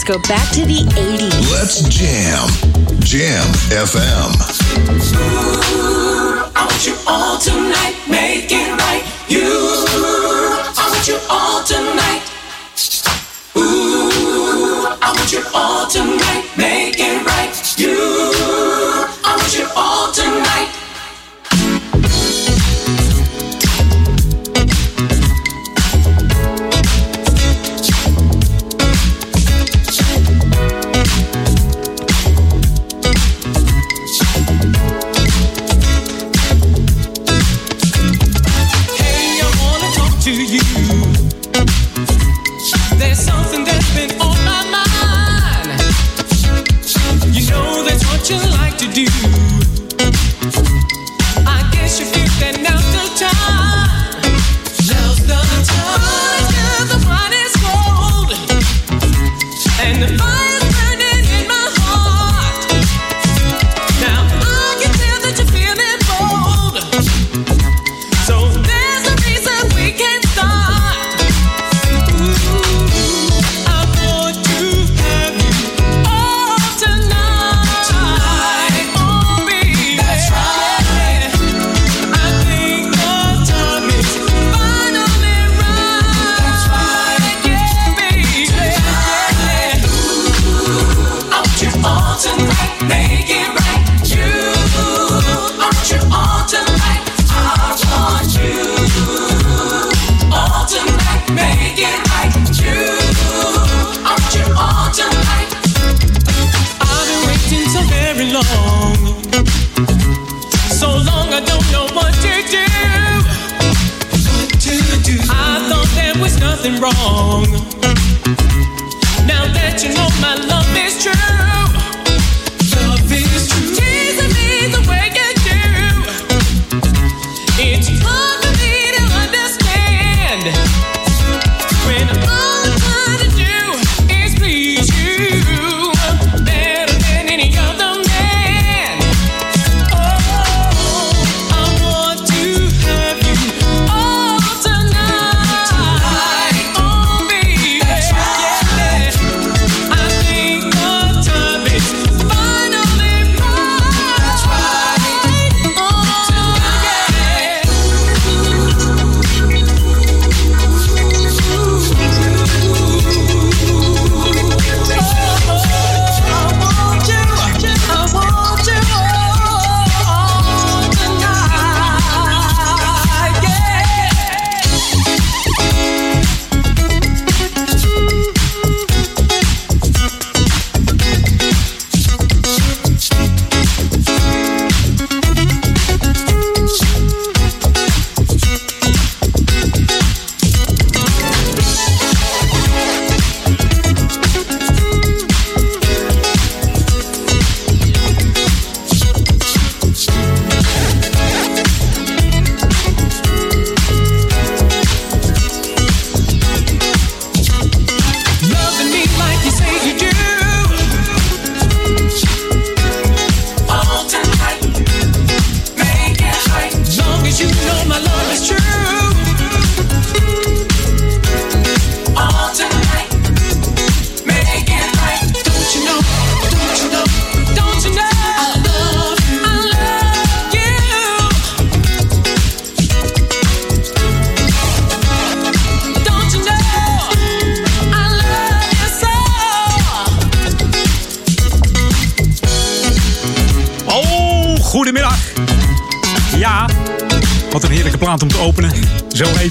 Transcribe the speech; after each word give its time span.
Let's 0.00 0.16
go 0.16 0.34
back 0.34 0.48
to 0.54 0.64
the 0.64 0.80
80s. 0.96 1.52
Let's 1.52 1.82
jam. 1.92 2.48
Jam 3.00 3.44
FM. 3.68 4.32
I 6.56 6.64
want 6.64 6.86
you 6.86 6.96
all 7.06 7.36
tonight, 7.36 8.00
make 8.08 8.48
it 8.50 8.80
right. 8.80 9.04
You, 9.28 9.44
I 9.44 10.88
want 10.88 11.06
you 11.06 11.18
all 11.28 11.62
tonight. 11.64 12.24
Ooh, 13.58 14.88
I 15.02 15.12
want 15.12 15.32
you 15.32 15.44
all 15.52 15.86
tonight, 15.86 16.19
to 48.80 48.88
do. 48.88 49.49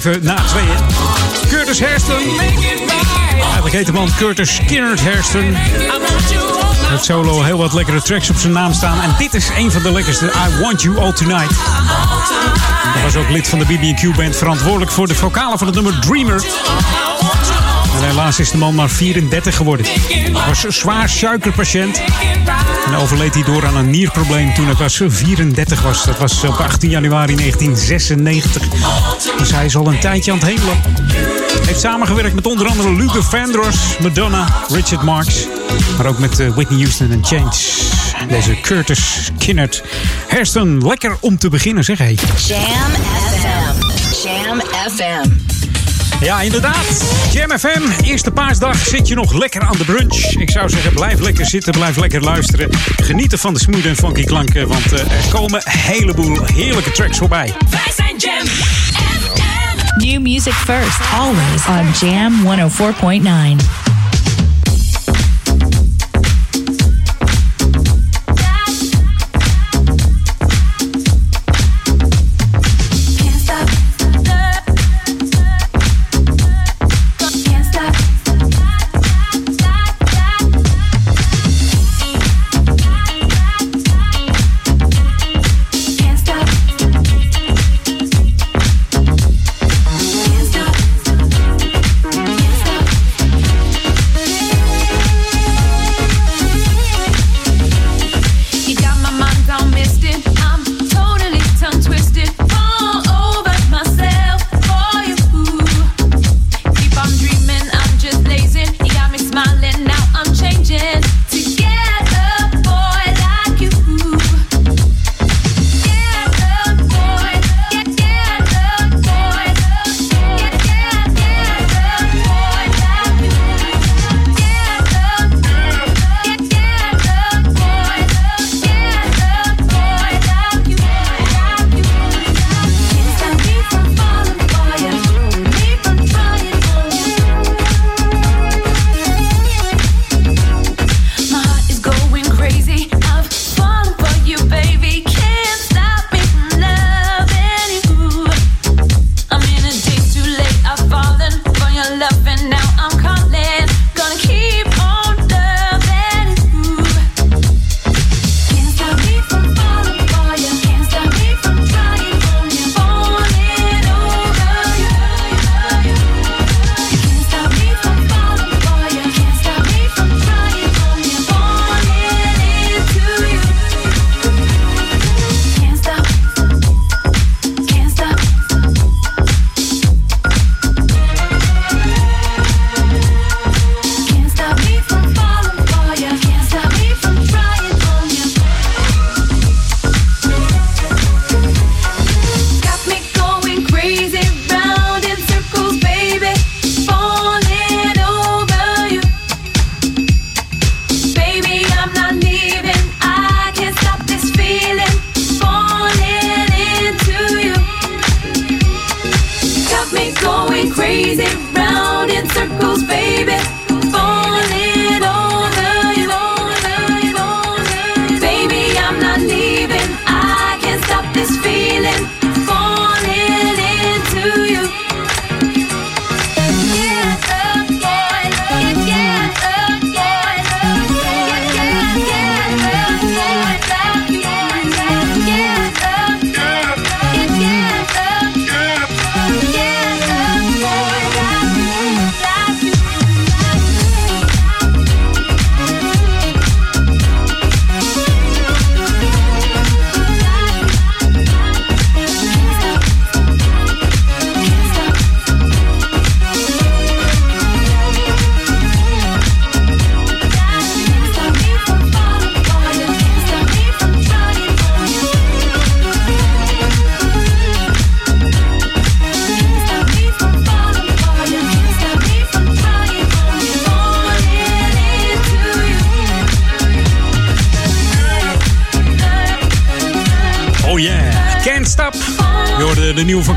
Even 0.06 0.24
na 0.24 0.34
tweeën. 0.34 0.78
Curtis 1.48 1.80
Hairston. 1.80 2.22
Eigenlijk 3.42 3.74
heet 3.74 3.86
de 3.86 3.92
man 3.92 4.08
Curtis 4.16 4.54
Skinner 4.54 5.02
Hairston. 5.02 5.54
Het 6.90 7.04
solo 7.04 7.42
heel 7.42 7.58
wat 7.58 7.72
lekkere 7.72 8.02
tracks 8.02 8.30
op 8.30 8.36
zijn 8.36 8.52
naam 8.52 8.72
staan. 8.72 9.00
En 9.00 9.14
dit 9.18 9.34
is 9.34 9.48
een 9.56 9.70
van 9.70 9.82
de 9.82 9.92
lekkerste. 9.92 10.24
I 10.26 10.60
Want 10.60 10.82
You 10.82 10.98
All 10.98 11.12
Tonight. 11.12 11.52
Hij 12.94 13.02
was 13.02 13.16
ook 13.16 13.28
lid 13.28 13.48
van 13.48 13.58
de 13.58 13.64
BB&Q 13.64 14.16
Band. 14.16 14.36
Verantwoordelijk 14.36 14.90
voor 14.90 15.06
de 15.06 15.14
vocalen 15.14 15.58
van 15.58 15.66
het 15.66 15.76
nummer 15.76 16.00
Dreamer. 16.00 16.42
Helaas 18.10 18.38
is 18.38 18.50
de 18.50 18.56
man 18.56 18.74
maar 18.74 18.90
34 18.90 19.56
geworden. 19.56 19.86
Hij 19.86 20.46
was 20.46 20.64
een 20.64 20.72
zwaar 20.72 21.08
suikerpatiënt. 21.08 22.02
En 22.86 22.94
overleed 22.94 23.34
hij 23.34 23.42
door 23.42 23.66
aan 23.66 23.76
een 23.76 23.90
nierprobleem 23.90 24.54
toen 24.54 24.64
hij 24.64 24.74
pas 24.74 25.02
34 25.06 25.82
was. 25.82 26.04
Dat 26.04 26.18
was 26.18 26.44
op 26.44 26.54
18 26.54 26.90
januari 26.90 27.34
1996. 27.34 28.62
Dus 29.38 29.50
hij 29.50 29.64
is 29.64 29.76
al 29.76 29.86
een 29.86 29.98
tijdje 29.98 30.32
aan 30.32 30.38
het 30.38 30.46
hemelen. 30.46 30.80
Hij 30.82 31.66
heeft 31.66 31.80
samengewerkt 31.80 32.34
met 32.34 32.46
onder 32.46 32.66
andere 32.68 32.92
Luther 32.92 33.22
Vandross, 33.22 33.98
Madonna, 33.98 34.46
Richard 34.68 35.02
Marx. 35.02 35.46
Maar 35.96 36.06
ook 36.06 36.18
met 36.18 36.40
eh, 36.40 36.48
Whitney 36.48 36.78
Houston 36.78 37.10
en 37.10 37.24
Change. 37.24 37.56
Deze 38.28 38.60
Curtis 38.60 39.30
Kinnert. 39.38 39.82
Hairston, 40.28 40.86
lekker 40.86 41.16
om 41.20 41.38
te 41.38 41.48
beginnen 41.48 41.84
zeg 41.84 41.98
hé. 41.98 42.14
Jam 42.46 42.92
FM. 43.40 43.74
Jam 44.22 44.60
FM. 44.60 45.59
Ja, 46.20 46.40
inderdaad. 46.40 47.04
Jam 47.32 47.58
FM, 47.58 48.04
eerste 48.04 48.30
paasdag 48.30 48.76
zit 48.76 49.08
je 49.08 49.14
nog 49.14 49.32
lekker 49.32 49.60
aan 49.60 49.76
de 49.76 49.84
brunch. 49.84 50.36
Ik 50.36 50.50
zou 50.50 50.68
zeggen, 50.68 50.92
blijf 50.92 51.20
lekker 51.20 51.46
zitten, 51.46 51.72
blijf 51.72 51.96
lekker 51.96 52.22
luisteren. 52.22 52.68
Genieten 52.96 53.38
van 53.38 53.54
de 53.54 53.60
smooth 53.60 53.84
en 53.84 53.96
funky 53.96 54.24
klanken, 54.24 54.68
want 54.68 54.92
eh, 54.92 55.00
er 55.00 55.30
komen 55.30 55.62
een 55.64 55.78
heleboel 55.78 56.44
heerlijke 56.44 56.90
tracks 56.90 57.18
voorbij. 57.18 57.52
Wij 57.70 57.92
zijn 57.94 58.16
Jam 58.16 58.46
FM. 58.46 60.06
New 60.06 60.20
music 60.20 60.52
first, 60.52 61.00
always 61.18 61.66
on 61.66 62.08
Jam 62.08 62.32
104.9. 63.60 63.89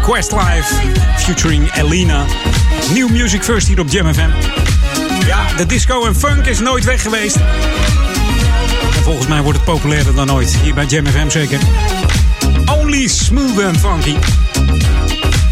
Questlife, 0.03 0.73
featuring 1.17 1.71
Elena. 1.75 2.25
Nieuw 2.93 3.07
Music 3.07 3.43
First 3.43 3.67
hier 3.67 3.79
op 3.79 3.89
Jam 3.89 4.13
FM. 4.13 4.29
Ja, 5.25 5.53
de 5.57 5.65
disco 5.65 6.05
en 6.05 6.15
funk 6.15 6.45
is 6.45 6.59
nooit 6.59 6.83
weg 6.83 7.01
geweest. 7.01 7.35
En 8.95 9.03
volgens 9.03 9.27
mij 9.27 9.41
wordt 9.41 9.57
het 9.57 9.67
populairder 9.67 10.15
dan 10.15 10.31
ooit. 10.31 10.55
Hier 10.55 10.73
bij 10.73 10.85
Jam 10.85 11.05
FM 11.05 11.29
zeker. 11.29 11.59
Only 12.79 13.07
Smooth 13.07 13.63
and 13.63 13.77
Funky. 13.77 14.15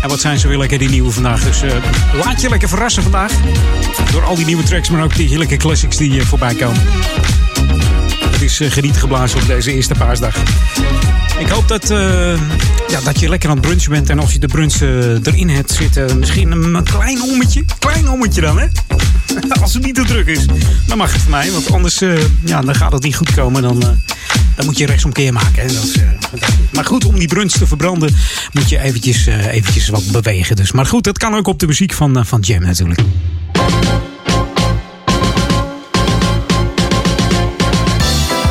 En 0.01 0.09
wat 0.09 0.19
zijn 0.19 0.39
ze 0.39 0.47
weer 0.47 0.57
lekker 0.57 0.77
die 0.77 0.89
nieuwe 0.89 1.11
vandaag. 1.11 1.43
Dus 1.43 1.61
eh, 1.61 1.71
laat 2.23 2.41
je 2.41 2.49
lekker 2.49 2.69
verrassen 2.69 3.03
vandaag. 3.03 3.31
Door 4.11 4.23
al 4.23 4.35
die 4.35 4.45
nieuwe 4.45 4.63
tracks, 4.63 4.89
maar 4.89 5.03
ook 5.03 5.15
die 5.15 5.27
heerlijke 5.27 5.57
classics 5.57 5.97
die 5.97 6.13
uh, 6.13 6.21
voorbij 6.21 6.55
komen. 6.55 6.81
Het 8.31 8.41
is 8.41 8.59
uh, 8.59 8.71
geniet 8.71 8.97
geblazen 8.97 9.41
op 9.41 9.47
deze 9.47 9.73
eerste 9.73 9.93
paasdag. 9.93 10.35
Ik 11.41 11.47
hoop 11.47 11.67
dat, 11.67 11.87
ja, 12.87 13.01
dat 13.03 13.19
je 13.19 13.29
lekker 13.29 13.49
aan 13.49 13.57
het 13.57 13.65
brunchen 13.65 13.91
bent. 13.91 14.09
En 14.09 14.19
als 14.19 14.33
je 14.33 14.39
de 14.39 14.47
brunch 14.47 14.81
erin 15.27 15.49
hebt 15.49 15.71
zitten, 15.71 16.19
misschien 16.19 16.51
een, 16.51 16.83
klein 16.83 17.21
ommetje. 17.21 17.63
Klein 17.79 18.09
ommetje 18.09 18.41
dan, 18.41 18.59
hè? 18.59 18.67
Als 19.61 19.73
het 19.73 19.83
niet 19.83 19.95
te 19.95 20.03
druk 20.03 20.27
is, 20.27 20.45
dan 20.87 20.97
mag 20.97 21.13
het 21.13 21.21
voor 21.21 21.31
mij. 21.31 21.51
Want 21.51 21.71
anders 21.71 21.99
ja, 22.45 22.61
dan 22.61 22.75
gaat 22.75 22.91
het 22.91 23.03
niet 23.03 23.15
goed 23.15 23.33
komen. 23.33 23.61
Dan, 23.61 23.79
dan 24.55 24.65
moet 24.65 24.77
je 24.77 24.85
rechtsomkeer 24.85 25.33
maken. 25.33 25.61
Hè? 25.61 25.67
Dat 25.67 25.83
is, 25.83 25.95
maar 26.71 26.85
goed, 26.85 27.05
om 27.05 27.19
die 27.19 27.27
brunch 27.27 27.51
te 27.51 27.67
verbranden 27.67 28.15
moet 28.51 28.69
je 28.69 28.79
eventjes, 28.79 29.25
eventjes 29.25 29.89
wat 29.89 30.11
bewegen. 30.11 30.55
Dus. 30.55 30.71
Maar 30.71 30.85
goed, 30.85 31.03
dat 31.03 31.17
kan 31.17 31.35
ook 31.35 31.47
op 31.47 31.59
de 31.59 31.67
muziek 31.67 31.93
van, 31.93 32.25
van 32.25 32.39
Jam 32.39 32.61
natuurlijk. 32.61 32.99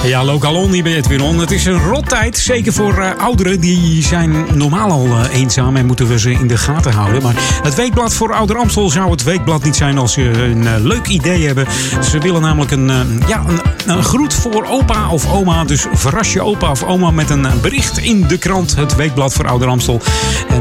Ja, 0.05 0.25
Lokalon 0.25 0.73
hier 0.73 0.83
bij 0.83 0.97
Edwin 0.97 1.21
On. 1.21 1.39
Het 1.39 1.51
is 1.51 1.65
een 1.65 1.79
rottijd, 1.79 2.39
zeker 2.39 2.73
voor 2.73 2.99
uh, 2.99 3.11
ouderen. 3.19 3.61
Die 3.61 4.03
zijn 4.03 4.47
normaal 4.55 4.91
al 4.91 5.07
uh, 5.07 5.25
eenzaam 5.33 5.77
en 5.77 5.87
moeten 5.87 6.09
we 6.09 6.19
ze 6.19 6.31
in 6.31 6.47
de 6.47 6.57
gaten 6.57 6.93
houden. 6.93 7.23
Maar 7.23 7.35
het 7.63 7.75
Weekblad 7.75 8.15
voor 8.15 8.35
Ouder 8.35 8.57
Amstel 8.57 8.91
zou 8.91 9.11
het 9.11 9.23
Weekblad 9.23 9.65
niet 9.65 9.77
zijn 9.77 9.99
als 9.99 10.13
ze 10.13 10.23
een 10.23 10.63
uh, 10.63 10.73
leuk 10.79 11.07
idee 11.07 11.47
hebben. 11.47 11.67
Ze 12.03 12.19
willen 12.19 12.41
namelijk 12.41 12.71
een, 12.71 12.87
ja, 13.27 13.45
een, 13.47 13.61
een, 13.87 14.05
groet 14.05 14.35
voor 14.35 14.67
opa 14.67 15.11
of 15.11 15.33
oma. 15.33 15.65
Dus 15.65 15.87
verras 15.93 16.33
je 16.33 16.43
opa 16.43 16.71
of 16.71 16.83
oma 16.83 17.11
met 17.11 17.31
een 17.31 17.47
bericht 17.63 17.99
in 17.99 18.27
de 18.27 18.39
krant. 18.39 18.77
Het 18.77 18.97
Weekblad 18.97 19.33
voor 19.33 19.49
Ouder 19.49 19.69
Amstel. 19.69 20.01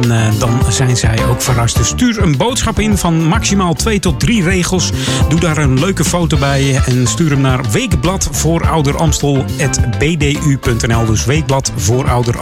En 0.02 0.34
dan 0.40 0.60
zijn 0.70 0.98
zij 0.98 1.26
ook 1.30 1.42
verrast. 1.42 1.78
Dus 1.78 1.88
stuur 1.88 2.22
een 2.22 2.38
boodschap 2.38 2.80
in 2.80 2.98
van 2.98 3.24
maximaal 3.24 3.74
twee 3.74 4.00
tot 4.00 4.20
drie 4.20 4.44
regels. 4.44 4.92
Doe 5.30 5.40
daar 5.40 5.58
een 5.58 5.80
leuke 5.80 6.04
foto 6.04 6.38
bij 6.38 6.82
en 6.86 7.08
stuur 7.08 7.30
hem 7.30 7.42
naar 7.42 7.72
Weekblad 7.72 8.30
voor 8.32 8.68
Ouder 8.68 8.96
bdu.nl. 10.00 11.06
Dus 11.06 11.26
weekblad 11.26 11.72
ouder 12.08 12.36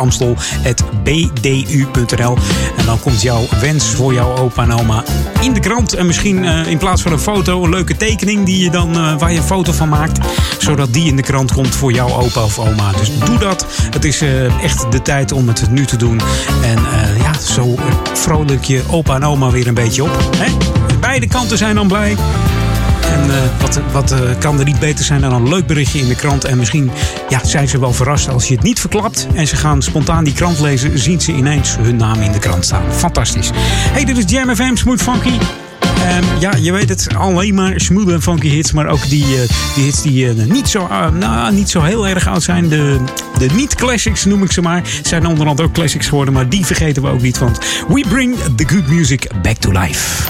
bdu.nl. 1.03 2.37
En 2.77 2.85
dan 2.85 2.99
komt 2.99 3.21
jouw 3.21 3.45
wens 3.61 3.85
voor 3.85 4.13
jouw 4.13 4.37
opa 4.37 4.63
en 4.63 4.73
oma 4.73 5.03
in 5.41 5.53
de 5.53 5.59
krant. 5.59 5.93
En 5.93 6.05
misschien 6.05 6.43
uh, 6.43 6.67
in 6.67 6.77
plaats 6.77 7.01
van 7.01 7.11
een 7.11 7.19
foto, 7.19 7.63
een 7.63 7.69
leuke 7.69 7.97
tekening 7.97 8.45
die 8.45 8.63
je 8.63 8.69
dan, 8.69 8.97
uh, 8.97 9.19
waar 9.19 9.31
je 9.31 9.37
een 9.37 9.43
foto 9.43 9.71
van 9.71 9.89
maakt. 9.89 10.19
Zodat 10.57 10.93
die 10.93 11.07
in 11.07 11.15
de 11.15 11.21
krant 11.21 11.51
komt 11.51 11.75
voor 11.75 11.91
jouw 11.91 12.09
opa 12.09 12.43
of 12.43 12.59
oma. 12.59 12.91
Dus 12.91 13.19
doe 13.25 13.37
dat. 13.37 13.65
Het 13.89 14.05
is 14.05 14.21
echt 14.61 14.91
de 14.91 15.01
tijd 15.01 15.31
om 15.31 15.47
het 15.47 15.71
nu 15.71 15.85
te 15.85 15.97
doen. 15.97 16.21
En 16.63 16.79
ja, 17.17 17.31
zo 17.47 17.75
vrolijk 18.13 18.63
je 18.63 18.83
opa 18.89 19.15
en 19.15 19.23
oma 19.23 19.49
weer 19.49 19.67
een 19.67 19.73
beetje 19.73 20.03
op. 20.03 20.29
Hè? 20.37 20.51
Beide 20.99 21.27
kanten 21.27 21.57
zijn 21.57 21.75
dan 21.75 21.87
blij. 21.87 22.15
En 23.11 23.25
uh, 23.27 23.35
wat, 23.61 23.79
wat 23.91 24.11
uh, 24.11 24.19
kan 24.39 24.59
er 24.59 24.65
niet 24.65 24.79
beter 24.79 25.05
zijn 25.05 25.21
dan 25.21 25.33
een 25.33 25.49
leuk 25.49 25.67
berichtje 25.67 25.99
in 25.99 26.07
de 26.07 26.15
krant. 26.15 26.43
En 26.43 26.57
misschien 26.57 26.91
ja, 27.29 27.45
zijn 27.45 27.67
ze 27.67 27.79
wel 27.79 27.93
verrast 27.93 28.29
als 28.29 28.47
je 28.47 28.53
het 28.53 28.63
niet 28.63 28.79
verklapt. 28.79 29.27
En 29.33 29.47
ze 29.47 29.55
gaan 29.55 29.81
spontaan 29.81 30.23
die 30.23 30.33
krant 30.33 30.59
lezen. 30.59 30.99
Zien 30.99 31.21
ze 31.21 31.31
ineens 31.31 31.75
hun 31.79 31.95
naam 31.95 32.21
in 32.21 32.31
de 32.31 32.39
krant 32.39 32.65
staan. 32.65 32.83
Fantastisch. 32.91 33.49
Hey, 33.55 34.05
dit 34.05 34.17
is 34.17 34.23
Jam 34.27 34.55
FM 34.55 34.75
Smooth 34.75 35.01
Funky. 35.01 35.37
Um, 36.07 36.39
ja, 36.39 36.55
je 36.55 36.71
weet 36.71 36.89
het, 36.89 37.07
alleen 37.15 37.53
maar 37.53 37.73
smooth 37.75 38.09
en 38.09 38.21
funky 38.21 38.47
hits. 38.47 38.71
Maar 38.71 38.87
ook 38.87 39.09
die, 39.09 39.25
uh, 39.25 39.41
die 39.75 39.83
hits 39.83 40.01
die 40.01 40.35
uh, 40.35 40.45
niet, 40.45 40.69
zo, 40.69 40.87
uh, 40.91 41.09
nou, 41.09 41.53
niet 41.53 41.69
zo 41.69 41.81
heel 41.81 42.07
erg 42.07 42.27
oud 42.27 42.43
zijn. 42.43 42.69
De, 42.69 42.99
de 43.37 43.47
niet-classics 43.53 44.25
noem 44.25 44.43
ik 44.43 44.51
ze 44.51 44.61
maar. 44.61 44.81
Zijn 45.01 45.25
onderhand 45.25 45.61
ook 45.61 45.71
classics 45.71 46.07
geworden. 46.07 46.33
Maar 46.33 46.49
die 46.49 46.65
vergeten 46.65 47.01
we 47.01 47.09
ook 47.09 47.21
niet. 47.21 47.37
Want 47.37 47.59
we 47.87 48.05
bring 48.09 48.35
the 48.55 48.67
good 48.67 48.87
music 48.87 49.27
back 49.41 49.57
to 49.57 49.71
life. 49.71 50.25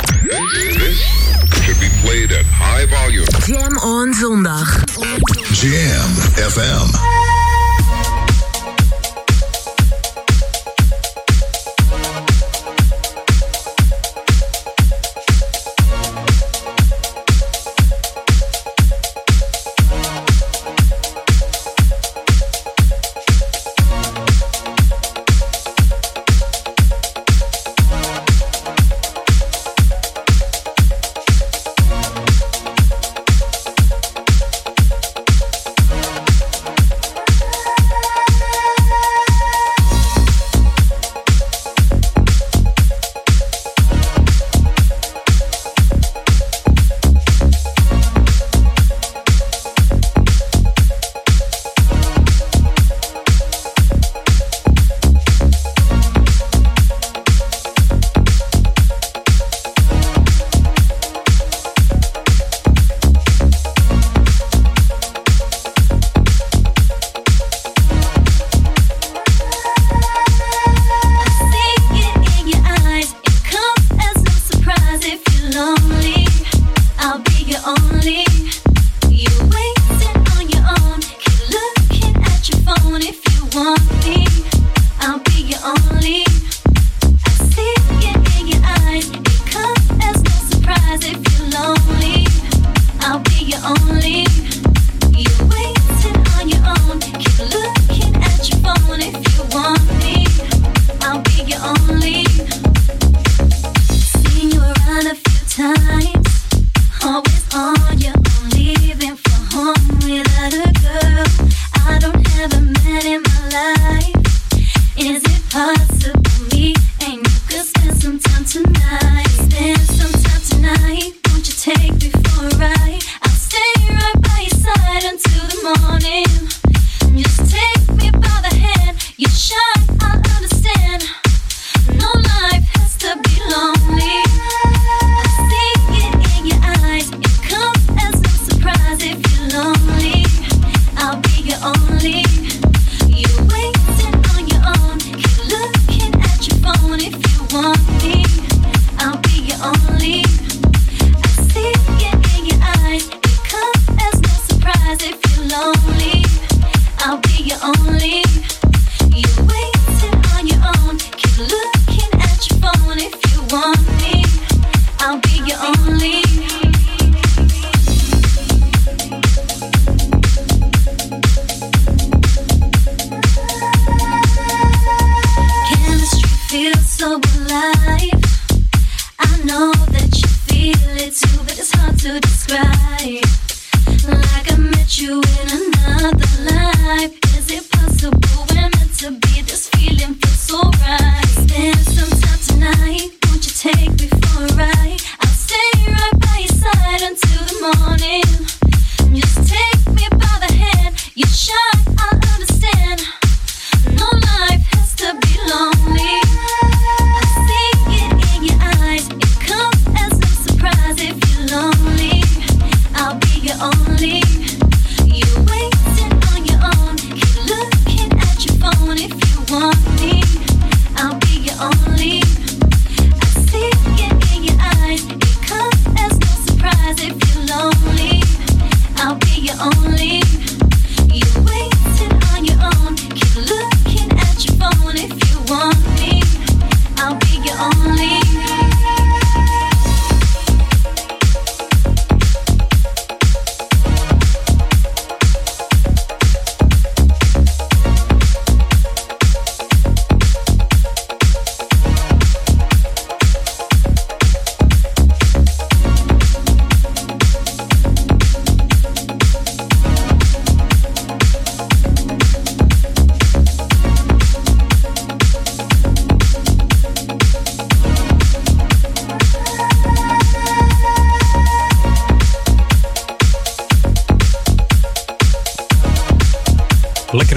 should 1.68 1.80
be 1.80 1.90
played 2.02 2.32
at 2.32 2.46
high 2.46 2.86
volume. 2.88 3.28
Jam 3.46 3.78
on 3.78 4.14
zondag. 4.14 4.84
Jam 5.52 6.12
FM. 6.52 7.27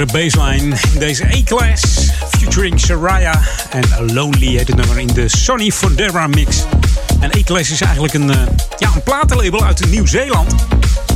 Lekkere 0.00 0.24
baseline 0.24 0.76
in 0.92 0.98
deze 0.98 1.24
E-Class. 1.28 2.10
Featuring 2.28 2.80
Saraya 2.80 3.40
en 3.70 4.12
Lonely 4.12 4.46
heet 4.46 4.68
het 4.68 4.76
nummer 4.76 4.98
in 4.98 5.06
de 5.06 5.28
Sonny 5.28 5.70
Fodera 5.70 6.26
mix. 6.26 6.64
En 7.20 7.30
E-Class 7.30 7.70
is 7.70 7.80
eigenlijk 7.80 8.14
een, 8.14 8.30
eh, 8.30 8.40
ja, 8.78 8.90
een 8.94 9.02
platenlabel 9.02 9.64
uit 9.64 9.90
Nieuw-Zeeland. 9.90 10.54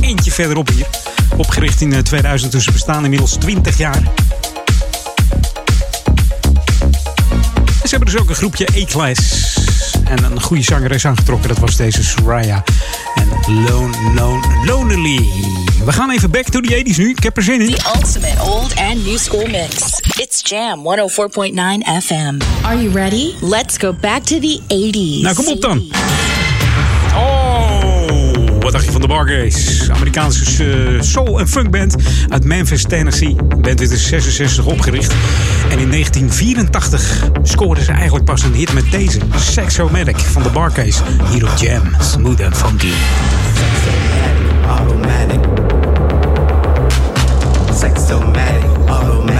Eentje 0.01 0.31
verderop 0.31 0.69
hier. 0.69 0.85
Opgericht 1.37 1.81
in 1.81 1.93
eh, 1.93 1.99
2000, 1.99 2.51
dus 2.51 2.63
ze 2.63 2.71
bestaan 2.71 3.03
inmiddels 3.03 3.31
20 3.31 3.77
jaar. 3.77 4.01
Ze 7.83 7.89
hebben 7.89 8.11
dus 8.11 8.17
ook 8.17 8.29
een 8.29 8.35
groepje 8.35 8.67
E-Class. 8.73 9.54
En 10.03 10.23
een 10.23 10.41
goede 10.41 10.63
zangeres 10.63 11.05
aangetrokken, 11.05 11.49
dat 11.49 11.57
was 11.57 11.75
deze 11.75 12.03
Soraya. 12.03 12.63
En 13.15 13.27
Lone, 13.53 13.97
Lone, 14.15 14.65
Lonely. 14.65 15.25
We 15.85 15.91
gaan 15.91 16.09
even 16.11 16.31
back 16.31 16.49
to 16.49 16.59
the 16.59 16.83
80s 16.85 16.97
nu. 16.97 17.09
Ik 17.09 17.23
heb 17.23 17.37
er 17.37 17.43
zin 17.43 17.61
in. 17.61 17.75
The 17.75 17.91
ultimate 17.95 18.41
old 18.41 18.75
and 18.75 19.05
new 19.05 19.17
school 19.17 19.47
mix. 19.47 19.99
It's 20.17 20.49
Jam 20.49 20.79
104.9 20.79 22.03
FM. 22.03 22.41
Are 22.63 22.81
you 22.81 22.89
ready? 22.93 23.33
Let's 23.41 23.77
go 23.77 23.93
back 23.93 24.23
to 24.23 24.39
the 24.39 24.59
80s. 24.67 25.21
Nou, 25.21 25.35
kom 25.35 25.47
op 25.47 25.61
dan. 25.61 25.83
Wat 28.65 28.73
dacht 28.73 28.85
je 28.85 28.91
van 28.91 29.01
de 29.01 29.07
Bargaze? 29.07 29.93
Amerikaanse 29.93 30.63
eh, 30.63 31.01
soul- 31.01 31.39
en 31.39 31.47
funkband 31.47 31.95
uit 32.29 32.43
Memphis, 32.43 32.83
Tennessee. 32.83 33.35
De 33.35 33.55
band 33.55 33.81
in 33.81 33.97
66 33.97 34.65
opgericht. 34.65 35.13
En 35.69 35.79
in 35.79 35.89
1984 35.89 37.29
scoorden 37.43 37.83
ze 37.83 37.91
eigenlijk 37.91 38.25
pas 38.25 38.43
een 38.43 38.53
hit 38.53 38.73
met 38.73 38.91
deze. 38.91 39.19
Sexomatic 39.35 40.19
van 40.19 40.43
de 40.43 40.49
Barcase. 40.49 41.01
Hier 41.31 41.43
op 41.51 41.57
Jam. 41.57 41.81
Smooth 41.99 42.43
and 42.43 42.57
funky. 42.57 42.91
automatic. 44.67 45.39
Sexomatic, 47.79 48.63
automatic. 48.87 49.34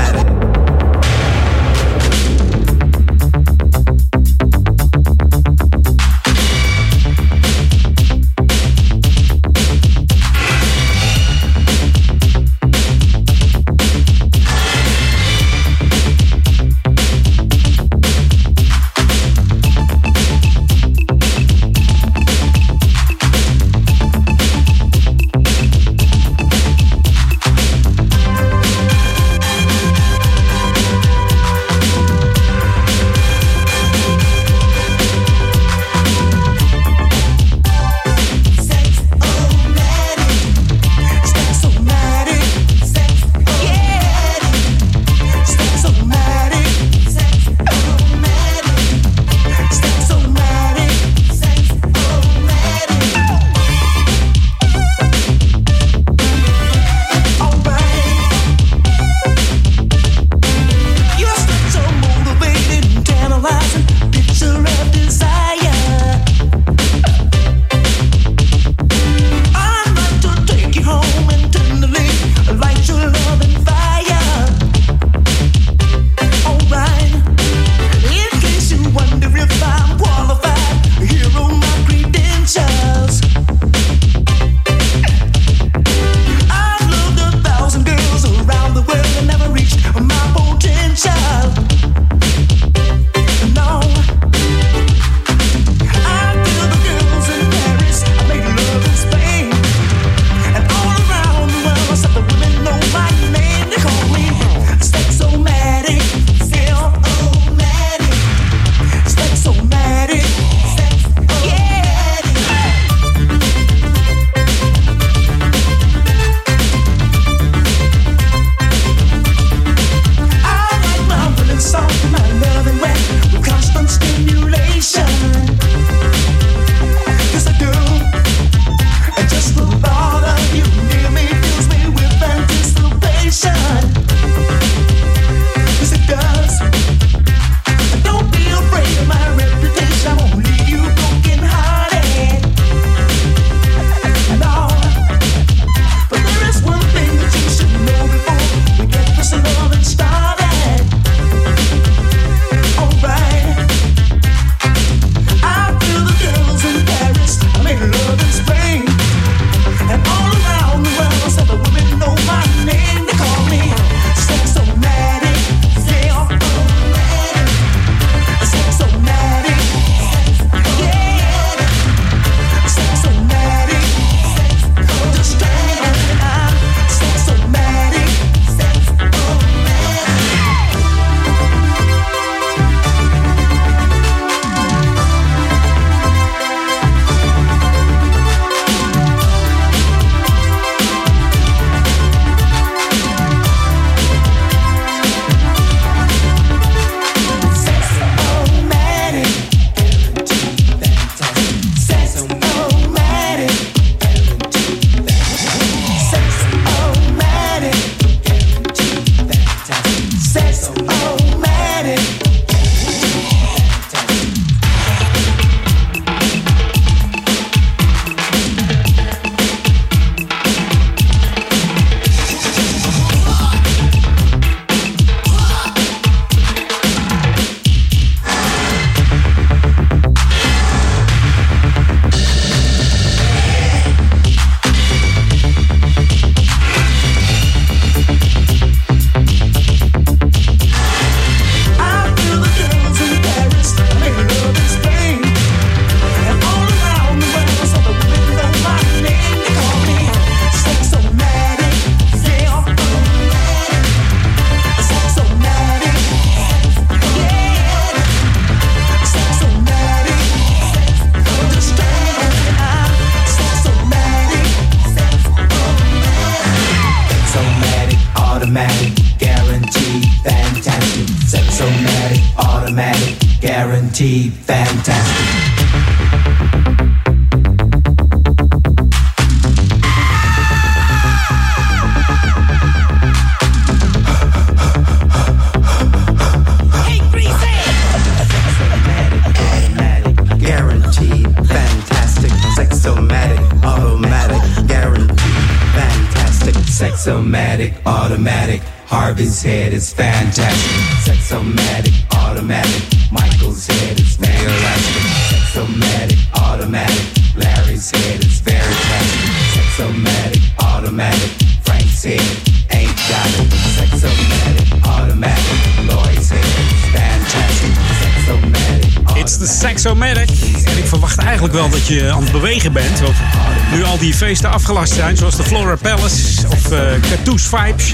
Feesten 324.25 324.51
afgelast 324.51 324.93
zijn, 324.93 325.17
zoals 325.17 325.35
de 325.35 325.43
Flora 325.43 325.75
Palace 325.75 326.47
of 326.47 326.71
uh, 326.71 326.79
Cartouche 327.09 327.47
Vibes. 327.49 327.93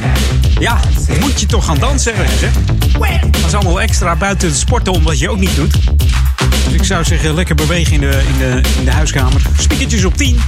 Ja, 0.59 0.79
moet 1.19 1.39
je 1.39 1.45
toch 1.45 1.65
gaan 1.65 1.79
dansen 1.79 2.15
ergens, 2.15 2.41
hè? 2.41 2.49
Dat 3.31 3.45
is 3.45 3.53
allemaal 3.53 3.81
extra 3.81 4.15
buiten 4.15 4.47
het 4.47 4.57
sporten 4.57 4.93
om 4.93 5.03
wat 5.03 5.19
je 5.19 5.29
ook 5.29 5.37
niet 5.37 5.55
doet. 5.55 5.73
Dus 6.65 6.73
ik 6.73 6.83
zou 6.83 7.03
zeggen, 7.03 7.33
lekker 7.33 7.55
bewegen 7.55 7.93
in 7.93 7.99
de, 7.99 8.23
in 8.27 8.37
de, 8.37 8.61
in 8.77 8.85
de 8.85 8.91
huiskamer. 8.91 9.41
Spiekertjes 9.57 10.05
op 10.05 10.17
10. 10.17 10.41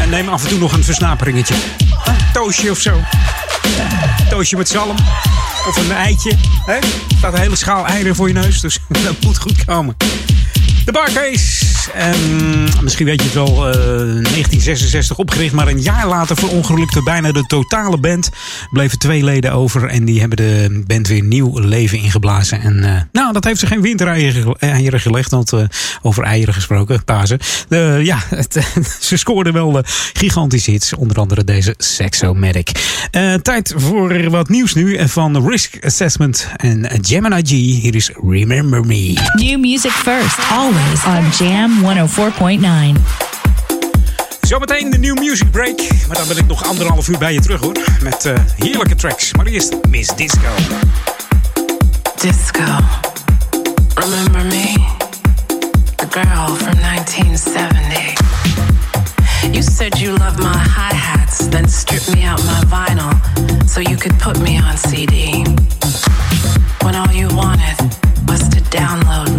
En 0.00 0.08
neem 0.08 0.28
af 0.28 0.42
en 0.42 0.48
toe 0.48 0.58
nog 0.58 0.72
een 0.72 0.84
versnaperingetje. 0.84 1.54
Een 2.04 2.16
toosje 2.32 2.70
of 2.70 2.78
zo. 2.78 3.00
Toosje 4.28 4.56
met 4.56 4.68
zalm. 4.68 4.96
Of 5.68 5.76
een 5.76 5.92
eitje. 5.92 6.32
Hè? 6.66 6.74
Er 6.74 6.84
staat 7.18 7.32
een 7.32 7.40
hele 7.40 7.56
schaal 7.56 7.86
eieren 7.86 8.14
voor 8.14 8.28
je 8.28 8.34
neus, 8.34 8.60
dus 8.60 8.78
dat 9.04 9.14
moet 9.20 9.38
goed 9.38 9.64
komen. 9.64 9.96
De 10.84 10.92
Barcase. 10.92 11.63
En 11.90 12.16
misschien 12.82 13.06
weet 13.06 13.20
je 13.20 13.24
het 13.24 13.34
wel, 13.34 13.68
eh, 13.68 13.74
1966 13.74 15.18
opgericht, 15.18 15.54
maar 15.54 15.68
een 15.68 15.82
jaar 15.82 16.08
later 16.08 16.36
verongelukte 16.36 17.02
bijna 17.02 17.32
de 17.32 17.46
totale 17.46 17.98
band. 17.98 18.30
Bleven 18.70 18.98
twee 18.98 19.24
leden 19.24 19.52
over 19.52 19.88
en 19.88 20.04
die 20.04 20.20
hebben 20.20 20.36
de 20.36 20.82
band 20.86 21.08
weer 21.08 21.22
nieuw 21.22 21.58
leven 21.58 21.98
ingeblazen. 21.98 22.60
En 22.60 22.84
eh, 22.84 23.00
nou, 23.24 23.36
dat 23.36 23.44
heeft 23.44 23.60
ze 23.60 23.66
geen 23.66 23.80
wintereieren 23.80 24.58
eieren 24.58 25.00
gelegd, 25.00 25.30
want 25.30 25.52
eh, 25.52 25.60
over 26.02 26.22
eieren 26.22 26.54
gesproken, 26.54 27.04
Pasen. 27.04 27.38
Ja, 28.02 28.18
het, 28.28 28.58
ze 29.00 29.16
scoorden 29.16 29.52
wel 29.52 29.78
eh, 29.78 29.84
gigantische 30.12 30.70
hits, 30.70 30.94
onder 30.94 31.16
andere 31.16 31.44
deze 31.44 31.74
Sexomatic. 31.78 32.70
Eh, 33.10 33.34
tijd 33.34 33.74
voor 33.76 34.30
wat 34.30 34.48
nieuws 34.48 34.74
nu 34.74 35.08
van 35.08 35.48
Risk 35.48 35.84
Assessment 35.84 36.48
en 36.56 36.88
Gemini 37.02 37.42
G. 37.42 37.50
Hier 37.50 37.94
is 37.94 38.10
Remember 38.28 38.84
Me. 38.84 39.12
New 39.34 39.60
music 39.60 39.90
first, 39.90 40.38
always 40.50 41.04
on 41.06 41.46
Jam 41.46 41.70
104.9. 42.96 43.00
Zometeen 44.40 44.90
de 44.90 44.98
New 44.98 45.18
Music 45.18 45.50
Break. 45.50 45.78
Maar 46.08 46.16
dan 46.16 46.28
ben 46.28 46.36
ik 46.36 46.46
nog 46.46 46.64
anderhalf 46.64 47.08
uur 47.08 47.18
bij 47.18 47.32
je 47.32 47.40
terug 47.40 47.60
hoor. 47.60 47.76
Met 48.02 48.32
heerlijke 48.56 48.94
tracks. 48.94 49.32
Maar 49.32 49.46
eerst 49.46 49.74
Miss 49.88 50.16
Disco. 50.16 50.48
Disco. 52.20 53.12
Remember 54.04 54.44
me? 54.44 54.76
The 55.96 56.04
girl 56.12 56.52
from 56.60 56.76
1970. 56.76 58.20
You 59.56 59.62
said 59.62 59.98
you 59.98 60.14
loved 60.16 60.40
my 60.40 60.58
hi 60.58 60.92
hats, 60.92 61.48
then 61.48 61.66
stripped 61.66 62.12
me 62.14 62.22
out 62.22 62.38
my 62.44 62.60
vinyl 62.68 63.14
so 63.66 63.80
you 63.80 63.96
could 63.96 64.12
put 64.20 64.38
me 64.40 64.58
on 64.58 64.76
CD. 64.76 65.46
When 66.82 66.94
all 66.94 67.10
you 67.12 67.28
wanted 67.34 67.78
was 68.28 68.46
to 68.50 68.60
download 68.68 69.33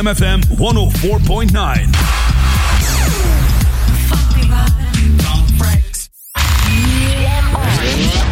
BMFM 0.00 0.40
104.9. 0.56 1.50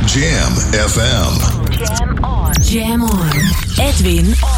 Jam 0.06 0.52
FM. 0.72 1.36
Jam 1.70 2.24
on. 2.24 2.52
Jam 2.62 3.02
on. 3.02 3.32
Edwin 3.78 4.32
on. 4.42 4.57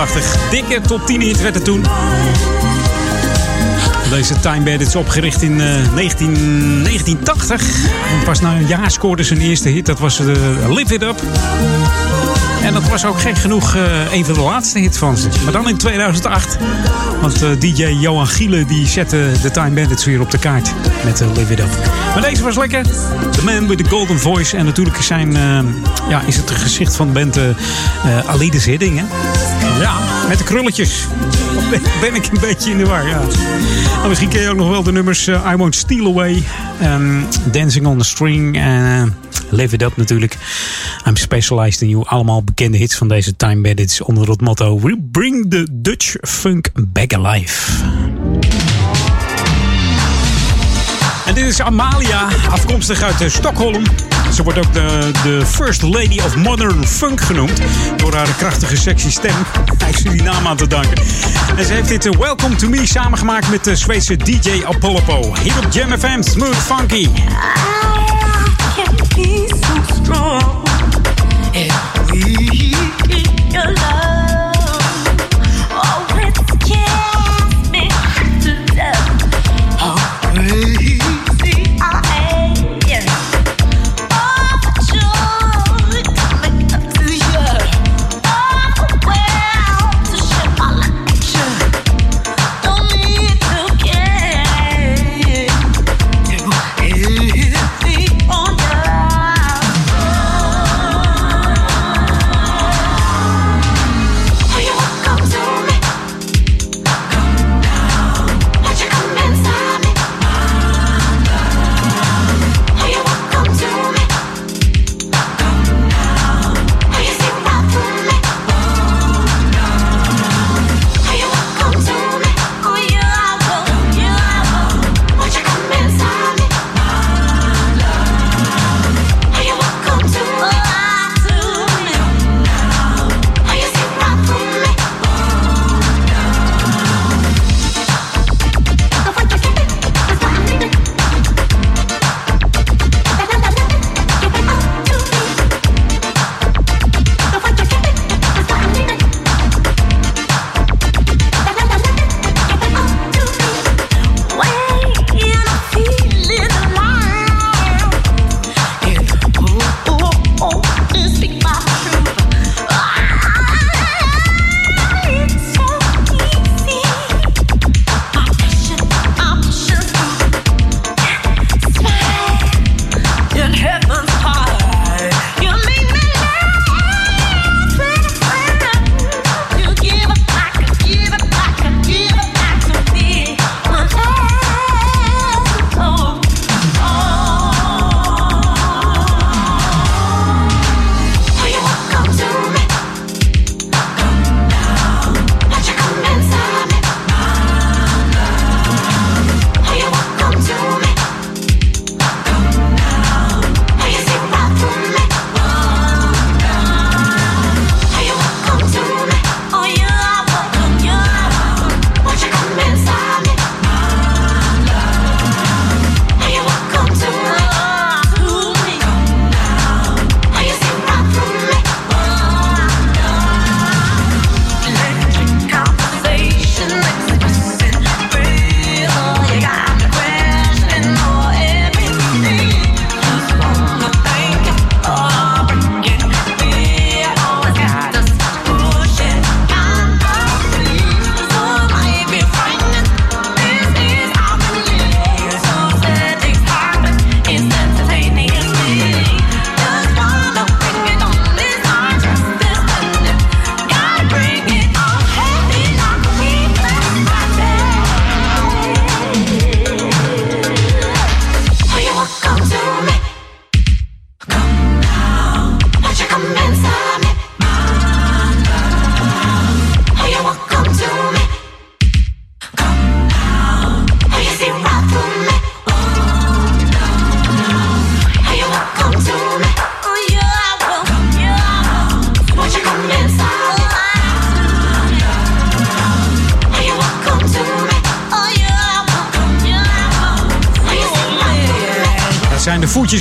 1983. 0.00 0.50
Dikke 0.50 0.80
top 0.80 1.06
10 1.06 1.20
hit 1.20 1.40
werd 1.40 1.54
het 1.54 1.64
toen. 1.64 1.84
Deze 4.10 4.40
Time 4.40 4.64
Bandits 4.64 4.96
opgericht 4.96 5.42
in 5.42 5.60
uh, 5.60 5.94
19, 5.94 6.34
1980. 6.82 7.60
En 7.86 8.24
pas 8.24 8.40
na 8.40 8.54
een 8.54 8.66
jaar 8.66 8.90
scoorde 8.90 9.22
zijn 9.22 9.40
eerste 9.40 9.68
hit. 9.68 9.86
Dat 9.86 9.98
was 9.98 10.20
uh, 10.20 10.26
Live 10.68 10.94
It 10.94 11.02
Up. 11.02 11.22
En 12.62 12.72
dat 12.72 12.88
was 12.88 13.04
ook 13.04 13.20
gek 13.20 13.38
genoeg 13.38 13.74
uh, 13.74 14.12
een 14.12 14.24
van 14.24 14.34
de 14.34 14.40
laatste 14.40 14.78
hits 14.78 14.98
van 14.98 15.16
ze. 15.16 15.28
Maar 15.44 15.52
dan 15.52 15.68
in 15.68 15.76
2008. 15.76 16.56
Want 17.20 17.60
DJ 17.60 17.84
Johan 17.84 18.26
Giele 18.26 18.64
die 18.64 18.86
zette 18.86 19.30
de 19.42 19.50
Time 19.50 19.70
Bandits 19.70 20.04
weer 20.04 20.20
op 20.20 20.30
de 20.30 20.38
kaart. 20.38 20.72
Met 21.04 21.20
uh, 21.20 21.28
Live 21.34 21.52
It 21.52 21.60
Up. 21.60 21.90
Maar 22.14 22.22
deze 22.22 22.42
was 22.42 22.56
lekker. 22.56 22.82
The 23.30 23.44
Man 23.44 23.68
with 23.68 23.78
the 23.78 23.90
Golden 23.90 24.18
Voice. 24.18 24.56
En 24.56 24.64
natuurlijk 24.64 25.02
zijn, 25.02 25.36
ja, 26.08 26.22
is 26.26 26.36
het 26.36 26.50
gezicht 26.50 26.96
van 26.96 27.06
de 27.06 27.12
band 27.12 27.38
Alides 28.26 28.64
Hidding. 28.64 28.98
Hè? 28.98 29.04
Ja, 29.80 30.26
met 30.28 30.38
de 30.38 30.44
krulletjes. 30.44 31.06
Ben, 32.00 32.14
ik 32.14 32.26
een 32.26 32.40
beetje 32.40 32.70
in 32.70 32.78
de 32.78 32.86
war, 32.86 33.06
ja. 33.08 33.20
Nou, 33.96 34.08
misschien 34.08 34.28
ken 34.28 34.40
je 34.40 34.48
ook 34.48 34.56
nog 34.56 34.68
wel 34.68 34.82
de 34.82 34.92
nummers 34.92 35.28
I 35.28 35.56
Won't 35.56 35.74
Steal 35.74 36.06
Away. 36.06 36.42
Um, 36.82 37.26
Dancing 37.52 37.86
on 37.86 37.98
the 37.98 38.04
String. 38.04 38.56
En 38.56 39.16
Live 39.50 39.74
It 39.74 39.82
Up 39.82 39.96
natuurlijk. 39.96 40.36
I'm 41.06 41.16
Specialized 41.16 41.82
in 41.82 41.88
You. 41.88 42.04
Allemaal 42.06 42.42
bekende 42.42 42.76
hits 42.76 42.94
van 42.96 43.08
deze 43.08 43.36
Time 43.36 43.60
Bandits 43.60 44.00
onder 44.00 44.30
het 44.30 44.40
motto 44.40 44.80
We 44.80 44.98
bring 45.10 45.50
the 45.50 45.68
Dutch 45.72 46.16
funk 46.20 46.68
back 46.74 47.14
alive. 47.14 47.72
Dit 51.40 51.48
is 51.48 51.60
Amalia, 51.60 52.28
afkomstig 52.50 53.02
uit 53.02 53.32
Stockholm. 53.32 53.84
Ze 54.32 54.42
wordt 54.42 54.58
ook 54.58 54.72
de, 54.72 55.10
de 55.22 55.46
First 55.46 55.82
Lady 55.82 56.20
of 56.24 56.36
Modern 56.36 56.86
Funk 56.86 57.20
genoemd. 57.20 57.60
Door 57.96 58.14
haar 58.14 58.34
krachtige, 58.36 58.76
sexy 58.76 59.10
stem. 59.10 59.34
Hij 59.78 60.12
die 60.12 60.22
naam 60.22 60.46
aan 60.46 60.56
te 60.56 60.66
danken. 60.66 61.02
En 61.56 61.64
ze 61.64 61.72
heeft 61.72 61.88
dit 61.88 62.16
Welcome 62.16 62.56
to 62.56 62.68
Me 62.68 62.86
samengemaakt 62.86 63.50
met 63.50 63.64
de 63.64 63.76
Zweedse 63.76 64.16
DJ 64.16 64.64
Apollo. 64.64 65.34
Hier 65.42 65.58
op 65.58 65.72
Jam 65.72 65.98
FM, 65.98 66.22
Smooth 66.22 66.56
Funky. 66.56 67.08
be 69.14 69.48
so 69.48 69.82
strong 69.94 70.59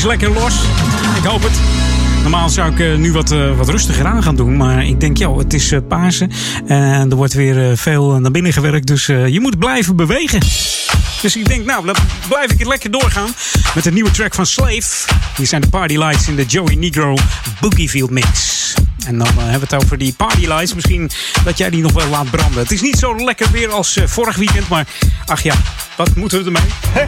lekker 0.03 0.32
los. 0.32 0.53
Ik 1.17 1.24
hoop 1.24 1.43
het. 1.43 1.59
normaal 2.22 2.49
zou 2.49 2.76
ik 2.76 2.97
nu 2.97 3.11
wat, 3.11 3.30
wat 3.57 3.70
rustiger 3.70 4.05
aan 4.05 4.24
gaan 4.24 4.36
doen. 4.36 4.57
Maar 4.57 4.86
ik 4.86 4.99
denk, 4.99 5.17
joh, 5.17 5.38
het 5.38 5.53
is 5.53 5.74
Pasen. 5.88 6.32
En 6.65 7.09
er 7.09 7.15
wordt 7.15 7.34
weer 7.34 7.78
veel 7.78 8.20
naar 8.20 8.32
binnen 8.32 8.53
gewerkt. 8.53 8.88
Dus 8.88 9.05
je 9.05 9.39
moet 9.41 9.59
blijven 9.59 9.95
bewegen. 9.95 10.39
Dus 11.22 11.36
ik 11.36 11.47
denk, 11.47 11.65
nou, 11.65 11.86
dan 11.86 11.95
blijf 12.28 12.51
ik 12.51 12.59
het 12.59 12.67
lekker 12.67 12.91
doorgaan 12.91 13.30
met 13.76 13.86
een 13.86 13.93
nieuwe 13.93 14.11
track 14.11 14.34
van 14.34 14.45
Slave. 14.45 15.07
Die 15.36 15.45
zijn 15.45 15.61
de 15.61 15.70
Party 15.70 15.97
Lights 15.97 16.28
in 16.28 16.36
de 16.36 16.45
Joey 16.45 16.76
Negro 16.76 17.15
Boogie 17.59 17.89
Field 17.89 18.09
Mix. 18.09 18.74
En 19.05 19.17
dan 19.17 19.28
hebben 19.28 19.70
we 19.70 19.76
het 19.76 19.84
over 19.84 19.97
die 19.97 20.13
Party 20.13 20.45
Lights. 20.47 20.74
Misschien 20.74 21.09
dat 21.43 21.57
jij 21.57 21.70
die 21.70 21.82
nog 21.82 21.91
wel 21.91 22.07
laat 22.07 22.32
branden. 22.32 22.59
Het 22.59 22.72
is 22.72 22.82
niet 22.82 22.97
zo 22.97 23.15
lekker 23.15 23.47
weer 23.51 23.72
als 23.72 23.99
vorig 24.05 24.36
weekend, 24.36 24.67
maar 24.67 24.88
ach 25.26 25.41
ja, 25.41 25.55
wat 25.97 26.15
moeten 26.15 26.39
we 26.39 26.45
ermee? 26.45 27.07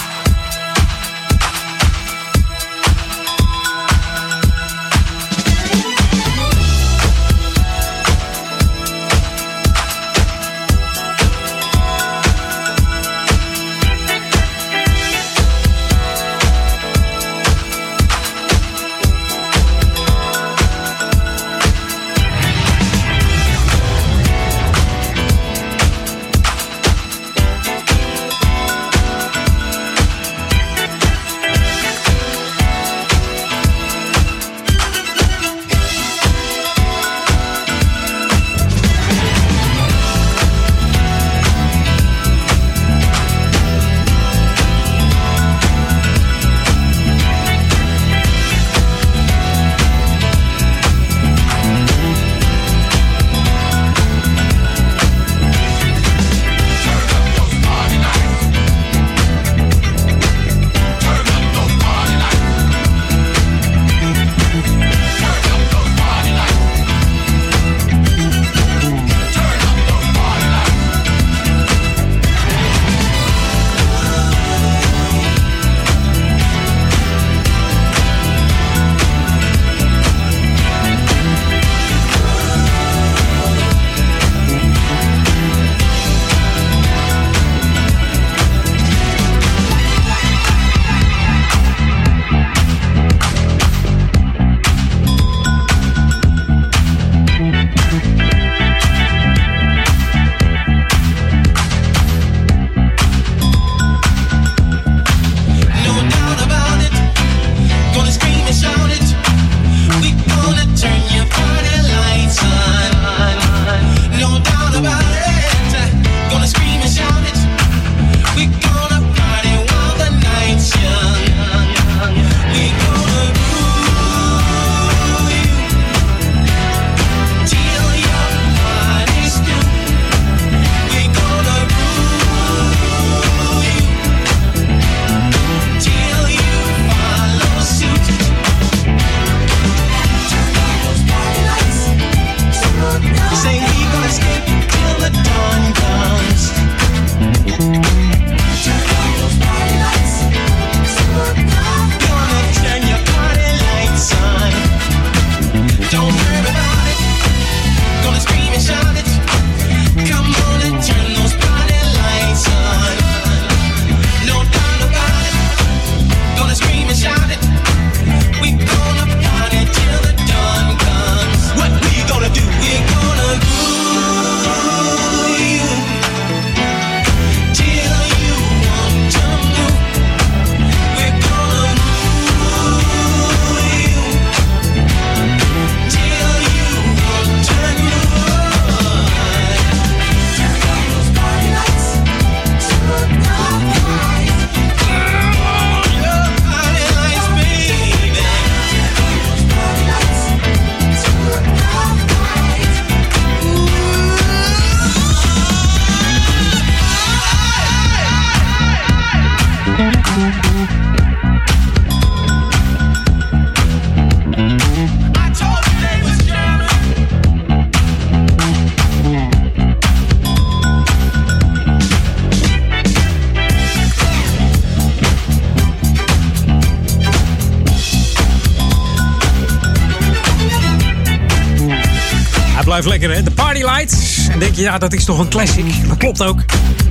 En 234.29 234.39
denk 234.39 234.55
je, 234.55 234.61
ja, 234.61 234.77
dat 234.77 234.93
is 234.93 235.05
toch 235.05 235.19
een 235.19 235.29
classic. 235.29 235.87
Dat 235.87 235.97
klopt 235.97 236.23
ook. 236.23 236.39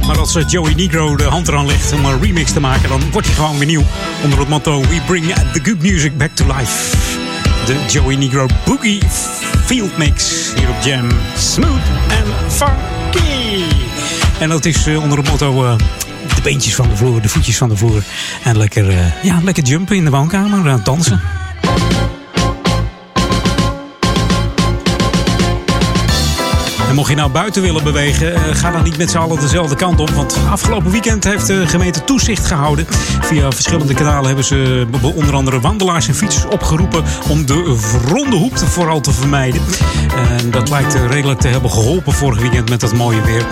Maar 0.07 0.19
als 0.19 0.35
eh, 0.35 0.45
Joey 0.49 0.75
Negro 0.75 1.17
de 1.17 1.25
hand 1.25 1.49
eraan 1.49 1.67
legt 1.67 1.93
om 1.93 2.05
een 2.05 2.21
remix 2.21 2.53
te 2.53 2.61
maken, 2.61 2.89
dan 2.89 3.01
wordt 3.11 3.27
hij 3.27 3.37
gewoon 3.37 3.59
weer 3.59 3.67
nieuw. 3.67 3.83
Onder 4.23 4.39
het 4.39 4.49
motto: 4.49 4.81
We 4.81 5.01
bring 5.07 5.35
the 5.53 5.61
good 5.63 5.83
music 5.83 6.17
back 6.17 6.31
to 6.35 6.45
life. 6.47 6.97
De 7.67 7.77
Joey 7.89 8.17
Negro 8.17 8.47
Boogie 8.65 9.03
Field 9.65 9.97
Mix 9.97 10.33
hier 10.57 10.69
op 10.69 10.83
Jam. 10.85 11.09
Smooth 11.39 11.87
and 12.09 12.53
funky. 12.53 13.63
En 14.39 14.49
dat 14.49 14.65
is 14.65 14.87
eh, 14.87 15.03
onder 15.03 15.19
het 15.19 15.29
motto. 15.29 15.65
Uh, 15.65 15.77
de 16.35 16.43
beentjes 16.43 16.75
van 16.75 16.89
de 16.89 16.97
vloer, 16.97 17.23
de 17.23 17.29
voetjes 17.29 17.57
van 17.57 17.69
de 17.69 17.77
vloer. 17.77 18.03
En 18.45 18.57
lekker, 18.57 19.15
ja, 19.23 19.41
lekker 19.43 19.63
jumpen 19.65 19.97
in 19.97 20.05
de 20.05 20.11
woonkamer, 20.11 20.85
dansen. 20.85 21.40
Mocht 27.01 27.13
je 27.13 27.19
nou 27.19 27.31
buiten 27.31 27.63
willen 27.63 27.85
bewegen, 27.85 28.35
eh, 28.35 28.41
ga 28.53 28.71
dan 28.71 28.83
niet 28.83 28.97
met 28.97 29.11
z'n 29.11 29.19
allen 29.19 29.41
dezelfde 29.41 29.77
kant 29.77 30.01
op. 30.01 30.11
Want 30.11 30.37
afgelopen 30.51 30.91
weekend 30.91 31.25
heeft 31.25 31.47
de 31.47 31.67
gemeente 31.67 32.05
toezicht 32.05 32.47
gehouden. 32.47 32.87
Via 33.21 33.51
verschillende 33.51 33.95
kanalen 33.95 34.27
hebben 34.27 34.45
ze 34.45 34.87
onder 35.15 35.35
andere 35.35 35.61
wandelaars 35.61 36.09
en 36.09 36.15
fietsers 36.15 36.45
opgeroepen 36.45 37.05
om 37.29 37.47
de 37.47 37.79
ronde 38.09 38.37
hoek 38.37 38.59
vooral 38.59 39.01
te 39.01 39.13
vermijden. 39.13 39.61
En 40.39 40.51
dat 40.51 40.69
lijkt 40.69 40.95
redelijk 40.95 41.41
te 41.41 41.49
hebben 41.49 41.71
geholpen 41.71 42.13
vorig 42.13 42.41
weekend 42.41 42.69
met 42.69 42.81
dat 42.81 42.95
mooie 42.95 43.23
weer. 43.23 43.45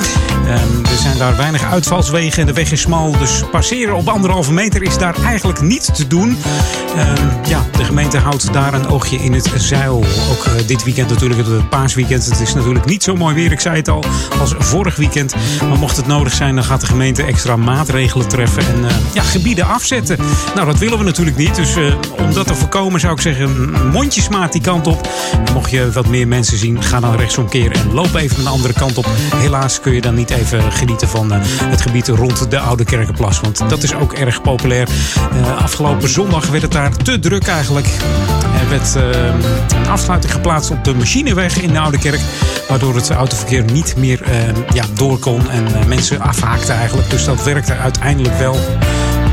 er 0.83 0.99
zijn 0.99 1.19
daar 1.19 1.37
weinig 1.37 1.65
uitvalswegen 1.65 2.41
en 2.41 2.47
de 2.47 2.53
weg 2.53 2.73
is 2.73 2.81
smal. 2.81 3.19
Dus 3.19 3.43
passeren 3.51 3.97
op 3.97 4.09
anderhalve 4.09 4.53
meter 4.53 4.83
is 4.83 4.99
daar 4.99 5.15
eigenlijk 5.25 5.61
niet 5.61 5.95
te 5.95 6.07
doen. 6.07 6.37
ja, 7.49 7.65
de 7.77 7.85
gemeente 7.85 8.19
houdt 8.19 8.53
daar 8.53 8.75
een 8.75 8.89
oogje 8.89 9.17
in 9.17 9.33
het 9.33 9.51
zeil. 9.57 10.05
Ook 10.31 10.45
eh, 10.45 10.67
dit 10.67 10.85
weekend 10.85 11.11
natuurlijk, 11.11 11.49
het 11.49 11.69
paasweekend. 11.69 12.25
Het 12.25 12.41
is 12.41 12.55
natuurlijk 12.55 12.85
niet 12.85 13.03
zo 13.03 13.17
mooi 13.17 13.35
weer, 13.39 13.53
ik 13.53 13.61
zei 13.61 13.77
het 13.77 13.89
al, 13.89 14.05
als 14.41 14.55
vorig 14.59 14.97
weekend. 14.97 15.35
Maar 15.69 15.79
mocht 15.79 15.97
het 15.97 16.07
nodig 16.07 16.33
zijn, 16.33 16.55
dan 16.55 16.65
gaat 16.65 16.81
de 16.81 16.87
gemeente 16.87 17.23
extra 17.23 17.57
maatregelen 17.57 18.29
treffen 18.29 18.63
en 18.63 18.81
uh, 18.81 18.91
ja, 19.13 19.23
gebieden 19.23 19.67
afzetten. 19.67 20.19
Nou, 20.55 20.67
dat 20.67 20.79
willen 20.79 20.99
we 20.99 21.05
natuurlijk 21.05 21.37
niet. 21.37 21.55
Dus 21.55 21.77
uh, 21.77 21.95
om 22.19 22.33
dat 22.35 22.47
te 22.47 22.55
voorkomen 22.55 23.01
zou 23.01 23.13
ik 23.13 23.21
zeggen, 23.21 23.71
mondjesmaat 23.93 24.53
die 24.53 24.61
kant 24.61 24.87
op. 24.87 25.09
Mocht 25.53 25.71
je 25.71 25.93
wat 25.93 26.07
meer 26.07 26.29
mensen 26.29 26.59
zien, 26.59 26.83
ga 26.83 27.01
dan 27.01 27.17
rechtsomkeren 27.17 27.73
en 27.73 27.93
loop 27.93 28.15
even 28.15 28.41
een 28.41 28.47
andere 28.47 28.73
kant 28.73 28.99
op. 28.99 29.07
Helaas 29.37 29.81
kun 29.81 29.93
je 29.93 30.01
dan 30.01 30.15
niet 30.15 30.31
even 30.31 30.73
genieten 30.73 31.09
van 31.09 31.33
het 31.65 31.81
gebied 31.81 32.09
rond 32.09 32.51
de 32.51 32.59
Oude 32.59 32.85
Kerkenplas. 32.85 33.41
Want 33.41 33.69
dat 33.69 33.83
is 33.83 33.95
ook 33.95 34.13
erg 34.13 34.43
populair. 34.43 34.89
afgelopen 35.59 36.09
zondag 36.09 36.47
werd 36.47 36.63
het 36.63 36.73
daar 36.73 36.97
te 36.97 37.19
druk 37.19 37.47
eigenlijk. 37.47 37.87
Er 38.61 38.69
werd 38.69 38.95
een 39.75 39.89
afsluiting 39.89 40.33
geplaatst 40.33 40.71
op 40.71 40.85
de 40.85 40.95
machineweg 40.95 41.61
in 41.61 41.73
de 41.73 41.79
Oude 41.79 41.99
Kerk. 41.99 42.21
Waardoor 42.69 42.95
het 42.95 43.11
autoverkeer 43.29 43.73
niet 43.73 43.97
meer 43.97 44.21
ja, 44.73 44.85
door 44.95 45.19
kon 45.19 45.51
en 45.51 45.89
mensen 45.89 46.21
afhaakten 46.21 46.75
eigenlijk. 46.75 47.11
Dus 47.11 47.25
dat 47.25 47.45
werkte 47.45 47.75
uiteindelijk 47.75 48.39
wel. 48.39 48.57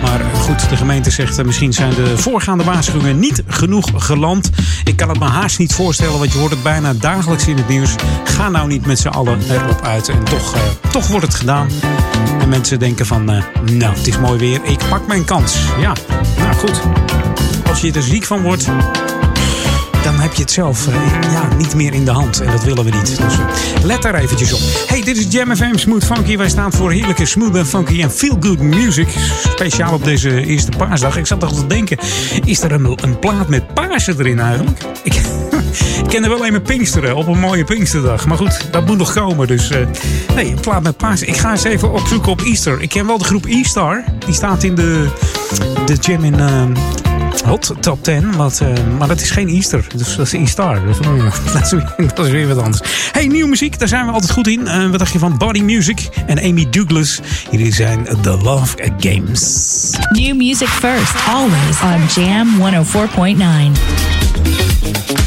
Maar 0.02 0.22
goed, 0.34 0.70
de 0.70 0.78
gemeente 0.78 1.10
zegt 1.10 1.40
uh, 1.40 1.46
misschien 1.46 1.74
zijn 1.74 1.94
de 1.94 2.18
voorgaande 2.18 2.64
waarschuwingen 2.64 3.20
niet 3.20 3.44
genoeg 3.48 3.92
geland. 3.96 4.50
Ik 4.84 4.96
kan 4.96 5.10
het 5.10 5.20
me 5.20 5.26
haast 5.26 5.60
niet 5.60 5.74
voorstellen, 5.74 6.20
want 6.20 6.34
je 6.34 6.40
hoort 6.40 6.52
het 6.52 6.64
bijna 6.64 6.94
dagelijks 6.94 7.48
in 7.48 7.58
het 7.58 7.68
nieuws. 7.68 7.96
Ga 8.24 8.50
nou 8.50 8.68
niet 8.68 8.86
met 8.86 9.00
z'n 9.00 9.08
allen 9.08 9.40
erop 9.50 9.82
uit. 9.82 10.10
En 10.10 10.24
toch, 10.24 10.56
uh, 10.56 10.62
toch 10.92 11.08
wordt 11.08 11.26
het 11.26 11.36
gedaan. 11.36 11.68
En 12.40 12.50
mensen 12.50 12.80
denken 12.80 13.06
van, 13.06 13.26
nou, 13.72 13.96
het 13.96 14.08
is 14.08 14.18
mooi 14.20 14.40
weer. 14.40 14.60
Ik 14.64 14.80
pak 14.90 15.08
mijn 15.08 15.26
kans. 15.26 15.56
Ja, 15.80 15.94
nou 16.38 16.54
goed. 16.56 16.82
Als 17.70 17.82
je 17.82 17.92
er 17.92 18.04
ziek 18.04 18.24
van 18.24 18.42
wordt, 18.42 18.68
dan 20.06 20.20
heb 20.20 20.34
je 20.34 20.42
het 20.42 20.52
zelf 20.52 20.88
uh, 20.88 20.96
ja, 21.22 21.48
niet 21.58 21.76
meer 21.76 21.94
in 21.94 22.06
de 22.06 22.12
hand. 22.12 22.42
En 22.42 22.52
dat 22.52 22.64
willen 22.64 22.86
we 22.86 22.92
niet. 22.92 23.18
Dus 23.18 23.38
uh, 23.38 23.46
let 23.84 24.02
daar 24.02 24.16
eventjes 24.16 24.54
op. 24.54 24.60
Hey, 24.88 25.02
dit 25.02 25.18
is 25.18 25.26
Jam 25.30 25.56
FM 25.56 25.76
Smooth 25.76 26.06
Funky. 26.06 26.38
Wij 26.38 26.50
staan 26.50 26.72
voor 26.72 26.92
heerlijke 26.92 27.26
smooth 27.26 27.68
funky 27.68 28.02
en 28.02 28.12
feel 28.12 28.38
good 28.40 28.60
music. 28.60 29.08
Speciaal 29.50 29.94
op 29.94 30.04
deze 30.04 30.46
eerste 30.46 30.72
paasdag. 30.78 31.18
Ik 31.18 31.26
zat 31.26 31.40
toch 31.40 31.54
te 31.54 31.68
denken, 31.68 31.98
is 32.46 32.62
er 32.62 32.72
een, 32.72 32.98
een 33.02 33.20
plaat 33.20 33.48
met 33.48 33.74
Pasen 33.74 34.20
erin 34.20 34.40
eigenlijk? 34.40 34.82
Ik, 35.04 35.14
ik 36.04 36.08
ken 36.08 36.24
er 36.24 36.30
wel 36.30 36.46
een 36.46 36.62
Pinksteren 36.62 37.16
op 37.16 37.28
een 37.28 37.40
mooie 37.40 37.64
Pinksterdag. 37.64 38.26
Maar 38.26 38.38
goed, 38.38 38.68
dat 38.72 38.86
moet 38.86 38.98
nog 38.98 39.14
komen. 39.14 39.48
Dus 39.48 39.72
uh, 39.72 39.78
nee, 40.36 40.52
een 40.52 40.60
plaat 40.60 40.84
met 40.84 40.98
Pasen. 40.98 41.28
Ik 41.28 41.38
ga 41.38 41.52
eens 41.52 41.64
even 41.64 41.92
opzoeken 41.92 42.32
op 42.32 42.42
Easter. 42.42 42.82
Ik 42.82 42.90
ken 42.90 43.08
wel 43.08 43.18
de 43.18 43.24
groep 43.24 43.46
E-Star. 43.46 44.04
Die 44.26 44.34
staat 44.34 44.64
in 44.64 44.76
de, 44.76 45.08
de 45.86 45.96
jam 46.00 46.24
in 46.24 46.36
Hot 47.46 47.74
Top 47.80 48.04
10. 48.04 48.36
Wat, 48.36 48.60
uh, 48.64 48.70
maar 48.98 49.08
dat 49.08 49.22
is 49.22 49.32
geen 49.32 49.48
Easter. 49.48 49.88
Dus 49.96 50.16
dat 50.16 50.26
is 50.26 50.34
E-Star. 50.34 50.86
Dus, 50.86 50.98
dat, 51.54 51.64
is, 51.64 51.74
dat 52.16 52.28
weer 52.28 52.48
wat 52.48 52.58
anders. 52.58 53.10
Hey, 53.12 53.28
nieuwe 53.28 53.50
muziek. 53.50 53.80
Daar 53.80 53.88
zijn 53.88 54.06
we 54.06 54.12
altijd 54.12 54.32
goed 54.32 54.48
in. 54.48 54.62
Uh, 54.62 54.90
wat 54.90 55.00
dacht 55.00 55.12
je 55.12 55.20
van 55.20 55.38
Body 55.38 55.62
Music 55.62 56.10
en 56.26 56.40
Amy 56.40 56.68
Douglas? 56.70 57.20
Hier 57.50 57.74
zijn 57.74 58.08
The 58.22 58.38
Love 58.44 58.76
Games. 59.00 59.90
New 60.10 60.36
music 60.36 60.68
first. 60.68 61.14
Always 61.28 61.82
on 61.82 62.24
Jam 62.24 62.48
104.9. 62.60 65.25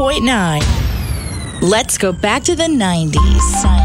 104.9. 0.00 1.60
Let's 1.60 1.98
go 1.98 2.10
back 2.10 2.42
to 2.44 2.56
the 2.56 2.62
90s. 2.62 3.79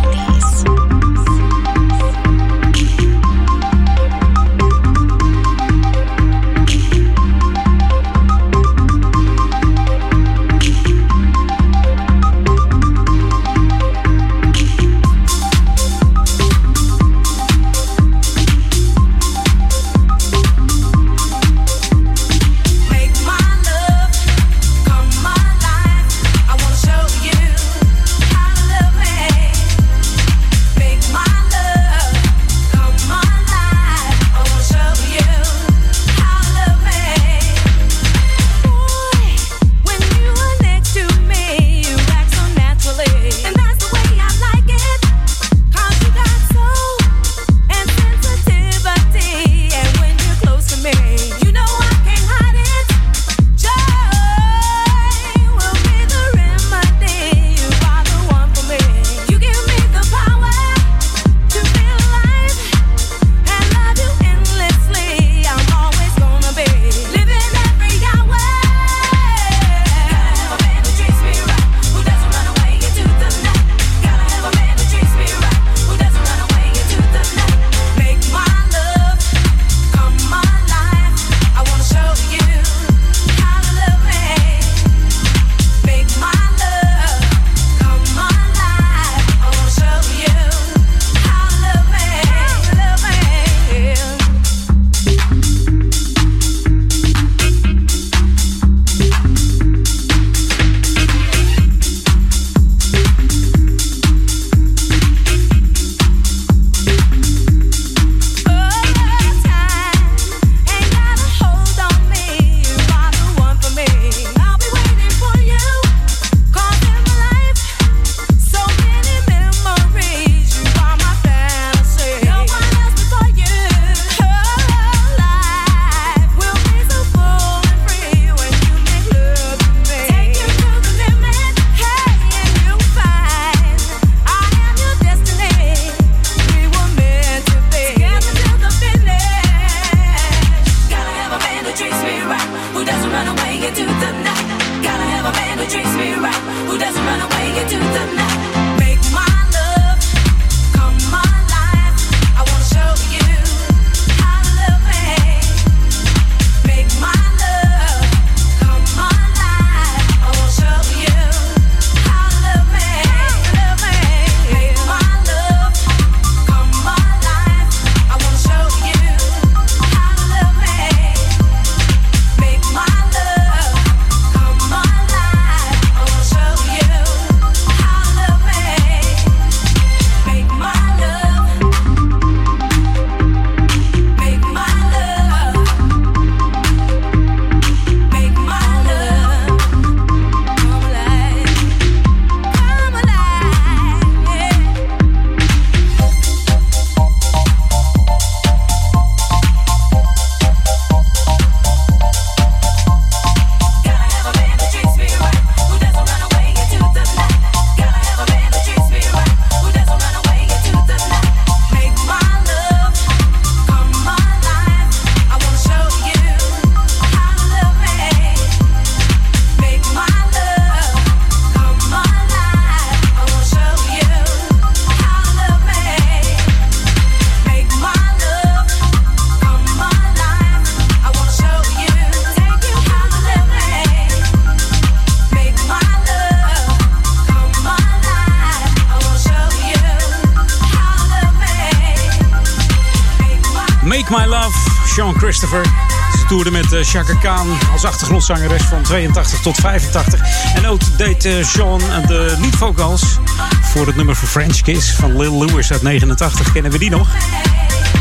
Chaka 246.83 247.13
Khan 247.13 247.47
als 247.71 247.85
achtergrondzangeres 247.85 248.63
van 248.63 248.81
82 248.81 249.39
tot 249.39 249.55
85. 249.55 250.21
En 250.55 250.67
ook 250.67 250.97
deed 250.97 251.25
uh, 251.25 251.45
Sean 251.45 251.81
de 252.07 252.35
leadvocals 252.39 253.19
voor 253.61 253.87
het 253.87 253.95
nummer 253.95 254.15
voor 254.15 254.27
French 254.27 254.61
Kiss 254.61 254.91
van 254.91 255.17
Lil 255.17 255.45
Lewis 255.45 255.71
uit 255.71 255.81
89. 255.81 256.51
Kennen 256.51 256.71
we 256.71 256.77
die 256.77 256.89
nog? 256.89 257.07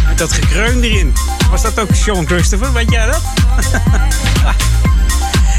Met 0.09 0.19
dat 0.19 0.33
gekreun 0.33 0.83
erin. 0.83 1.13
Was 1.51 1.63
dat 1.63 1.81
ook 1.81 1.95
Sean 1.95 2.27
Christopher? 2.27 2.73
Weet 2.73 2.91
jij 2.91 3.07
dat? 3.07 3.23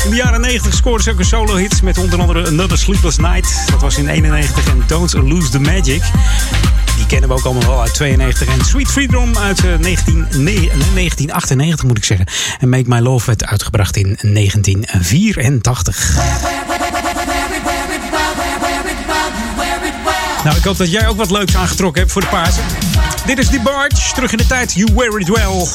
In 0.03 0.11
de 0.11 0.15
jaren 0.17 0.41
90 0.41 0.73
scoorde 0.73 1.03
ze 1.03 1.11
ook 1.11 1.19
een 1.19 1.25
solo-hit 1.25 1.81
met 1.81 1.97
onder 1.97 2.19
andere 2.19 2.47
Another 2.47 2.77
Sleepless 2.77 3.17
Night. 3.17 3.63
Dat 3.71 3.81
was 3.81 3.97
in 3.97 4.07
91 4.07 4.67
en 4.67 4.83
Don't 4.87 5.13
Lose 5.13 5.49
the 5.49 5.59
Magic. 5.59 6.03
Die 7.05 7.13
kennen 7.13 7.35
we 7.35 7.41
ook 7.41 7.45
allemaal 7.53 7.69
wel 7.69 7.81
uit 7.81 7.93
92. 7.93 8.47
En 8.47 8.65
Sweet 8.65 8.87
Freedom 8.87 9.37
uit 9.37 9.79
19, 9.79 10.27
eh, 10.29 10.37
nee, 10.37 10.71
1998 10.93 11.85
moet 11.85 11.97
ik 11.97 12.03
zeggen. 12.03 12.25
En 12.59 12.69
Make 12.69 12.83
My 12.87 12.99
Love 12.99 13.25
werd 13.25 13.45
uitgebracht 13.45 13.97
in 13.97 14.17
1984. 14.21 16.15
Nou, 20.43 20.57
ik 20.57 20.63
hoop 20.63 20.77
dat 20.77 20.91
jij 20.91 21.07
ook 21.07 21.17
wat 21.17 21.31
leuks 21.31 21.55
aangetrokken 21.55 22.01
hebt 22.01 22.13
voor 22.13 22.21
de 22.21 22.27
Pasen. 22.27 22.63
Dit 23.25 23.37
is 23.37 23.47
The 23.47 23.59
Barge, 23.59 24.13
terug 24.13 24.31
in 24.31 24.37
de 24.37 24.47
tijd. 24.47 24.73
You 24.73 24.93
Wear 24.95 25.19
It 25.19 25.27
Well. 25.27 25.65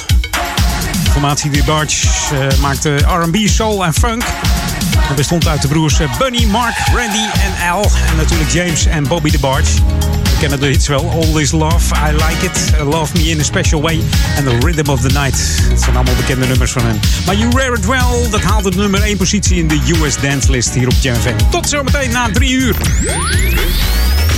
formatie 1.10 1.50
The 1.50 1.64
Barge 1.64 2.06
uh, 2.32 2.58
maakte 2.60 2.96
R&B, 2.96 3.36
soul 3.48 3.84
en 3.84 3.94
funk. 3.94 4.22
Het 4.98 5.16
bestond 5.16 5.46
uit 5.46 5.62
de 5.62 5.68
broers 5.68 6.00
Bunny, 6.18 6.44
Mark, 6.44 6.76
Randy 6.94 7.24
en 7.32 7.70
Al. 7.70 7.82
En 8.10 8.16
natuurlijk 8.16 8.50
James 8.50 8.86
en 8.86 9.08
Bobby 9.08 9.30
DeBarge. 9.30 9.72
We 9.72 10.09
kennen 10.40 10.60
de 10.60 10.66
hits 10.66 10.88
wel. 10.88 11.10
All 11.10 11.32
This 11.32 11.50
Love, 11.50 11.94
I 11.94 12.12
Like 12.12 12.44
It, 12.44 12.72
Love 12.84 13.16
Me 13.16 13.28
in 13.28 13.40
a 13.40 13.42
Special 13.42 13.80
Way 13.80 14.00
en 14.36 14.44
The 14.44 14.58
Rhythm 14.66 14.90
of 14.90 15.00
the 15.00 15.08
Night. 15.08 15.38
Dat 15.68 15.80
zijn 15.80 15.96
allemaal 15.96 16.14
bekende 16.14 16.46
nummers 16.46 16.72
van 16.72 16.82
hen. 16.82 17.00
Maar 17.26 17.34
You 17.34 17.48
Wear 17.54 17.74
It 17.74 17.86
Well, 17.86 18.30
dat 18.30 18.42
haalt 18.42 18.64
het 18.64 18.76
nummer 18.76 19.02
1 19.02 19.16
positie 19.16 19.56
in 19.58 19.68
de 19.68 19.80
US 20.02 20.20
Dance 20.20 20.50
List 20.50 20.74
hier 20.74 20.88
op 20.88 20.94
Jam 21.00 21.14
FM. 21.14 21.50
Tot 21.50 21.68
zometeen 21.68 22.10
na 22.10 22.30
3 22.30 22.50
uur. 22.50 22.74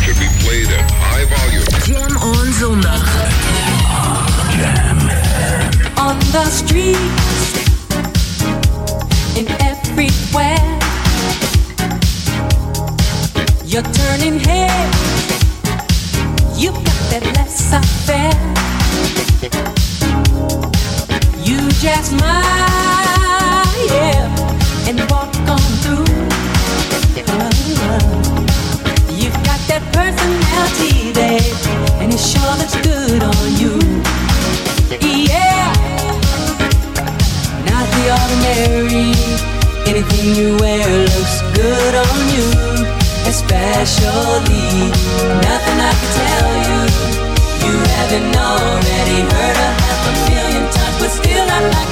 Should 0.02 0.18
be 0.18 0.28
played 0.44 0.66
at 0.66 0.90
high 0.90 1.34
volume. 1.34 1.64
Jam 1.86 2.16
on 2.22 2.52
zondag. 2.58 3.10
Jam. 4.58 4.98
On 6.08 6.18
the 6.18 6.50
streets, 6.50 7.60
in 9.34 9.46
everywhere, 9.46 10.78
you're 13.64 13.90
turning 13.90 14.46
heads. 14.46 15.41
You 16.62 16.70
got 16.70 17.02
that 17.10 17.24
laissez-faire. 17.34 18.38
You 21.42 21.58
just 21.82 22.12
yeah, 23.90 24.30
and 24.86 25.00
walk 25.10 25.34
on 25.50 25.58
through. 25.82 26.06
You've 29.18 29.40
got 29.42 29.58
that 29.66 29.82
personality, 29.90 31.10
babe, 31.10 31.42
and 31.98 32.14
it 32.14 32.22
sure 32.22 32.54
looks 32.54 32.78
good 32.86 33.24
on 33.26 33.46
you. 33.58 33.74
Yeah, 35.02 35.66
not 37.66 37.90
the 37.90 38.04
ordinary. 38.22 39.10
Anything 39.90 40.36
you 40.38 40.56
wear 40.62 40.86
looks 41.10 41.42
good 41.58 41.94
on 42.06 42.18
you, 42.30 42.46
especially 43.26 44.62
nothing 45.42 45.61
Haven't 48.12 48.36
already 48.36 49.20
heard 49.22 49.56
a 49.56 49.70
half 49.80 50.04
a 50.04 50.30
million 50.30 50.70
times, 50.70 50.98
but 51.00 51.08
still 51.08 51.48
I'd 51.48 51.72
like 51.72 51.91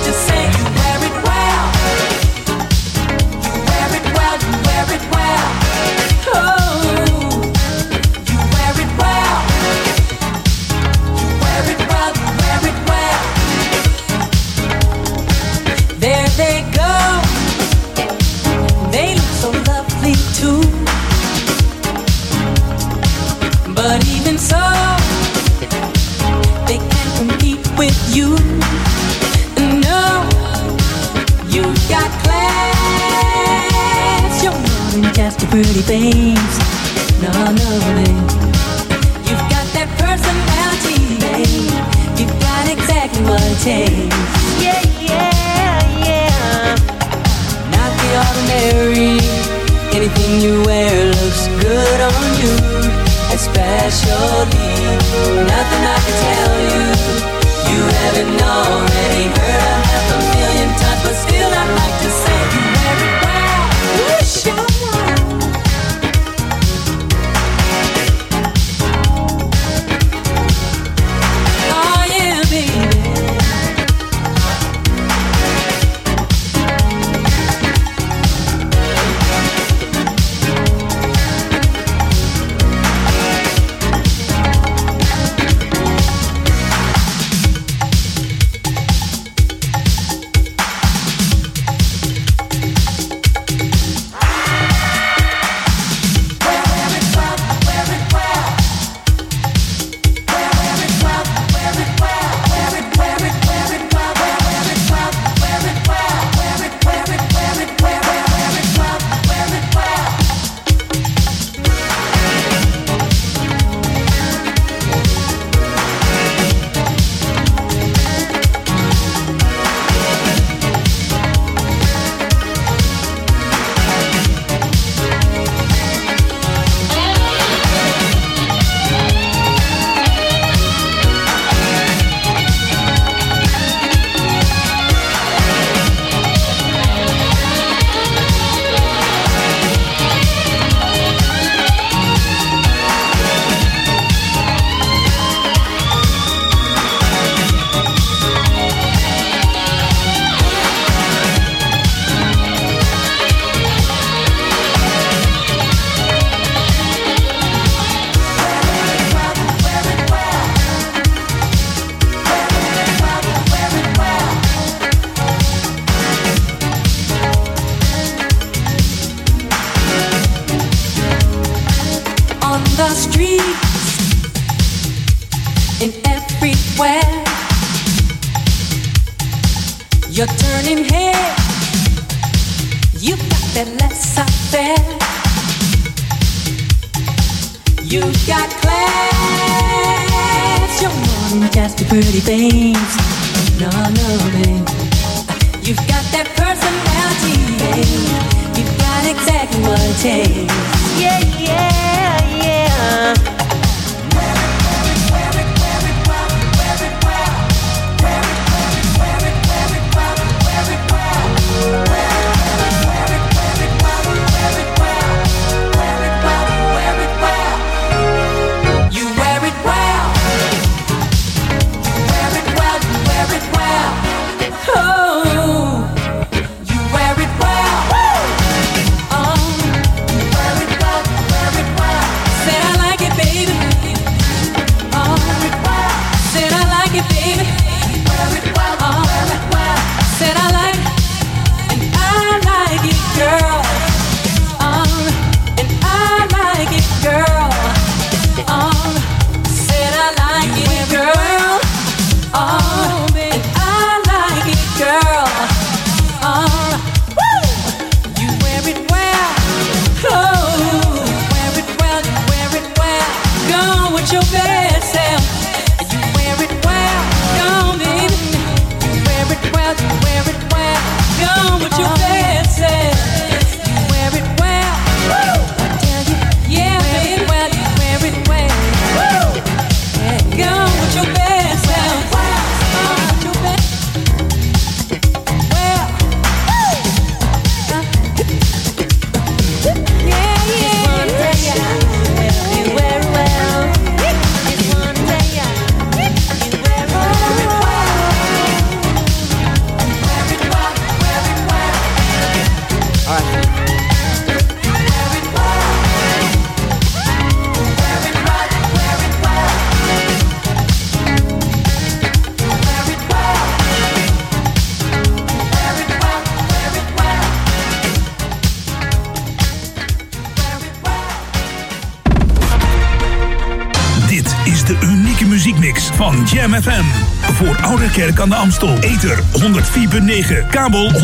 Kerk 328.11 328.23
aan 328.23 328.29
de 328.29 328.35
Amstel. 328.35 328.79
Ether 328.79 329.19
104.9, 329.19 330.47
kabel 330.51 330.93
103.3 330.93 330.99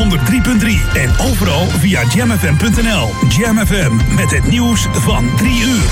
en 0.94 1.10
overal 1.30 1.66
via 1.66 2.02
jamfm.nl. 2.14 3.08
Jam 3.28 3.66
FM 3.66 4.14
met 4.14 4.30
het 4.30 4.50
nieuws 4.50 4.86
van 4.92 5.36
3 5.36 5.60
uur. 5.60 5.88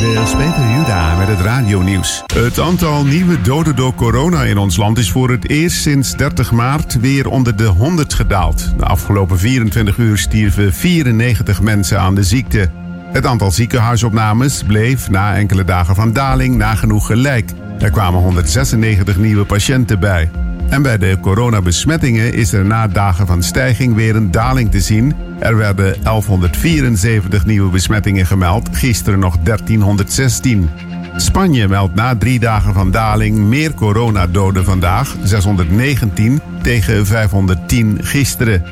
Dit 0.00 0.22
is 0.22 0.30
Peter 0.30 0.70
Juda 0.76 1.16
met 1.16 1.28
het 1.28 1.40
radionieuws. 1.40 2.22
Het 2.34 2.60
aantal 2.60 3.04
nieuwe 3.04 3.40
doden 3.40 3.76
door 3.76 3.94
corona 3.94 4.42
in 4.42 4.58
ons 4.58 4.76
land 4.76 4.98
is 4.98 5.10
voor 5.10 5.30
het 5.30 5.48
eerst 5.48 5.80
sinds 5.82 6.12
30 6.12 6.52
maart 6.52 7.00
weer 7.00 7.28
onder 7.28 7.56
de 7.56 7.66
100 7.66 8.14
gedaald. 8.14 8.74
De 8.78 8.84
afgelopen 8.84 9.38
24 9.38 9.96
uur 9.96 10.18
stierven 10.18 10.74
94 10.74 11.60
mensen 11.60 12.00
aan 12.00 12.14
de 12.14 12.24
ziekte. 12.24 12.70
Het 13.12 13.26
aantal 13.26 13.50
ziekenhuisopnames 13.50 14.62
bleef 14.62 15.10
na 15.10 15.36
enkele 15.36 15.64
dagen 15.64 15.94
van 15.94 16.12
daling 16.12 16.56
nagenoeg 16.56 17.06
gelijk. 17.06 17.50
Er 17.84 17.90
kwamen 17.90 18.20
196 18.20 19.16
nieuwe 19.16 19.44
patiënten 19.44 20.00
bij. 20.00 20.30
En 20.68 20.82
bij 20.82 20.98
de 20.98 21.18
coronabesmettingen 21.20 22.34
is 22.34 22.52
er 22.52 22.64
na 22.64 22.88
dagen 22.88 23.26
van 23.26 23.42
stijging 23.42 23.94
weer 23.94 24.16
een 24.16 24.30
daling 24.30 24.70
te 24.70 24.80
zien. 24.80 25.14
Er 25.38 25.56
werden 25.56 26.02
1174 26.02 27.46
nieuwe 27.46 27.70
besmettingen 27.70 28.26
gemeld, 28.26 28.76
gisteren 28.76 29.18
nog 29.18 29.36
1316. 29.42 30.70
Spanje 31.16 31.68
meldt 31.68 31.94
na 31.94 32.16
drie 32.16 32.38
dagen 32.38 32.74
van 32.74 32.90
daling 32.90 33.36
meer 33.36 33.74
coronadoden 33.74 34.64
vandaag, 34.64 35.16
619 35.22 36.40
tegen 36.62 37.06
510 37.06 37.98
gisteren. 38.02 38.62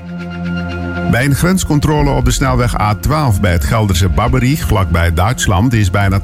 Bij 1.11 1.25
een 1.25 1.35
grenscontrole 1.35 2.11
op 2.11 2.25
de 2.25 2.31
snelweg 2.31 2.73
A12 2.73 3.41
bij 3.41 3.53
het 3.53 3.65
Gelderse 3.65 4.09
Babberich, 4.09 4.67
vlakbij 4.67 5.15
Duitsland, 5.15 5.73
is 5.73 5.91
bijna 5.91 6.21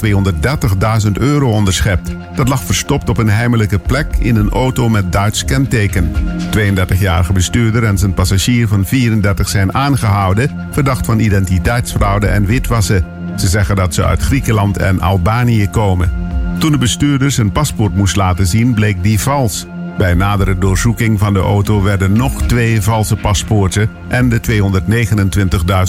230.000 1.04 1.12
euro 1.12 1.50
onderschept. 1.50 2.10
Dat 2.38 2.48
lag 2.48 2.64
verstopt 2.64 3.08
op 3.08 3.18
een 3.18 3.28
heimelijke 3.28 3.78
plek 3.78 4.16
in 4.18 4.36
een 4.36 4.50
auto 4.50 4.88
met 4.88 5.12
Duits 5.12 5.44
kenteken. 5.44 6.12
32-jarige 6.56 7.32
bestuurder 7.32 7.84
en 7.84 7.98
zijn 7.98 8.14
passagier 8.14 8.68
van 8.68 8.84
34 8.84 9.48
zijn 9.48 9.74
aangehouden, 9.74 10.66
verdacht 10.70 11.06
van 11.06 11.18
identiteitsfraude 11.18 12.26
en 12.26 12.44
witwassen. 12.44 13.04
Ze 13.36 13.48
zeggen 13.48 13.76
dat 13.76 13.94
ze 13.94 14.04
uit 14.04 14.22
Griekenland 14.22 14.76
en 14.76 15.00
Albanië 15.00 15.68
komen. 15.70 16.12
Toen 16.58 16.72
de 16.72 16.78
bestuurder 16.78 17.30
zijn 17.30 17.52
paspoort 17.52 17.94
moest 17.94 18.16
laten 18.16 18.46
zien, 18.46 18.74
bleek 18.74 19.02
die 19.02 19.20
vals. 19.20 19.66
Bij 19.96 20.14
nadere 20.14 20.58
doorzoeking 20.58 21.18
van 21.18 21.32
de 21.32 21.40
auto 21.40 21.82
werden 21.82 22.12
nog 22.12 22.42
twee 22.42 22.82
valse 22.82 23.16
paspoorten 23.16 23.90
en 24.08 24.28
de 24.28 24.40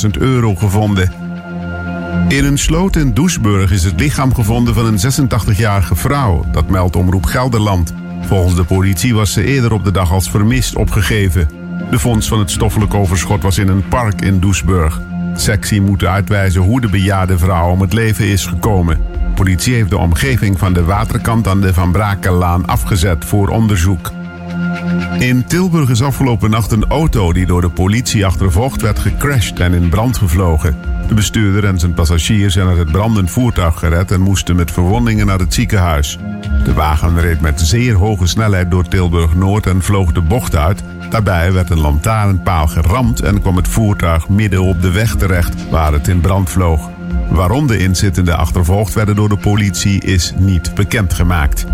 229.000 0.03 0.09
euro 0.19 0.55
gevonden. 0.55 1.28
In 2.29 2.45
een 2.45 2.57
sloot 2.57 2.95
in 2.95 3.13
Doesburg 3.13 3.71
is 3.71 3.83
het 3.83 3.99
lichaam 3.99 4.33
gevonden 4.33 4.73
van 4.73 4.85
een 4.85 5.27
86-jarige 5.27 5.95
vrouw. 5.95 6.45
Dat 6.51 6.69
meldt 6.69 6.95
Omroep 6.95 7.25
Gelderland. 7.25 7.93
Volgens 8.21 8.55
de 8.55 8.63
politie 8.63 9.13
was 9.15 9.33
ze 9.33 9.43
eerder 9.43 9.73
op 9.73 9.83
de 9.83 9.91
dag 9.91 10.11
als 10.11 10.29
vermist 10.29 10.75
opgegeven. 10.75 11.49
De 11.91 11.99
vondst 11.99 12.29
van 12.29 12.39
het 12.39 12.51
stoffelijk 12.51 12.93
overschot 12.93 13.43
was 13.43 13.57
in 13.57 13.67
een 13.67 13.87
park 13.87 14.21
in 14.21 14.39
Doesburg. 14.39 15.01
Sectie 15.35 15.81
moet 15.81 16.03
uitwijzen 16.03 16.61
hoe 16.61 16.81
de 16.81 16.89
bejaarde 16.89 17.37
vrouw 17.37 17.69
om 17.69 17.81
het 17.81 17.93
leven 17.93 18.25
is 18.25 18.45
gekomen. 18.45 19.01
Politie 19.35 19.73
heeft 19.73 19.89
de 19.89 19.97
omgeving 19.97 20.59
van 20.59 20.73
de 20.73 20.83
waterkant 20.83 21.47
aan 21.47 21.61
de 21.61 21.73
Van 21.73 21.91
Brakenlaan 21.91 22.65
afgezet 22.65 23.25
voor 23.25 23.47
onderzoek. 23.47 24.11
In 25.19 25.45
Tilburg 25.45 25.89
is 25.89 26.01
afgelopen 26.01 26.49
nacht 26.49 26.71
een 26.71 26.85
auto 26.87 27.33
die 27.33 27.45
door 27.45 27.61
de 27.61 27.69
politie 27.69 28.25
achtervolgd 28.25 28.81
werd 28.81 28.99
gecrashed 28.99 29.59
en 29.59 29.73
in 29.73 29.89
brand 29.89 30.17
gevlogen. 30.17 30.88
De 31.09 31.15
bestuurder 31.15 31.65
en 31.65 31.79
zijn 31.79 31.93
passagiers 31.93 32.53
zijn 32.53 32.67
uit 32.67 32.77
het 32.77 32.91
brandend 32.91 33.31
voertuig 33.31 33.79
gered 33.79 34.11
en 34.11 34.21
moesten 34.21 34.55
met 34.55 34.71
verwondingen 34.71 35.25
naar 35.25 35.39
het 35.39 35.53
ziekenhuis. 35.53 36.17
De 36.63 36.73
wagen 36.73 37.19
reed 37.19 37.41
met 37.41 37.61
zeer 37.61 37.95
hoge 37.95 38.27
snelheid 38.27 38.71
door 38.71 38.87
Tilburg 38.87 39.35
Noord 39.35 39.65
en 39.65 39.81
vloog 39.81 40.11
de 40.11 40.21
bocht 40.21 40.55
uit. 40.55 40.83
Daarbij 41.09 41.53
werd 41.53 41.69
een 41.69 41.79
lantaarnpaal 41.79 42.67
geramd 42.67 43.21
en 43.21 43.41
kwam 43.41 43.55
het 43.55 43.67
voertuig 43.67 44.29
midden 44.29 44.61
op 44.61 44.81
de 44.81 44.91
weg 44.91 45.15
terecht, 45.15 45.69
waar 45.69 45.93
het 45.93 46.07
in 46.07 46.21
brand 46.21 46.49
vloog. 46.49 46.89
Waarom 47.29 47.67
de 47.67 47.77
inzittenden 47.77 48.37
achtervolgd 48.37 48.93
werden 48.93 49.15
door 49.15 49.29
de 49.29 49.37
politie 49.37 50.01
is 50.01 50.33
niet 50.37 50.73
bekendgemaakt. 50.75 51.65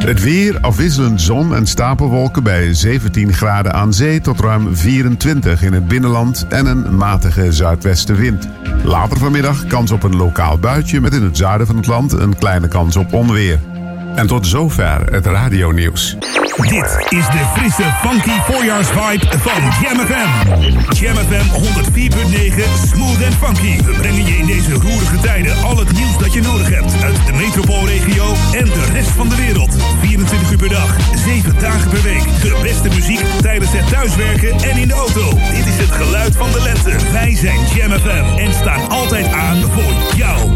Het 0.00 0.22
weer 0.22 0.58
afwisselend 0.60 1.20
zon 1.20 1.54
en 1.54 1.66
stapelwolken 1.66 2.42
bij 2.42 2.74
17 2.74 3.32
graden 3.32 3.72
aan 3.72 3.92
zee 3.92 4.20
tot 4.20 4.40
ruim 4.40 4.76
24 4.76 5.62
in 5.62 5.72
het 5.72 5.88
binnenland 5.88 6.46
en 6.48 6.66
een 6.66 6.96
matige 6.96 7.52
zuidwestenwind. 7.52 8.48
Later 8.84 9.18
vanmiddag 9.18 9.66
kans 9.66 9.90
op 9.90 10.02
een 10.02 10.16
lokaal 10.16 10.58
buitje 10.58 11.00
met 11.00 11.14
in 11.14 11.22
het 11.22 11.36
zuiden 11.36 11.66
van 11.66 11.76
het 11.76 11.86
land 11.86 12.12
een 12.12 12.36
kleine 12.38 12.68
kans 12.68 12.96
op 12.96 13.12
onweer. 13.12 13.69
En 14.14 14.26
tot 14.26 14.46
zover 14.46 15.12
het 15.12 15.26
radionieuws. 15.26 16.16
Dit 16.56 16.96
is 17.08 17.26
de 17.26 17.44
frisse, 17.56 17.82
funky 18.02 18.52
voorjaarsvibe 18.52 19.26
van 19.38 19.62
Jam 19.82 20.06
FM. 20.06 20.94
Jam 20.94 21.16
FM 21.16 21.46
104.9, 21.52 22.88
smooth 22.88 23.22
en 23.22 23.32
funky. 23.32 23.82
We 23.82 23.92
brengen 23.92 24.26
je 24.26 24.36
in 24.36 24.46
deze 24.46 24.72
roerige 24.72 25.20
tijden 25.20 25.62
al 25.62 25.78
het 25.78 25.92
nieuws 25.92 26.18
dat 26.18 26.32
je 26.32 26.40
nodig 26.40 26.68
hebt. 26.68 27.02
Uit 27.02 27.26
de 27.26 27.32
metropoolregio 27.32 28.34
en 28.52 28.64
de 28.64 28.88
rest 28.92 29.10
van 29.10 29.28
de 29.28 29.36
wereld. 29.36 29.76
24 30.00 30.50
uur 30.50 30.58
per 30.58 30.68
dag, 30.68 30.96
7 31.24 31.58
dagen 31.60 31.90
per 31.90 32.02
week. 32.02 32.22
De 32.42 32.58
beste 32.62 32.88
muziek 32.88 33.20
tijdens 33.40 33.72
het 33.72 33.88
thuiswerken 33.88 34.52
en 34.52 34.76
in 34.76 34.88
de 34.88 34.94
auto. 34.94 35.30
Dit 35.30 35.66
is 35.66 35.76
het 35.76 35.90
geluid 35.90 36.36
van 36.36 36.50
de 36.52 36.62
lente. 36.62 37.12
Wij 37.12 37.36
zijn 37.36 37.58
Jam 37.74 37.90
FM 37.90 38.38
en 38.38 38.52
staan 38.52 38.88
altijd 38.88 39.32
aan 39.32 39.56
voor 39.56 40.16
jou. 40.16 40.50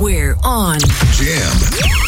We're 0.00 0.36
on. 0.40 0.76
Jam 1.18 2.07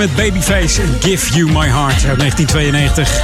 Met 0.00 0.16
Babyface 0.16 0.80
Give 1.00 1.32
You 1.32 1.52
My 1.52 1.68
Heart 1.68 2.04
uit 2.06 2.18
1992. 2.18 3.20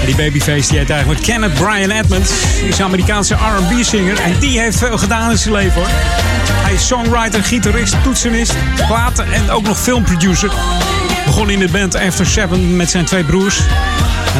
En 0.00 0.06
die 0.06 0.14
Babyface 0.14 0.68
die 0.68 0.78
heet 0.78 0.90
eigenlijk 0.90 1.22
Kenneth 1.22 1.54
Brian 1.54 1.90
Edmonds. 1.90 2.32
Die 2.60 2.68
is 2.68 2.80
Amerikaanse 2.80 3.34
R&B-singer 3.34 4.20
en 4.20 4.38
die 4.38 4.60
heeft 4.60 4.78
veel 4.78 4.98
gedaan 4.98 5.30
in 5.30 5.38
zijn 5.38 5.54
leven 5.54 5.72
hoor. 5.72 5.90
Hij 6.52 6.74
is 6.74 6.86
songwriter, 6.86 7.44
gitarist, 7.44 8.02
toetsenist, 8.02 8.54
platen 8.86 9.32
en 9.32 9.50
ook 9.50 9.62
nog 9.62 9.80
filmproducer. 9.80 10.50
Begon 11.24 11.50
in 11.50 11.58
de 11.58 11.68
band 11.68 11.94
After 11.94 12.26
Seven 12.26 12.76
met 12.76 12.90
zijn 12.90 13.04
twee 13.04 13.24
broers. 13.24 13.60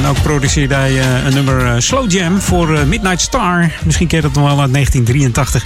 En 0.01 0.07
ook 0.07 0.23
produceerde 0.23 0.75
hij 0.75 0.93
uh, 0.93 1.25
een 1.25 1.35
nummer 1.35 1.65
uh, 1.65 1.75
Slow 1.79 2.11
Jam 2.11 2.41
voor 2.41 2.71
uh, 2.71 2.83
Midnight 2.83 3.21
Star. 3.21 3.71
Misschien 3.85 4.07
ken 4.07 4.17
je 4.17 4.23
dat 4.23 4.33
nog 4.35 4.45
wel 4.45 4.61
uit 4.61 4.73
1983. 4.73 5.65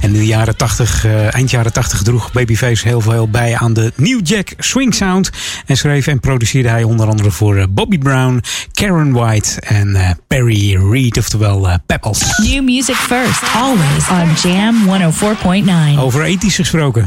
En 0.00 0.14
in 0.14 0.20
de 0.20 0.26
jaren 0.26 0.56
80, 0.56 1.06
eind 1.30 1.50
jaren 1.50 1.72
80 1.72 2.02
droeg 2.02 2.32
Babyface 2.32 2.88
heel 2.88 3.00
veel 3.00 3.28
bij 3.28 3.56
aan 3.56 3.72
de 3.72 3.92
New 3.96 4.20
Jack 4.22 4.52
Swing 4.58 4.94
Sound. 4.94 5.30
En 5.66 5.76
schreef 5.76 6.06
en 6.06 6.20
produceerde 6.20 6.68
hij 6.68 6.82
onder 6.82 7.08
andere 7.08 7.30
voor 7.30 7.66
Bobby 7.70 7.98
Brown, 7.98 8.42
Karen 8.72 9.12
White 9.12 9.60
en 9.60 10.18
Perry 10.26 10.76
Reed, 10.90 11.18
oftewel 11.18 11.68
Pepples. 11.86 12.38
New 12.38 12.64
music 12.64 12.94
first, 12.94 13.42
always 13.54 14.08
on 14.10 14.50
Jam 14.50 14.76
104.9. 15.94 15.98
Over 15.98 16.22
ethisch 16.22 16.56
gesproken. 16.56 17.04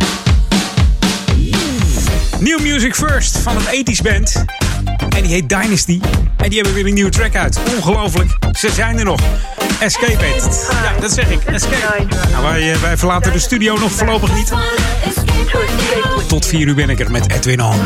New 2.39 2.59
Music 2.59 2.95
First 2.95 3.37
van 3.37 3.55
een 3.55 3.85
80s 3.85 4.01
band. 4.01 4.45
En 4.97 5.23
die 5.23 5.31
heet 5.31 5.49
Dynasty. 5.49 5.99
En 6.37 6.49
die 6.49 6.55
hebben 6.55 6.73
weer 6.73 6.85
een 6.85 6.93
nieuwe 6.93 7.11
track 7.11 7.35
uit. 7.35 7.59
Ongelooflijk. 7.75 8.37
Ze 8.51 8.69
zijn 8.71 8.97
er 8.97 9.05
nog. 9.05 9.19
Escape 9.79 10.27
It. 10.35 10.69
Ja, 10.71 10.99
dat 10.99 11.11
zeg 11.11 11.29
ik. 11.29 11.43
Escape. 11.43 12.05
Nou, 12.31 12.43
wij, 12.43 12.79
wij 12.81 12.97
verlaten 12.97 13.31
de 13.31 13.39
studio 13.39 13.77
nog 13.77 13.91
voorlopig 13.91 14.35
niet. 14.35 14.51
Tot 16.27 16.45
4 16.45 16.67
uur 16.67 16.75
ben 16.75 16.89
ik 16.89 16.99
er 16.99 17.11
met 17.11 17.31
Edwin 17.31 17.61
On. 17.61 17.79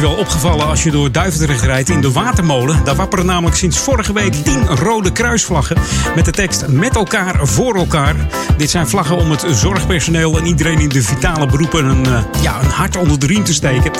Wel 0.00 0.14
opgevallen 0.14 0.66
als 0.66 0.82
je 0.82 0.90
door 0.90 1.12
Duivendrecht 1.12 1.62
rijdt 1.62 1.88
in 1.88 2.00
de 2.00 2.12
Watermolen. 2.12 2.84
Daar 2.84 2.96
wapperen 2.96 3.26
namelijk 3.26 3.56
sinds 3.56 3.78
vorige 3.78 4.12
week 4.12 4.32
10 4.32 4.66
rode 4.66 5.12
kruisvlaggen 5.12 5.76
met 6.14 6.24
de 6.24 6.30
tekst 6.30 6.66
met 6.68 6.96
elkaar 6.96 7.46
voor 7.46 7.74
elkaar. 7.74 8.14
Dit 8.56 8.70
zijn 8.70 8.88
vlaggen 8.88 9.16
om 9.16 9.30
het 9.30 9.44
zorgpersoneel 9.50 10.38
en 10.38 10.46
iedereen 10.46 10.78
in 10.78 10.88
de 10.88 11.02
vitale 11.02 11.46
beroepen 11.46 11.84
een, 11.84 12.06
uh, 12.06 12.22
ja, 12.42 12.60
een 12.62 12.70
hart 12.70 12.96
onder 12.96 13.18
de 13.18 13.26
riem 13.26 13.44
te 13.44 13.54
steken. 13.54 13.92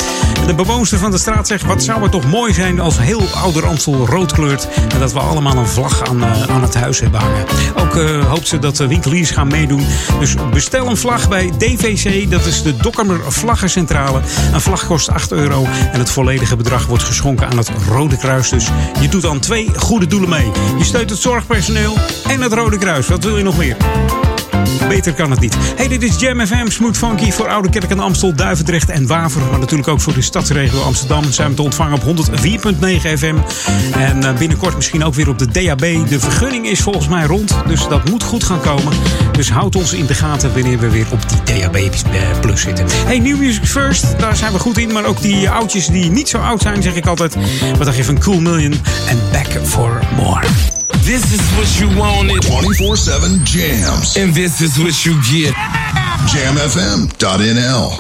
De 0.47 0.55
bewoonster 0.55 0.99
van 0.99 1.11
de 1.11 1.19
straat 1.19 1.47
zegt: 1.47 1.65
Wat 1.65 1.83
zou 1.83 2.03
het 2.03 2.13
toch 2.13 2.27
mooi 2.27 2.53
zijn 2.53 2.81
als 2.81 2.99
heel 2.99 3.23
Ouder 3.35 3.67
Amstel 3.67 4.07
rood 4.07 4.33
kleurt 4.33 4.69
en 4.93 4.99
dat 4.99 5.13
we 5.13 5.19
allemaal 5.19 5.57
een 5.57 5.69
vlag 5.69 6.09
aan, 6.09 6.19
uh, 6.19 6.43
aan 6.43 6.63
het 6.63 6.75
huis 6.75 7.01
hebben 7.01 7.21
hangen. 7.21 7.45
Ook 7.77 7.95
uh, 7.95 8.25
hoopt 8.25 8.49
ze 8.49 8.59
dat 8.59 8.77
de 8.77 8.87
winkeliers 8.87 9.31
gaan 9.31 9.49
meedoen. 9.49 9.87
Dus 10.19 10.35
bestel 10.53 10.87
een 10.87 10.97
vlag 10.97 11.29
bij 11.29 11.53
DVC, 11.59 12.31
dat 12.31 12.47
is 12.47 12.63
de 12.63 12.77
Dokkermer 12.77 13.21
Vlaggencentrale. 13.33 14.21
Een 14.53 14.61
vlag 14.61 14.87
kost 14.87 15.11
8,50 15.11 15.17
euro 15.29 15.39
euro. 15.41 15.67
En 15.93 15.99
het 15.99 16.11
volledige 16.11 16.57
bedrag 16.57 16.87
wordt 16.87 17.05
geschonken 17.05 17.49
aan 17.49 17.59
het 17.59 17.71
Rode 17.89 18.17
Kruis. 18.17 18.49
Dus 18.49 18.69
je 19.01 19.09
doet 19.09 19.23
dan 19.23 19.41
twee 19.41 19.71
goede 19.77 20.07
doelen 20.07 20.29
mee. 20.29 20.51
Je 20.79 20.85
steunt 20.85 21.11
het 21.11 21.19
zorgpersoneel 21.19 21.97
en 22.29 22.41
het 22.41 22.53
Rode 22.53 22.79
Kruis. 22.79 23.09
Wat 23.09 23.25
wil 23.25 23.37
je 23.37 23.45
nog 23.45 23.57
meer? 23.57 23.77
Beter 24.91 25.15
kan 25.15 25.31
het 25.31 25.41
niet. 25.41 25.57
Hey, 25.77 25.89
dit 25.89 26.03
is 26.03 26.19
Jam 26.19 26.47
FM, 26.47 26.69
Smooth 26.69 26.97
Funky 26.97 27.31
voor 27.31 27.49
Oude 27.49 27.69
Kerk 27.69 27.91
en 27.91 28.01
Amstel, 28.01 28.35
Duivendrecht 28.35 28.89
en 28.89 29.07
Waver. 29.07 29.41
Maar 29.51 29.59
natuurlijk 29.59 29.89
ook 29.89 30.01
voor 30.01 30.15
de 30.15 30.23
stadsregio 30.23 30.81
Amsterdam. 30.81 31.33
Zijn 31.33 31.49
we 31.49 31.55
te 31.55 31.63
ontvangen 31.63 32.03
op 32.03 32.03
104.9 32.03 32.39
FM. 33.19 33.35
En 33.93 34.25
eh, 34.25 34.39
binnenkort 34.39 34.77
misschien 34.77 35.05
ook 35.05 35.15
weer 35.15 35.29
op 35.29 35.39
de 35.39 35.47
DAB. 35.47 36.09
De 36.09 36.21
vergunning 36.21 36.67
is 36.67 36.81
volgens 36.81 37.09
mij 37.09 37.25
rond, 37.27 37.55
dus 37.67 37.89
dat 37.89 38.09
moet 38.09 38.23
goed 38.23 38.45
gaan 38.45 38.61
komen. 38.61 38.93
Dus 39.33 39.51
houd 39.51 39.77
ons 39.77 39.93
in 39.93 40.07
de 40.07 40.15
gaten 40.15 40.53
wanneer 40.53 40.79
we 40.79 40.91
weer 40.91 41.07
op 41.11 41.21
die 41.29 41.59
DAB 41.59 41.79
Plus 42.41 42.61
zitten. 42.61 42.87
Hey, 43.07 43.19
New 43.19 43.39
Music 43.39 43.65
First, 43.65 44.19
daar 44.19 44.37
zijn 44.37 44.53
we 44.53 44.59
goed 44.59 44.79
in. 44.79 44.93
Maar 44.93 45.05
ook 45.05 45.23
die 45.23 45.51
oudjes 45.51 45.87
die 45.87 46.11
niet 46.11 46.29
zo 46.29 46.39
oud 46.39 46.63
zijn, 46.63 46.83
zeg 46.83 46.95
ik 46.95 47.07
altijd. 47.07 47.37
Wat 47.77 47.85
dacht 47.85 47.97
je 47.97 48.05
van 48.05 48.19
Cool 48.19 48.41
Million 48.41 48.73
en 49.09 49.19
Back 49.33 49.67
for 49.67 50.01
More? 50.17 50.80
This 50.99 51.33
is 51.33 51.41
what 51.57 51.69
you 51.81 51.89
wanted. 51.99 52.43
24-7 52.43 53.45
jams. 53.45 54.17
And 54.17 54.35
this 54.35 54.61
is 54.61 54.79
what 54.79 55.05
you 55.05 55.15
get. 55.31 55.55
Jamfm.nl 56.31 57.91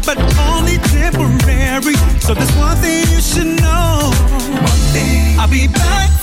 but 0.00 0.18
only 0.50 0.78
temporary. 0.78 1.94
So 2.20 2.34
there's 2.34 2.54
one 2.56 2.76
thing 2.78 3.06
you 3.10 3.20
should 3.20 3.60
know. 3.60 4.10
One 4.10 4.82
thing. 4.92 5.38
I'll 5.38 5.48
be 5.48 5.68
back 5.68 6.13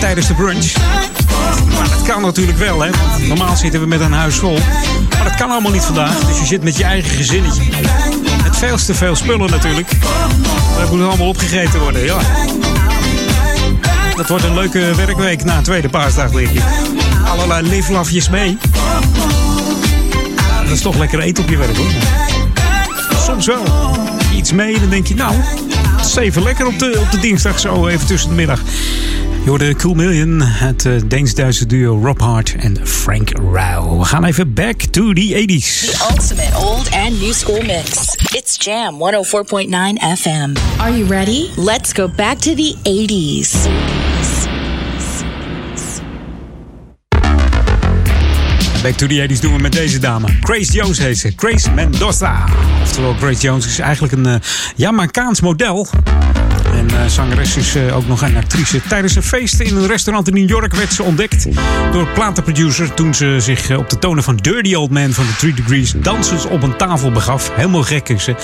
tijdens 0.00 0.26
de 0.26 0.34
brunch. 0.34 0.72
Maar 1.74 1.88
dat 1.88 2.02
kan 2.02 2.22
natuurlijk 2.22 2.58
wel, 2.58 2.80
hè? 2.80 2.90
Normaal 3.26 3.56
zitten 3.56 3.80
we 3.80 3.86
met 3.86 4.00
een 4.00 4.12
huis 4.12 4.34
vol. 4.34 4.58
Maar 5.10 5.24
dat 5.24 5.34
kan 5.34 5.50
allemaal 5.50 5.72
niet 5.72 5.82
vandaag. 5.82 6.18
Dus 6.18 6.38
je 6.38 6.46
zit 6.46 6.62
met 6.62 6.76
je 6.76 6.84
eigen 6.84 7.10
gezinnetje. 7.10 7.62
Met 8.42 8.56
veel 8.56 8.76
te 8.76 8.94
veel 8.94 9.16
spullen 9.16 9.50
natuurlijk. 9.50 9.88
Dat 10.78 10.90
moet 10.90 11.02
allemaal 11.02 11.28
opgegeten 11.28 11.80
worden, 11.80 12.04
ja. 12.04 12.16
Dat 14.16 14.28
wordt 14.28 14.44
een 14.44 14.54
leuke 14.54 14.94
werkweek 14.94 15.44
na 15.44 15.62
tweede 15.62 15.88
paasdag, 15.88 16.30
denk. 16.30 16.50
Allerlei 17.24 17.68
liflafjes 17.68 18.28
mee. 18.28 18.58
Dat 20.62 20.72
is 20.72 20.80
toch 20.80 20.96
lekker 20.96 21.20
eten 21.20 21.44
op 21.44 21.50
je 21.50 21.56
werk, 21.56 21.76
hoor. 21.76 21.90
soms 23.24 23.46
wel 23.46 23.64
iets 24.34 24.52
mee. 24.52 24.80
Dan 24.80 24.88
denk 24.88 25.06
je, 25.06 25.14
nou, 25.14 25.34
het 25.96 26.06
is 26.06 26.16
even 26.16 26.42
lekker 26.42 26.66
op 26.66 26.78
de, 26.78 26.98
op 27.00 27.10
de 27.10 27.18
dinsdag 27.18 27.60
zo 27.60 27.86
even 27.86 28.06
tussen 28.06 28.28
de 28.28 28.34
middag. 28.34 28.60
Je 29.42 29.48
hoorde 29.48 29.74
Cool 29.74 29.94
Million, 29.94 30.40
het 30.40 30.84
uh, 30.84 31.00
Deens-Duitse 31.06 31.66
duo 31.66 32.00
Rob 32.04 32.20
Hart 32.20 32.54
en 32.58 32.86
Frank 32.86 33.30
Rauw. 33.52 33.98
We 33.98 34.04
gaan 34.04 34.24
even 34.24 34.54
back 34.54 34.80
to 34.80 35.12
the 35.12 35.46
80s. 35.46 35.80
The 35.80 36.06
ultimate 36.10 36.56
old 36.56 36.90
and 36.90 37.20
new 37.20 37.32
school 37.32 37.62
mix. 37.62 38.14
It's 38.34 38.64
Jam 38.64 38.94
104.9 38.94 39.68
FM. 40.18 40.56
Are 40.76 40.96
you 40.98 41.06
ready? 41.08 41.48
Let's 41.56 41.92
go 41.92 42.08
back 42.08 42.38
to 42.38 42.54
the 42.54 42.74
80s. 42.82 43.68
Back 48.82 48.94
to 48.94 49.06
the 49.06 49.28
80s 49.28 49.40
doen 49.40 49.52
we 49.52 49.58
met 49.60 49.72
deze 49.72 49.98
dame. 49.98 50.28
Grace 50.40 50.72
Jones 50.72 50.98
heet 50.98 51.18
ze. 51.18 51.32
Grace 51.36 51.70
Mendoza. 51.70 52.44
Oftewel, 52.82 53.14
Grace 53.14 53.40
Jones 53.40 53.66
is 53.66 53.78
eigenlijk 53.78 54.12
een 54.12 54.26
uh, 54.26 54.34
Jamaicaans 54.76 55.40
model. 55.40 55.88
En 56.72 56.86
uh, 56.92 57.06
zangeres 57.06 57.56
is 57.56 57.76
uh, 57.76 57.96
ook 57.96 58.06
nog 58.06 58.22
een 58.22 58.36
actrice. 58.36 58.80
Tijdens 58.88 59.16
een 59.16 59.22
feest 59.22 59.60
in 59.60 59.76
een 59.76 59.86
restaurant 59.86 60.28
in 60.28 60.34
New 60.34 60.48
York 60.48 60.74
werd 60.74 60.92
ze 60.92 61.02
ontdekt 61.02 61.46
door 61.92 62.08
platenproducer 62.08 62.94
toen 62.94 63.14
ze 63.14 63.36
zich 63.38 63.70
uh, 63.70 63.78
op 63.78 63.90
de 63.90 63.98
tonen 63.98 64.22
van 64.22 64.36
Dirty 64.36 64.74
Old 64.74 64.90
Man 64.90 65.12
van 65.12 65.26
de 65.26 65.36
Three 65.36 65.54
Degrees 65.54 65.94
dansend 65.96 66.46
op 66.46 66.62
een 66.62 66.76
tafel 66.76 67.12
begaf. 67.12 67.50
Helemaal 67.54 67.82
gek 67.82 68.08
is 68.08 68.24
ze. 68.24 68.34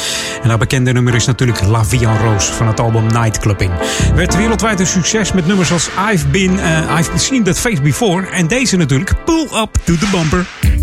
En 0.43 0.49
haar 0.49 0.59
bekende 0.59 0.93
nummer 0.93 1.15
is 1.15 1.27
natuurlijk 1.27 1.67
La 1.67 1.85
Vie 1.85 2.07
en 2.07 2.19
Rose 2.19 2.53
van 2.53 2.67
het 2.67 2.81
album 2.81 3.07
Nightclubbing. 3.07 3.73
Werd 4.15 4.37
wereldwijd 4.37 4.81
een 4.81 4.87
succes 4.87 5.33
met 5.33 5.47
nummers 5.47 5.73
als 5.73 5.89
I've 6.13 6.27
Been, 6.27 6.59
I've 6.99 7.11
Seen 7.15 7.43
That 7.43 7.59
Face 7.59 7.83
Before 7.83 8.27
en 8.27 8.47
deze 8.47 8.77
natuurlijk 8.77 9.25
Pull 9.25 9.49
Up 9.55 9.71
to 9.85 9.95
the 9.97 10.07
Bumper. 10.11 10.78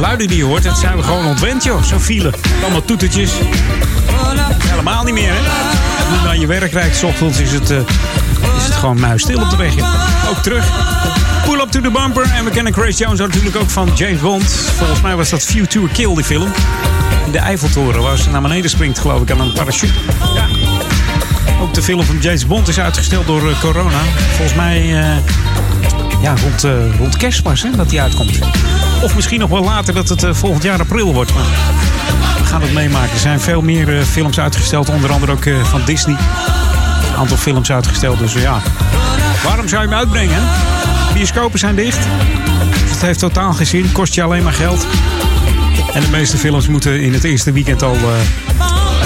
Geluiden 0.00 0.28
die 0.28 0.36
je 0.36 0.44
hoort, 0.44 0.62
dat 0.62 0.78
zijn 0.78 0.96
we 0.96 1.02
gewoon 1.02 1.26
ontwend, 1.26 1.64
joh. 1.64 1.82
Zo'n 1.82 2.00
file. 2.00 2.32
Allemaal 2.62 2.84
toetertjes. 2.84 3.30
Helemaal 4.68 5.04
niet 5.04 5.14
meer, 5.14 5.32
hè? 5.32 5.40
Nu 6.10 6.16
je 6.16 6.22
naar 6.24 6.36
je 6.36 6.46
werk 6.46 6.72
rijdt, 6.72 7.04
ochtends 7.04 7.38
is 7.38 7.52
het, 7.52 7.70
uh, 7.70 7.78
is 8.56 8.64
het 8.64 8.74
gewoon 8.74 9.00
muisstil 9.00 9.40
op 9.40 9.50
de 9.50 9.56
weg. 9.56 9.72
Ook 10.30 10.42
terug. 10.42 10.64
Pull 11.44 11.60
up 11.60 11.70
to 11.70 11.80
the 11.80 11.90
bumper. 11.90 12.30
En 12.34 12.44
we 12.44 12.50
kennen 12.50 12.72
Grace 12.72 12.98
Jones 12.98 13.18
natuurlijk 13.18 13.56
ook 13.56 13.70
van 13.70 13.90
James 13.94 14.20
Bond. 14.20 14.44
Volgens 14.76 15.00
mij 15.00 15.16
was 15.16 15.30
dat 15.30 15.42
a 15.42 15.88
Kill, 15.92 16.14
die 16.14 16.24
film. 16.24 16.52
In 17.26 17.32
de 17.32 17.38
Eiffeltoren, 17.38 18.02
waar 18.02 18.18
ze 18.18 18.30
naar 18.30 18.42
beneden 18.42 18.70
springt, 18.70 18.98
geloof 18.98 19.22
ik, 19.22 19.30
aan 19.30 19.40
een 19.40 19.52
parachute. 19.52 19.92
Ja. 20.34 20.46
Ook 21.60 21.74
de 21.74 21.82
film 21.82 22.04
van 22.04 22.18
James 22.20 22.46
Bond 22.46 22.68
is 22.68 22.80
uitgesteld 22.80 23.26
door 23.26 23.48
uh, 23.48 23.60
corona. 23.60 24.00
Volgens 24.36 24.56
mij 24.56 24.82
uh, 24.82 25.16
ja, 26.22 26.34
rond, 26.42 26.64
uh, 26.64 26.98
rond 26.98 27.62
hè, 27.62 27.76
dat 27.76 27.88
die 27.90 28.00
uitkomt. 28.00 28.38
Of 29.02 29.14
misschien 29.14 29.40
nog 29.40 29.50
wel 29.50 29.64
later 29.64 29.94
dat 29.94 30.08
het 30.08 30.26
volgend 30.30 30.62
jaar 30.62 30.80
april 30.80 31.14
wordt. 31.14 31.34
Maar 31.34 31.44
we 32.38 32.44
gaan 32.44 32.62
het 32.62 32.72
meemaken. 32.72 33.12
Er 33.12 33.18
zijn 33.18 33.40
veel 33.40 33.62
meer 33.62 34.04
films 34.04 34.40
uitgesteld. 34.40 34.88
Onder 34.88 35.12
andere 35.12 35.32
ook 35.32 35.44
van 35.62 35.82
Disney. 35.84 36.16
Een 37.08 37.16
aantal 37.16 37.36
films 37.36 37.72
uitgesteld. 37.72 38.18
Dus 38.18 38.32
ja, 38.32 38.60
waarom 39.44 39.68
zou 39.68 39.82
je 39.82 39.88
hem 39.88 39.98
uitbrengen? 39.98 40.42
Bioscopen 41.14 41.58
zijn 41.58 41.74
dicht. 41.74 42.06
Het 43.00 43.00
heeft 43.00 43.18
totaal 43.18 43.52
geen 43.52 43.66
zin. 43.66 43.92
Kost 43.92 44.14
je 44.14 44.22
alleen 44.22 44.42
maar 44.42 44.52
geld. 44.52 44.86
En 45.92 46.00
de 46.00 46.10
meeste 46.10 46.36
films 46.36 46.68
moeten 46.68 47.00
in 47.00 47.12
het 47.12 47.24
eerste 47.24 47.52
weekend 47.52 47.82
al 47.82 47.96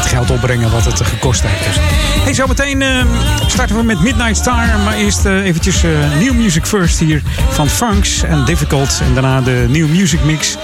het 0.05 0.13
geld 0.13 0.31
opbrengen 0.31 0.71
wat 0.71 0.85
het 0.85 1.01
gekost 1.01 1.43
heeft. 1.43 1.65
Dus. 1.65 1.77
Hey, 2.23 2.35
zometeen 2.35 2.81
uh, 2.81 3.05
starten 3.47 3.77
we 3.77 3.83
met 3.83 4.01
Midnight 4.01 4.37
Star. 4.37 4.79
Maar 4.85 4.95
eerst 4.95 5.25
uh, 5.25 5.45
eventjes 5.45 5.85
uh, 5.85 5.91
New 6.19 6.35
Music 6.35 6.67
First 6.67 6.99
hier 6.99 7.23
van 7.51 7.69
Funks 7.69 8.23
en 8.23 8.45
Difficult. 8.45 9.01
En 9.05 9.15
daarna 9.15 9.41
de 9.41 9.67
New 9.69 9.89
Music 9.89 10.25
Mix. 10.25 10.57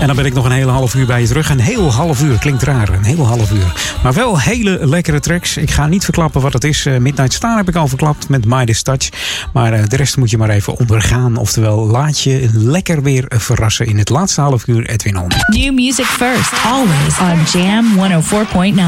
En 0.00 0.06
dan 0.06 0.16
ben 0.16 0.24
ik 0.24 0.34
nog 0.34 0.44
een 0.44 0.50
hele 0.50 0.70
half 0.70 0.94
uur 0.94 1.06
bij 1.06 1.20
je 1.20 1.26
terug. 1.26 1.50
Een 1.50 1.60
heel 1.60 1.92
half 1.92 2.22
uur, 2.22 2.38
klinkt 2.38 2.62
raar, 2.62 2.88
een 2.88 3.04
heel 3.04 3.26
half 3.26 3.52
uur. 3.52 3.72
Maar 4.02 4.12
wel 4.12 4.40
hele 4.40 4.86
lekkere 4.86 5.20
tracks. 5.20 5.56
Ik 5.56 5.70
ga 5.70 5.86
niet 5.86 6.04
verklappen 6.04 6.40
wat 6.40 6.52
het 6.52 6.64
is. 6.64 6.84
Midnight 6.84 7.32
Star 7.32 7.56
heb 7.56 7.68
ik 7.68 7.76
al 7.76 7.88
verklapt 7.88 8.28
met 8.28 8.44
Midas 8.44 8.82
Touch. 8.82 9.08
Maar 9.52 9.88
de 9.88 9.96
rest 9.96 10.16
moet 10.16 10.30
je 10.30 10.38
maar 10.38 10.50
even 10.50 10.78
ondergaan. 10.78 11.36
Oftewel, 11.36 11.86
laat 11.86 12.20
je 12.20 12.48
lekker 12.52 13.02
weer 13.02 13.24
verrassen 13.28 13.86
in 13.86 13.98
het 13.98 14.08
laatste 14.08 14.40
half 14.40 14.66
uur 14.66 14.86
Edwin 14.88 15.18
On. 15.18 15.30
New 15.46 15.74
Music 15.74 16.04
First, 16.04 16.52
always 16.64 17.18
on 17.18 17.60
Jam 17.60 17.84
104.9. 18.22 18.85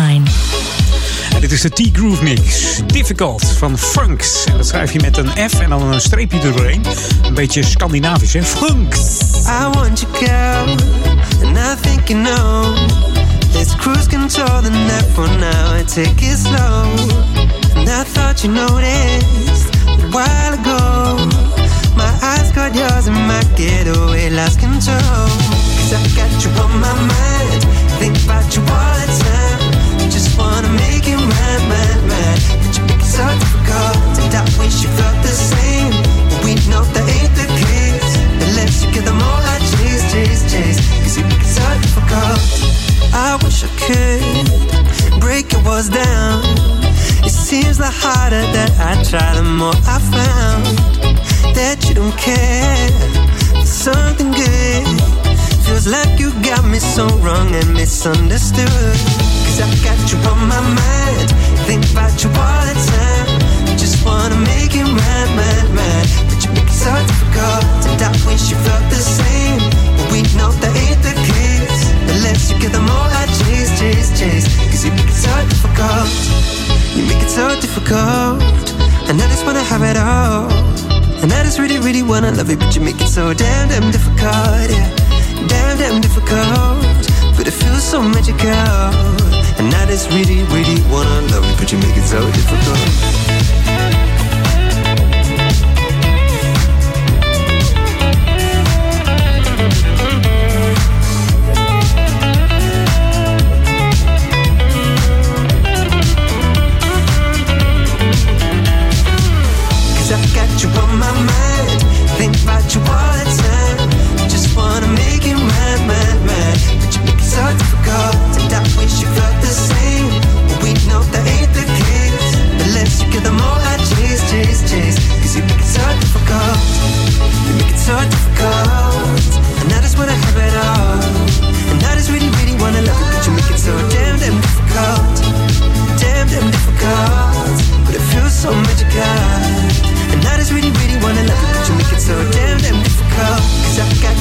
Dit 1.41 1.53
is 1.53 1.61
de 1.61 1.71
T-Groove 1.71 2.23
Mix. 2.23 2.81
Difficult 2.87 3.45
van 3.59 3.79
Funks. 3.79 4.45
En 4.45 4.57
dat 4.57 4.67
schrijf 4.67 4.93
je 4.93 5.01
met 5.01 5.17
een 5.17 5.51
F 5.51 5.61
en 5.61 5.69
dan 5.69 5.93
een 5.93 6.01
streepje 6.01 6.39
doorheen. 6.41 6.85
Een 7.23 7.35
beetje 7.35 7.65
Scandinavisch, 7.65 8.33
hè? 8.33 8.43
Funks. 8.43 9.19
I 9.47 9.69
want 9.73 10.01
you, 10.01 10.13
girl. 10.13 10.77
And 11.47 11.57
I 11.57 11.75
think 11.81 12.09
you 12.09 12.23
know. 12.23 12.77
Let's 13.53 13.77
cruise 13.77 14.09
control 14.09 14.63
the 14.63 14.71
net 14.71 15.05
for 15.15 15.29
now 15.29 15.75
and 15.79 15.89
take 15.89 16.25
it 16.25 16.39
slow. 16.39 16.87
And 17.77 17.89
I 17.89 18.05
thought 18.13 18.43
you 18.43 18.53
noticed 18.53 19.75
a 19.87 20.09
while 20.11 20.53
ago. 20.53 21.17
My 21.97 22.13
eyes 22.23 22.53
caught 22.53 22.75
yours 22.75 23.07
and 23.07 23.27
my 23.27 23.43
getaway 23.57 24.31
lost 24.31 24.61
control. 24.61 25.29
Cause 25.77 25.93
I 25.93 26.01
got 26.17 26.45
you 26.45 26.51
on 26.63 26.81
my 26.81 26.95
mind. 26.95 27.63
Think 27.99 28.17
about 28.25 28.55
you 28.55 28.63
all 28.63 29.08
make 30.83 31.07
it 31.07 31.19
right, 31.19 31.63
right, 31.73 32.01
right. 32.13 32.41
But 32.63 32.73
you 32.77 32.83
make 32.87 33.03
it 33.03 33.11
so 33.11 33.25
difficult. 33.43 33.97
And 34.23 34.33
I 34.35 34.43
wish 34.59 34.83
you 34.83 34.91
felt 34.99 35.19
the 35.23 35.35
same. 35.35 35.93
But 36.31 36.41
we 36.45 36.53
know 36.71 36.83
that 36.95 37.07
ain't 37.17 37.35
the 37.35 37.49
case. 37.63 38.11
The 38.41 38.49
less 38.57 38.83
you 38.83 38.89
get, 38.95 39.05
the 39.05 39.15
more 39.15 39.43
I 39.55 39.59
chase, 39.71 40.05
chase, 40.13 40.43
chase. 40.51 40.79
Cause 41.03 41.17
you 41.19 41.25
make 41.31 41.43
it 41.43 41.53
so 41.59 41.67
difficult. 41.85 42.41
I 43.15 43.39
wish 43.43 43.65
I 43.65 43.71
could 43.85 45.21
break 45.21 45.53
your 45.53 45.63
walls 45.65 45.89
down. 45.89 46.43
It 47.25 47.31
seems 47.31 47.79
the 47.79 47.91
harder 47.91 48.45
that 48.57 48.71
I 48.79 49.03
try, 49.03 49.35
the 49.35 49.43
more 49.43 49.75
I 49.85 49.99
found 49.99 50.65
that 51.55 51.89
you 51.89 51.95
don't 51.95 52.17
care. 52.17 52.89
There's 53.53 53.69
something 53.69 54.31
good. 54.31 54.87
Feels 55.65 55.87
like 55.87 56.19
you 56.19 56.33
got 56.43 56.65
me 56.65 56.79
so 56.79 57.07
wrong 57.19 57.55
and 57.55 57.75
misunderstood. 57.75 59.38
Cause 59.49 59.65
I 59.65 59.69
got 59.81 59.97
you 60.13 60.19
on 60.29 60.41
my 60.45 60.61
mind. 60.61 61.29
Think 61.65 61.83
about 61.91 62.13
you 62.21 62.29
all 62.37 62.63
the 62.69 62.77
time. 62.93 63.29
Just 63.81 64.05
wanna 64.05 64.37
make 64.45 64.77
it 64.77 64.85
right, 64.85 65.31
right, 65.41 65.69
right. 65.73 66.09
But 66.29 66.39
you 66.45 66.51
make 66.53 66.69
it 66.69 66.77
so 66.77 66.93
difficult. 66.93 67.65
And 67.89 68.01
I 68.05 68.13
wish 68.29 68.53
you 68.53 68.57
felt 68.61 68.85
the 68.93 69.01
same. 69.01 69.61
But 69.97 70.07
we 70.13 70.21
know 70.37 70.53
that 70.61 70.73
ain't 70.77 71.01
the 71.01 71.17
case. 71.33 71.81
The 72.09 72.15
less 72.25 72.53
you 72.53 72.61
get, 72.61 72.73
the 72.77 72.85
more 72.85 73.09
I 73.21 73.25
chase, 73.41 73.73
chase, 73.81 74.13
chase. 74.21 74.47
Cause 74.69 74.85
you 74.85 74.93
make 74.93 75.09
it 75.09 75.17
so 75.17 75.33
difficult. 75.49 76.13
You 76.95 77.03
make 77.09 77.23
it 77.25 77.33
so 77.33 77.49
difficult. 77.59 78.45
And 79.09 79.17
I 79.17 79.27
just 79.33 79.47
wanna 79.47 79.65
have 79.65 79.83
it 79.83 79.97
all. 79.97 80.53
And 81.23 81.33
I 81.33 81.43
just 81.43 81.59
really, 81.59 81.79
really 81.79 82.03
wanna 82.03 82.31
love 82.33 82.51
you, 82.51 82.59
But 82.59 82.77
you 82.77 82.83
make 82.83 83.01
it 83.01 83.09
so 83.09 83.33
damn, 83.33 83.69
damn 83.69 83.91
difficult, 83.91 84.69
yeah. 84.71 84.93
Damn, 85.49 85.79
damn 85.79 86.01
difficult. 86.01 87.18
It 87.49 87.53
feels 87.53 87.83
so 87.83 88.03
magical. 88.03 88.51
And 89.59 89.75
I 89.75 89.87
just 89.87 90.11
really, 90.11 90.43
really 90.53 90.83
wanna 90.93 91.23
love 91.33 91.49
you, 91.49 91.57
but 91.57 91.73
you 91.73 91.79
make 91.79 91.97
it 91.97 92.07
so 92.07 92.21
difficult. 92.31 93.48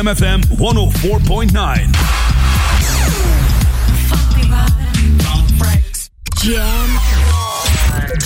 Jam 0.00 0.16
FM 0.16 0.40
104.9. 0.56 1.92
Jam. 6.40 7.00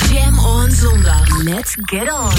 Jam 0.09 0.38
on 0.38 0.70
zondag. 0.70 1.44
Let's 1.44 1.74
get 1.90 2.09
on. 2.09 2.32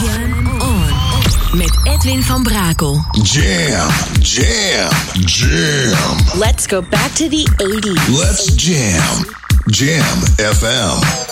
Jam 0.00 0.60
on. 0.60 1.56
Met 1.56 1.80
Edwin 1.84 2.22
van 2.22 2.42
Brakel. 2.42 3.04
Jam, 3.22 3.88
jam, 4.20 4.90
jam. 5.24 6.38
Let's 6.38 6.66
go 6.66 6.82
back 6.82 7.14
to 7.14 7.28
the 7.28 7.48
80s. 7.56 8.18
Let's 8.18 8.54
jam. 8.56 9.24
Jam 9.70 10.20
FM. 10.36 11.23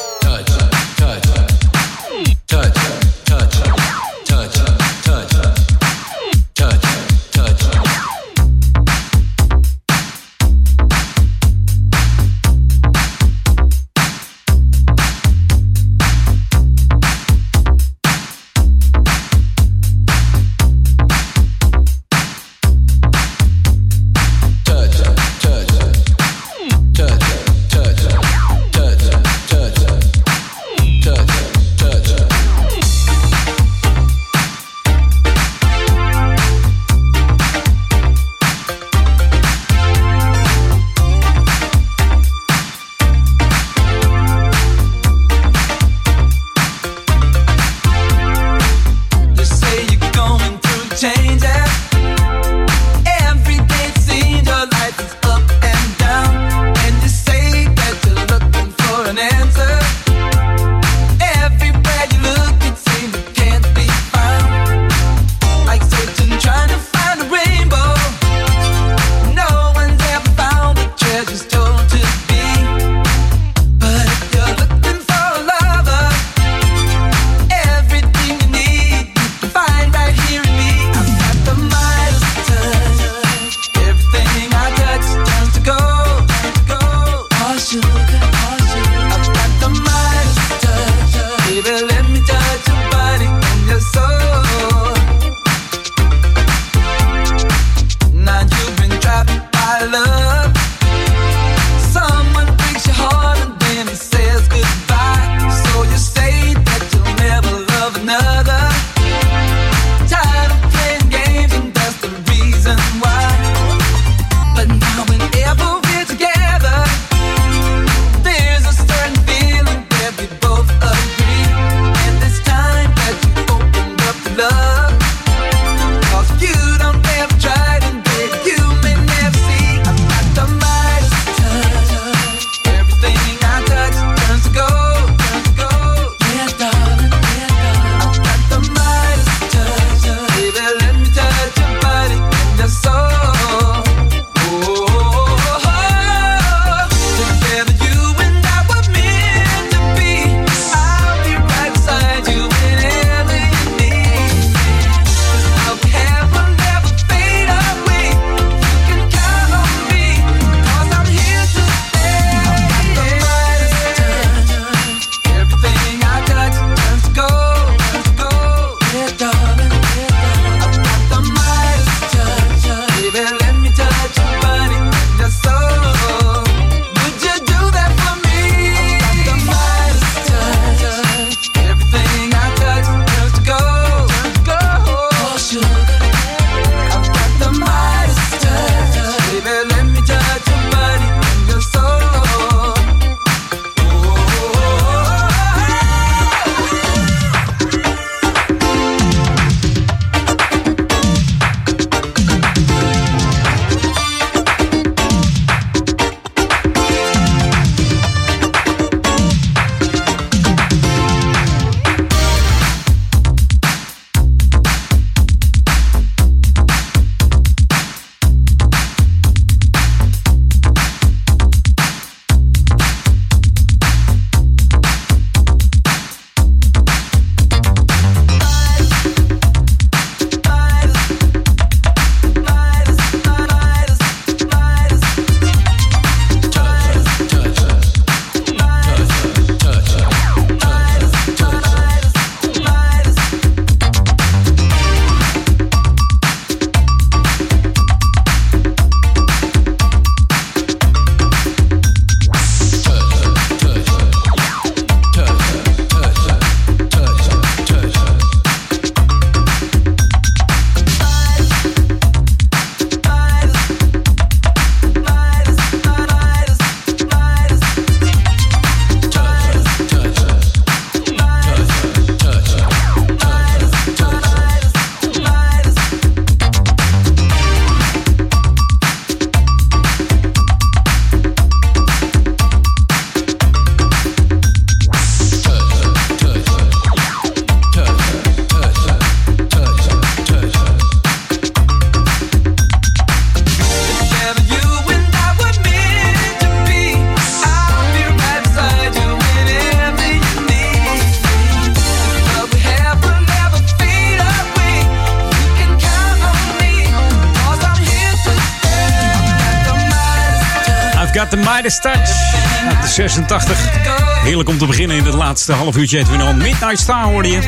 Laatste 315.33 315.53
half 315.53 315.77
uurtje. 315.77 315.99
Edwin 315.99 316.23
On. 316.23 316.37
Midnight 316.37 316.79
Star 316.79 317.05
hoorde 317.05 317.29
je. 317.29 317.41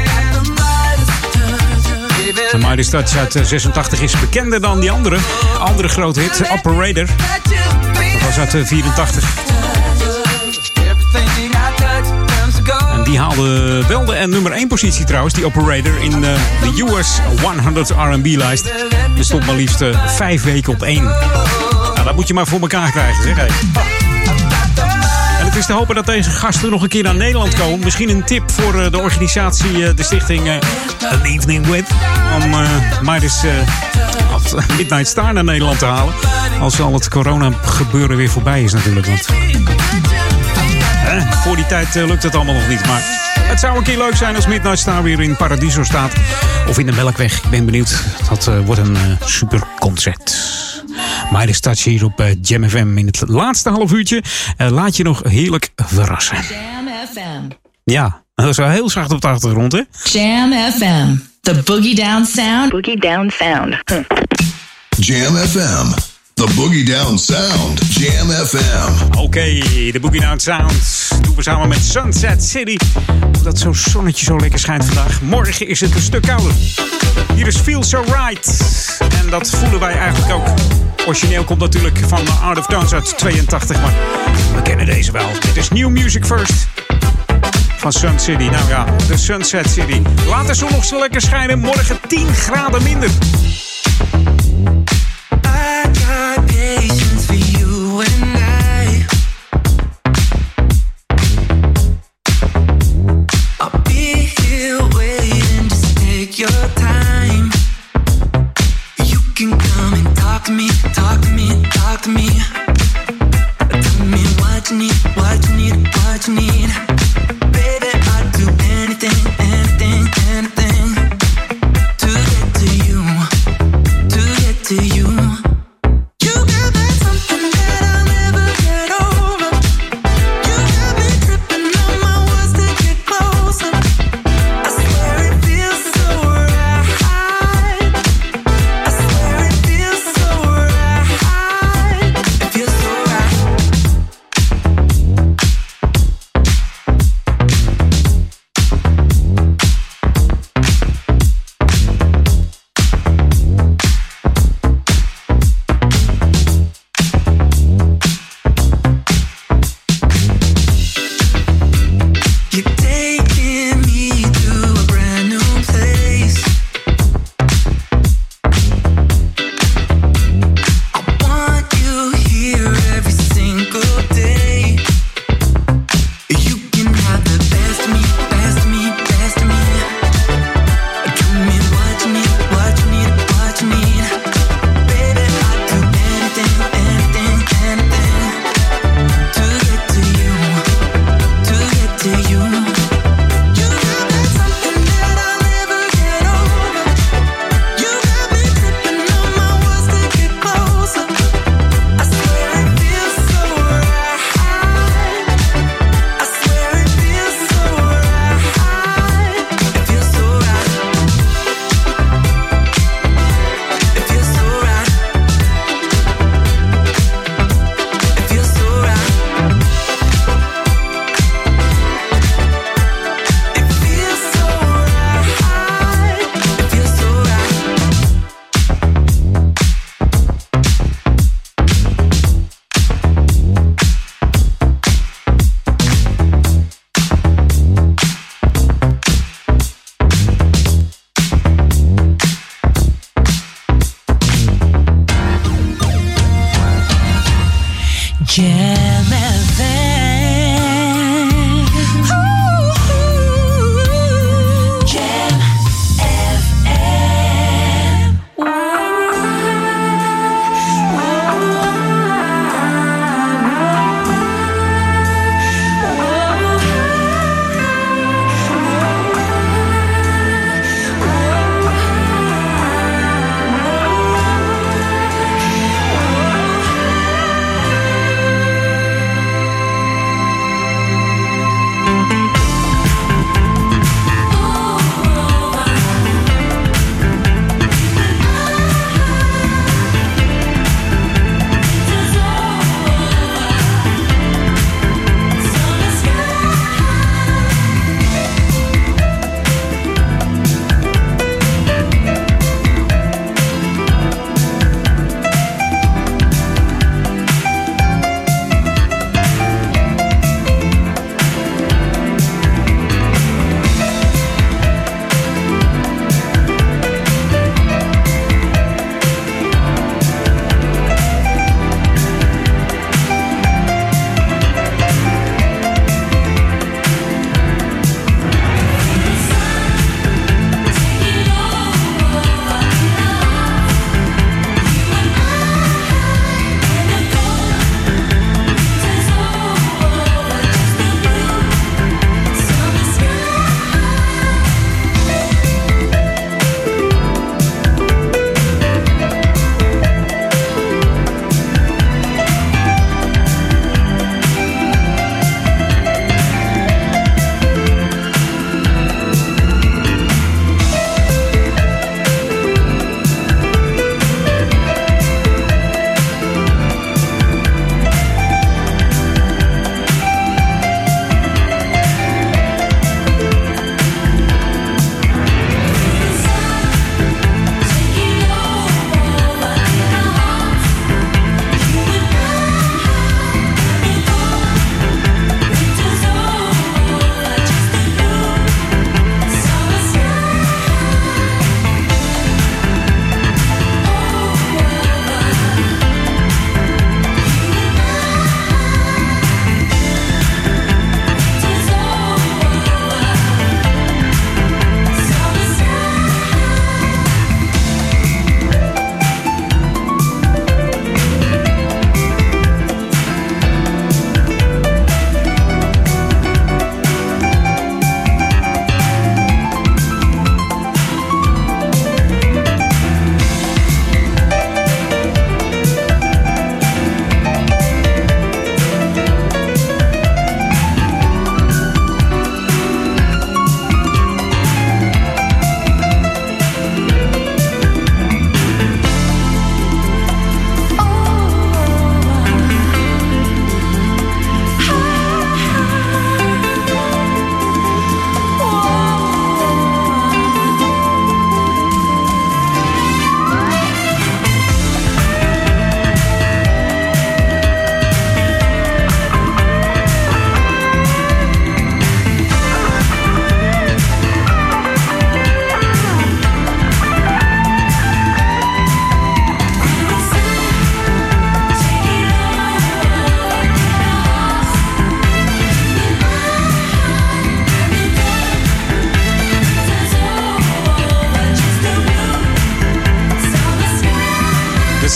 De 2.50 2.58
Midas 2.58 2.88
Touch 2.88 3.16
uit 3.16 3.32
de 3.32 3.44
86 3.44 4.00
is 4.00 4.20
bekender 4.20 4.60
dan 4.60 4.80
die 4.80 4.90
andere. 4.90 5.18
Andere 5.58 5.88
grote 5.88 6.20
hit, 6.20 6.42
Operator. 6.52 7.06
Dat 8.12 8.22
was 8.22 8.38
uit 8.38 8.50
de 8.50 8.66
84. 8.66 9.24
En 12.92 13.04
die 13.04 13.18
haalde 13.18 13.82
wel 13.88 14.04
de 14.04 14.26
nummer 14.28 14.52
1 14.52 14.68
positie 14.68 15.04
trouwens, 15.04 15.34
die 15.34 15.44
Operator, 15.44 16.02
in 16.02 16.20
de, 16.20 16.36
US 16.90 17.20
100 17.62 17.90
R&B-lijst. 17.90 18.66
Er 19.16 19.24
stond 19.24 19.46
maar 19.46 19.54
liefst 19.54 19.80
uh, 19.80 20.08
vijf 20.08 20.42
weken 20.42 20.72
op 20.72 20.82
één. 20.82 21.04
Nou, 21.04 22.04
dat 22.04 22.14
moet 22.14 22.28
je 22.28 22.34
maar 22.34 22.46
voor 22.46 22.60
elkaar 22.60 22.90
krijgen, 22.90 23.22
zeg. 23.22 23.36
Hey. 23.36 23.93
Is 25.64 25.70
te 25.70 25.76
hopen 25.76 25.94
dat 25.94 26.06
deze 26.06 26.30
gasten 26.30 26.70
nog 26.70 26.82
een 26.82 26.88
keer 26.88 27.02
naar 27.02 27.14
Nederland 27.14 27.54
komen. 27.54 27.78
Misschien 27.78 28.08
een 28.08 28.24
tip 28.24 28.50
voor 28.50 28.74
uh, 28.74 28.90
de 28.90 28.98
organisatie, 28.98 29.70
uh, 29.70 29.88
de 29.96 30.02
stichting 30.02 30.50
An 31.10 31.22
Evening 31.22 31.66
With. 31.66 31.86
Om 32.42 32.52
uh, 32.52 32.68
Midas 33.02 33.42
Midnight 34.76 35.06
Star 35.06 35.32
naar 35.32 35.44
Nederland 35.44 35.78
te 35.78 35.84
halen. 35.84 36.14
Als 36.60 36.80
al 36.80 36.92
het 36.92 37.08
corona 37.08 37.50
gebeuren 37.62 38.16
weer 38.16 38.28
voorbij 38.28 38.62
is 38.62 38.72
natuurlijk. 38.72 39.06
Want 39.06 39.26
voor 41.42 41.56
die 41.56 41.66
tijd 41.66 41.94
lukt 41.94 42.22
het 42.22 42.34
allemaal 42.34 42.54
nog 42.54 42.68
niet. 42.68 42.86
Maar 42.86 43.02
het 43.38 43.60
zou 43.60 43.76
een 43.76 43.84
keer 43.84 43.98
leuk 43.98 44.16
zijn 44.16 44.36
als 44.36 44.46
Midnight 44.46 44.78
Star 44.78 45.02
weer 45.02 45.20
in 45.20 45.36
Paradiso 45.36 45.82
staat. 45.82 46.12
Of 46.68 46.78
in 46.78 46.86
de 46.86 46.92
Melkweg. 46.92 47.36
Ik 47.36 47.50
ben 47.50 47.64
benieuwd. 47.64 48.04
Dat 48.28 48.50
wordt 48.64 48.80
een 48.80 48.94
uh, 48.94 49.26
Midas 51.38 51.60
Touch 51.60 51.84
hier 51.84 52.04
op 52.04 52.20
uh, 52.20 52.26
Jam 52.42 52.68
FM 52.68 52.98
in 52.98 53.06
het 53.06 53.22
laatste 53.26 53.70
half 53.70 53.92
uurtje. 53.92 54.22
laat 54.56 54.96
je 54.96 55.02
nog 55.02 55.22
heerlijk 55.28 55.70
verrassen. 55.76 56.36
Jam 56.36 56.88
FM. 57.12 57.54
Ja, 57.84 58.22
dat 58.34 58.48
is 58.48 58.56
wel 58.56 58.68
heel 58.68 58.88
zacht 58.88 59.10
op 59.12 59.20
de 59.20 59.26
achtergrond, 59.28 59.72
hè? 59.72 59.80
Jam 60.04 60.52
FM. 60.52 61.16
The 61.40 61.62
Boogie 61.64 61.94
Down 61.94 62.24
Sound. 62.24 62.70
Boogie 62.70 63.00
Down 63.00 63.32
Sound. 63.36 63.76
Hm. 63.84 64.02
Jam 64.98 65.36
FM. 65.36 65.86
The 66.34 66.48
Boogie 66.54 66.84
Down 66.84 67.16
Sound. 67.16 67.80
Jam 67.88 68.28
FM. 68.28 69.06
Oké, 69.06 69.18
okay, 69.18 69.90
de 69.92 69.98
Boogie 70.00 70.20
Down 70.20 70.38
Sound 70.38 70.72
doen 71.22 71.34
we 71.34 71.42
samen 71.42 71.68
met 71.68 71.84
Sunset 71.84 72.44
City. 72.44 72.76
Omdat 73.36 73.58
zo'n 73.58 73.74
zonnetje 73.74 74.24
zo 74.24 74.36
lekker 74.36 74.58
schijnt 74.58 74.84
vandaag. 74.84 75.22
Morgen 75.22 75.68
is 75.68 75.80
het 75.80 75.94
een 75.94 76.02
stuk 76.02 76.22
kouder. 76.22 76.52
Hier 77.34 77.46
is 77.46 77.56
Feel 77.56 77.82
So 77.82 78.00
Right. 78.00 78.66
En 79.20 79.30
dat 79.30 79.50
voelen 79.50 79.80
wij 79.80 79.98
eigenlijk 79.98 80.32
ook. 80.32 80.48
Origineel 81.06 81.44
komt 81.44 81.60
natuurlijk 81.60 81.98
van 81.98 82.28
Art 82.42 82.58
of 82.58 82.66
Dance 82.66 82.94
uit 82.94 83.18
82. 83.18 83.80
Maar 83.80 83.92
we 84.54 84.62
kennen 84.62 84.86
deze 84.86 85.12
wel. 85.12 85.28
Dit 85.40 85.56
is 85.56 85.68
New 85.70 85.88
Music 85.88 86.24
First. 86.24 86.66
Van 87.76 87.92
Sun 87.92 88.20
City. 88.20 88.44
Nou 88.44 88.68
ja, 88.68 88.86
de 89.08 89.16
Sunset 89.16 89.70
City. 89.70 90.02
Laat 90.28 90.46
de 90.46 90.54
zon 90.54 90.70
nog 90.70 90.84
zo 90.84 90.98
lekker 90.98 91.20
schijnen. 91.20 91.58
Morgen 91.58 91.98
10 92.08 92.34
graden 92.34 92.82
minder. 92.82 93.10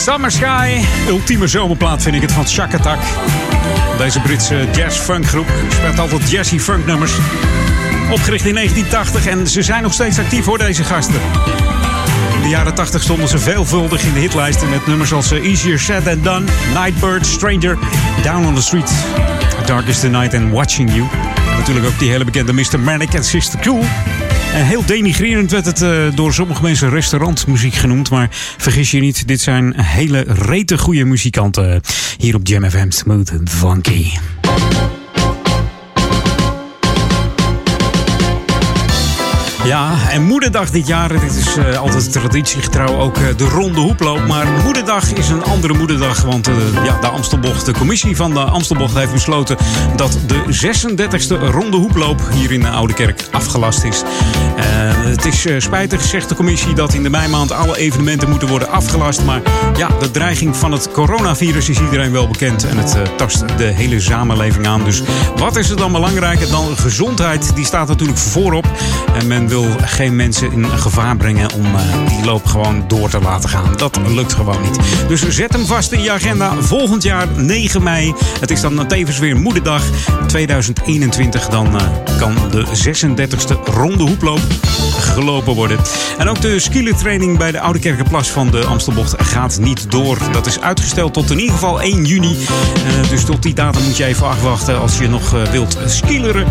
Summer 0.09 0.31
Sky. 0.31 0.81
Ultieme 1.09 1.47
zomerplaat 1.47 2.03
vind 2.03 2.15
ik 2.15 2.23
het 2.23 2.33
van 2.33 2.49
Shack 2.49 2.75
Attack. 2.75 2.99
Deze 3.99 4.21
Britse 4.21 4.67
jazz-funkgroep 4.75 5.47
speelt 5.69 5.99
altijd 5.99 6.31
jazzy 6.31 6.59
funk 6.59 6.87
nummers. 6.87 7.13
Opgericht 8.11 8.47
in 8.47 8.55
1980 8.55 9.27
en 9.27 9.47
ze 9.47 9.63
zijn 9.63 9.83
nog 9.83 9.93
steeds 9.93 10.19
actief 10.19 10.45
voor 10.45 10.59
deze 10.59 10.85
gasten. 10.85 11.21
In 12.35 12.43
de 12.43 12.49
jaren 12.49 12.75
80 12.75 13.03
stonden 13.03 13.29
ze 13.29 13.39
veelvuldig 13.39 14.03
in 14.03 14.13
de 14.13 14.21
hitlijsten 14.21 14.69
met 14.71 14.87
nummers 14.87 15.13
als 15.13 15.31
eh, 15.31 15.45
Easier 15.45 15.79
Said 15.79 16.05
Than 16.05 16.23
Done, 16.23 16.45
Nightbird, 16.75 17.27
Stranger, 17.27 17.79
Down 18.23 18.47
on 18.47 18.55
the 18.55 18.63
Street, 18.63 18.93
Darkest 19.67 20.01
the 20.01 20.09
Night 20.09 20.35
and 20.35 20.53
Watching 20.53 20.95
You. 20.95 21.07
Natuurlijk 21.57 21.87
ook 21.87 21.99
die 21.99 22.11
hele 22.11 22.25
bekende 22.25 22.53
Mr. 22.53 22.81
Manic 22.81 23.15
en 23.15 23.25
Sister 23.25 23.61
Cool. 23.61 23.85
Heel 24.52 24.85
denigrerend 24.85 25.51
werd 25.51 25.66
het 25.66 25.82
eh, 25.82 25.90
door 26.15 26.32
sommige 26.32 26.62
mensen 26.62 26.90
restaurantmuziek 26.90 27.74
genoemd. 27.74 28.10
Maar 28.10 28.28
vergis 28.56 28.90
je 28.90 29.01
niet, 29.01 29.28
dit 29.28 29.40
zijn 29.40 29.81
hele 29.81 30.24
rete 30.27 30.78
goede 30.78 31.05
muzikanten 31.05 31.81
hier 32.16 32.35
op 32.35 32.47
Jam 32.47 32.70
FM 32.70 32.90
Smooth 32.90 33.32
Funky. 33.44 34.10
Ja, 39.69 39.94
en 40.10 40.23
Moederdag 40.23 40.70
dit 40.70 40.86
jaar. 40.86 41.09
Dit 41.09 41.35
is 41.35 41.56
eh, 41.56 41.78
altijd 41.78 42.12
traditiegetrouw 42.12 42.98
ook 42.98 43.16
eh, 43.16 43.36
de 43.36 43.44
ronde 43.44 43.81
hoeploop. 43.81 44.27
Maar 44.27 44.47
Moederdag 44.65 45.12
is 45.12 45.28
een 45.28 45.44
andere 45.44 45.74
Moederdag. 45.74 46.23
Want 46.23 46.51
ja, 46.85 47.01
de 47.01 47.06
Amstelbocht, 47.06 47.66
de 47.66 47.73
commissie 47.73 48.16
van 48.16 48.35
de 48.35 48.40
Amstelbocht 48.40 48.94
heeft 48.94 49.12
besloten 49.12 49.56
dat 49.97 50.19
de 50.27 50.43
36e 50.66 51.51
ronde 51.51 51.77
hoeploop 51.77 52.20
hier 52.35 52.52
in 52.52 52.60
de 52.60 52.69
Oude 52.69 52.94
Kerk 52.94 53.28
afgelast 53.39 53.85
is. 53.85 54.02
Eh, 54.56 54.65
het 54.90 55.24
is 55.24 55.47
eh, 55.47 55.55
spijtig, 55.59 56.02
zegt 56.02 56.28
de 56.28 56.35
commissie, 56.35 56.74
dat 56.74 56.94
in 56.94 57.02
de 57.02 57.10
meimaand 57.10 57.52
alle 57.52 57.77
evenementen 57.77 58.28
moeten 58.28 58.48
worden 58.48 58.70
afgelast. 58.70 59.24
Maar 59.24 59.43
ja, 59.77 59.89
de 60.01 60.10
dreiging 60.10 60.56
van 60.56 60.73
het 60.73 60.90
coronavirus 60.93 61.69
is 61.69 61.81
iedereen 61.81 62.12
wel 62.12 62.28
bekend. 62.28 62.65
En 62.65 62.78
het 62.78 62.94
eh, 62.94 63.02
tast 63.16 63.44
de 63.56 63.65
hele 63.65 64.01
samenleving 64.01 64.66
aan. 64.66 64.85
Dus 64.85 65.02
wat 65.36 65.56
is 65.56 65.70
er 65.70 65.77
dan 65.77 65.93
belangrijker 65.93 66.51
dan 66.51 66.77
gezondheid? 66.77 67.55
Die 67.55 67.65
staat 67.65 67.89
natuurlijk 67.89 68.19
voorop. 68.19 68.66
En 69.15 69.27
men 69.27 69.48
wil 69.48 69.66
geen 69.81 70.16
mensen 70.16 70.52
in 70.52 70.65
gevaar 70.65 71.16
brengen 71.16 71.52
om 71.52 71.66
die 72.09 72.24
loop 72.24 72.47
gewoon 72.47 72.85
door 72.89 73.10
te 73.10 73.20
laten 73.20 73.48
gaan. 73.48 73.77
Dat 73.77 73.98
lukt 74.09 74.32
gewoon 74.32 74.62
niet. 74.62 74.78
Dus 75.09 75.28
zet 75.28 75.52
hem 75.52 75.66
vast 75.66 75.93
in 75.93 76.02
je 76.02 76.10
agenda. 76.10 76.52
Volgend 76.60 77.02
jaar 77.02 77.27
9 77.36 77.82
mei. 77.82 78.15
Het 78.40 78.51
is 78.51 78.60
dan 78.60 78.86
tevens 78.86 79.19
weer 79.19 79.36
Moederdag 79.36 79.82
2021. 80.27 81.48
Dan 81.48 81.81
kan 82.19 82.35
de 82.51 82.65
36e 83.29 83.75
ronde 83.75 84.03
hoeploop 84.03 84.41
gelopen 84.99 85.55
worden. 85.55 85.79
En 86.19 86.29
ook 86.29 86.41
de 86.41 86.59
skielertraining 86.59 87.39
bij 87.39 87.53
de 87.53 87.61
Oude 87.61 87.79
Kerkenplas 87.79 88.31
van 88.31 88.51
de 88.51 88.65
Amstelbocht 88.65 89.15
gaat 89.17 89.59
niet 89.61 89.91
door. 89.91 90.19
Dat 90.33 90.47
is 90.47 90.61
uitgesteld 90.61 91.13
tot 91.13 91.31
in 91.31 91.39
ieder 91.39 91.55
geval 91.55 91.83
1 91.83 92.05
juni. 92.05 92.37
Eh, 92.75 93.09
dus 93.09 93.25
tot 93.25 93.43
die 93.43 93.55
datum 93.55 93.83
moet 93.85 93.97
je 93.97 94.05
even 94.05 94.29
afwachten 94.29 94.81
als 94.81 94.99
je 94.99 95.09
nog 95.09 95.35
eh, 95.35 95.43
wilt 95.43 95.79
skileren. 95.87 96.47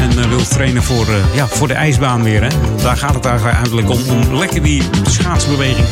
En 0.00 0.18
eh, 0.18 0.28
wilt 0.28 0.50
trainen 0.50 0.82
voor, 0.82 1.06
ja, 1.34 1.46
voor 1.46 1.68
de 1.68 1.74
ijsbaan 1.74 2.22
weer. 2.22 2.42
Hè? 2.42 2.48
Daar 2.82 2.96
gaat 2.96 3.14
het 3.14 3.24
eigenlijk 3.24 3.90
om. 3.90 4.00
Om 4.10 4.34
lekker 4.34 4.62
die 4.62 4.82
schaatsbeweging 5.02 5.86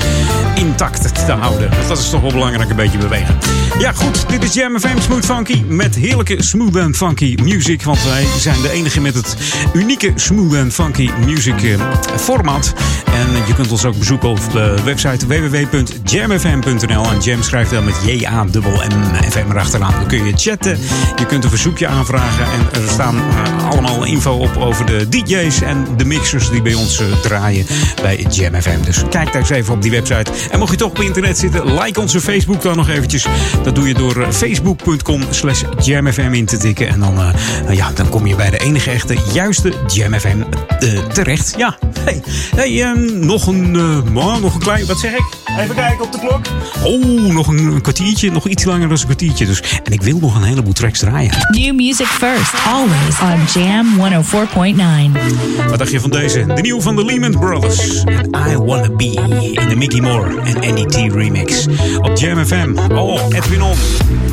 intact 0.59 1.27
te 1.27 1.33
houden. 1.33 1.70
Want 1.70 1.89
dat 1.89 1.99
is 1.99 2.11
toch 2.11 2.20
wel 2.20 2.33
belangrijk, 2.33 2.70
een 2.70 2.77
beetje 2.77 2.99
bewegen. 2.99 3.39
Ja, 3.78 3.93
goed. 3.93 4.28
Dit 4.28 4.43
is 4.43 4.55
Jam 4.55 4.78
FM 4.78 4.99
Smooth 4.99 5.24
Funky. 5.24 5.62
Met 5.66 5.95
heerlijke 5.95 6.43
smooth 6.43 6.77
and 6.77 6.97
funky 6.97 7.37
music. 7.43 7.83
Want 7.83 8.03
wij 8.03 8.27
zijn 8.39 8.62
de 8.62 8.70
enige 8.70 9.01
met 9.01 9.15
het 9.15 9.37
unieke 9.73 10.12
smooth 10.15 10.57
and 10.57 10.73
funky 10.73 11.11
music 11.24 11.62
eh, 11.62 11.81
format. 12.16 12.74
En 13.07 13.47
je 13.47 13.55
kunt 13.55 13.70
ons 13.70 13.85
ook 13.85 13.99
bezoeken 13.99 14.28
op 14.28 14.41
de 14.53 14.74
website 14.85 15.27
www.jamfm.nl. 15.27 17.05
En 17.05 17.20
Jam 17.20 17.43
schrijft 17.43 17.70
dan 17.70 17.85
met 17.85 17.95
J-A-M-M 18.05 19.31
FM 19.31 19.51
erachteraan. 19.51 19.93
Dan 19.93 20.07
kun 20.07 20.24
je 20.24 20.33
chatten. 20.37 20.78
Je 21.16 21.27
kunt 21.27 21.45
een 21.45 21.51
verzoekje 21.51 21.87
aanvragen. 21.87 22.45
En 22.45 22.83
er 22.83 22.89
staan 22.89 23.16
eh, 23.16 23.69
allemaal 23.69 24.05
info 24.05 24.33
op 24.33 24.57
over 24.57 24.87
de 24.87 25.09
DJ's 25.09 25.61
en 25.61 25.87
de 25.97 26.05
mixers 26.05 26.51
die 26.51 26.62
bij 26.62 26.74
ons 26.74 27.01
eh, 27.01 27.07
draaien 27.23 27.66
bij 28.03 28.27
Jam 28.31 28.62
FM. 28.62 28.81
Dus 28.85 29.03
kijk 29.11 29.33
daar 29.33 29.41
eens 29.41 29.51
even 29.51 29.74
op 29.74 29.83
die 29.83 29.91
website. 29.91 30.33
En 30.51 30.59
mocht 30.59 30.70
je 30.70 30.77
toch 30.77 30.90
op 30.90 31.01
internet 31.01 31.39
zitten, 31.39 31.74
like 31.74 32.01
onze 32.01 32.20
Facebook 32.20 32.62
dan 32.62 32.77
nog 32.77 32.89
eventjes. 32.89 33.27
Dat 33.62 33.74
doe 33.74 33.89
je 33.89 33.94
door 33.94 34.20
eh, 34.23 34.31
facebook.com 34.31 35.23
slash 35.31 35.62
jamfm 35.85 36.32
in 36.32 36.47
te 36.47 36.56
tikken. 36.56 36.89
En 36.89 37.01
dan, 37.01 37.18
eh, 37.18 37.74
ja, 37.74 37.90
dan 37.94 38.09
kom 38.09 38.27
je 38.27 38.35
bij 38.35 38.51
de 38.51 38.59
enige 38.59 38.90
echte 38.90 39.16
juiste 39.32 39.73
Jam 39.86 40.14
FM 40.14 40.43
eh, 40.78 41.06
terecht. 41.12 41.55
Ja, 41.56 41.78
hey, 42.01 42.23
hey 42.56 42.82
ehm, 42.82 43.27
nog, 43.27 43.47
een, 43.47 43.77
eh, 43.77 44.16
oh, 44.16 44.36
nog 44.40 44.55
een 44.55 44.60
klein, 44.60 44.86
wat 44.86 44.98
zeg 44.98 45.12
ik? 45.12 45.24
Even 45.59 45.74
kijken 45.74 46.05
op 46.05 46.12
de 46.12 46.18
klok. 46.18 46.40
Oh, 46.85 47.32
nog 47.32 47.48
een, 47.48 47.59
een 47.59 47.81
kwartiertje, 47.81 48.31
nog 48.31 48.48
iets 48.48 48.64
langer 48.64 48.89
dan 48.89 48.98
een 48.98 49.05
kwartiertje. 49.05 49.47
Dus, 49.47 49.62
en 49.82 49.93
ik 49.93 50.02
wil 50.02 50.18
nog 50.18 50.35
een 50.35 50.43
heleboel 50.43 50.73
tracks 50.73 50.98
draaien. 50.98 51.31
New 51.51 51.74
music 51.74 52.06
first, 52.06 52.52
always 52.66 53.20
on 53.20 53.62
Jam 53.62 53.86
104.9. 53.97 55.68
Wat 55.68 55.78
dacht 55.78 55.90
je 55.90 56.01
van 56.01 56.10
deze? 56.10 56.47
De 56.47 56.60
nieuwe 56.60 56.82
van 56.82 56.97
de 56.97 57.05
Lehman 57.05 57.31
Brothers. 57.31 58.05
En 58.05 58.31
I 58.51 58.56
Wanna 58.56 58.90
Be 58.90 59.51
in 59.52 59.68
de 59.68 59.77
Mickey 59.77 60.01
Moore 60.01 60.36
en 60.45 60.63
Andy 60.63 60.87
T 60.87 61.13
remix. 61.13 61.67
Op 62.01 62.17
Jam 62.17 62.45
FM. 62.45 62.77
Oh, 62.93 63.19
Edwin 63.31 63.63
On. 63.63 63.77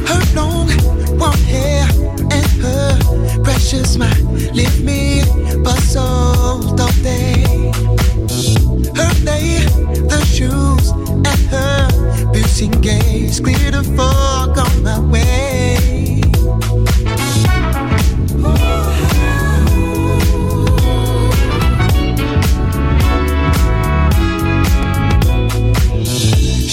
Her 0.06 0.22
long 0.36 0.70
warm 1.18 1.44
hair 1.46 1.88
and 2.32 2.46
her 2.62 2.98
precious 3.44 3.94
smile 3.94 4.34
leave 4.54 4.84
me 4.84 5.22
puzzled 5.64 6.80
all 6.80 6.92
day. 7.02 7.72
Her 8.96 9.12
leather 9.24 10.26
shoes 10.26 10.92
and 10.92 11.42
her 11.50 11.88
beauty 12.32 12.68
gaze 12.82 13.40
clear 13.40 13.72
the 13.72 13.84
fog 13.96 14.58
on 14.58 14.84
my 14.84 15.00
way. 15.12 16.13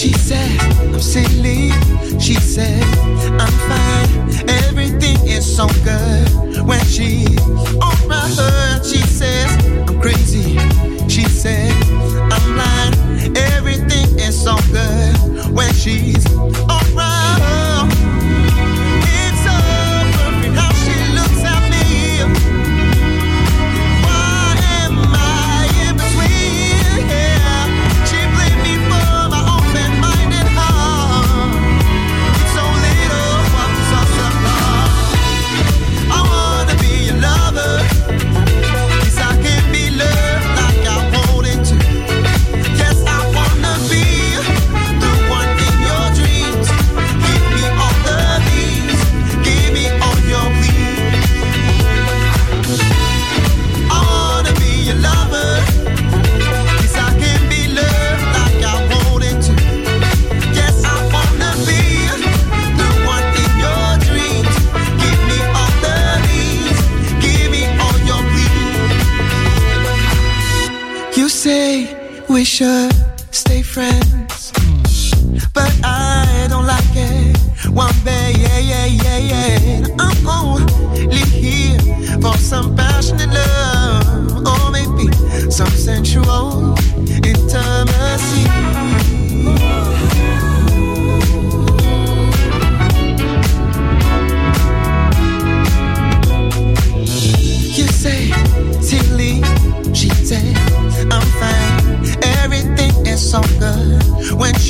She 0.01 0.14
said 0.14 0.59
I'm 0.81 0.98
silly. 0.98 1.72
She 2.18 2.32
said 2.32 2.82
I'm 3.39 3.52
fine. 3.68 4.48
Everything 4.48 5.18
is 5.28 5.44
so 5.44 5.66
good 5.85 6.66
when 6.66 6.82
she's 6.86 7.39
on 7.82 8.09
my 8.09 8.24
hood. 8.32 8.82
She 8.82 8.97
says 8.97 9.51
I'm 9.66 10.01
crazy. 10.01 10.56
She 11.06 11.24
said 11.24 11.70
I'm 12.32 12.56
lying. 12.56 13.36
Everything 13.36 14.18
is 14.18 14.43
so 14.43 14.56
good 14.72 15.52
when 15.52 15.70
she's 15.74 16.30
we 72.61 72.89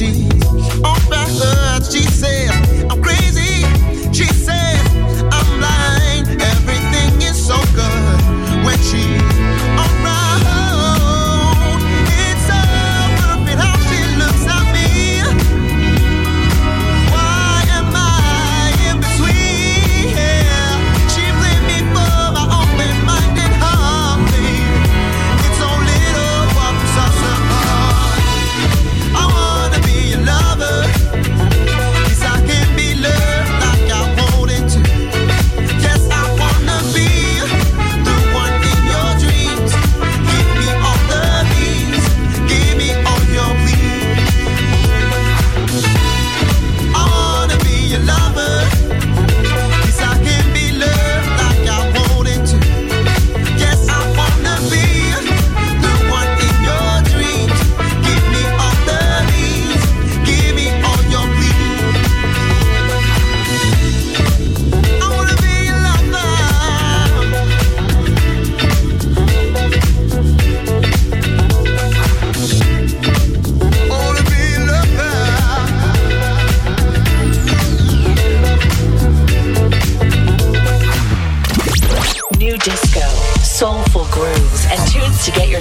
said, 0.01 0.30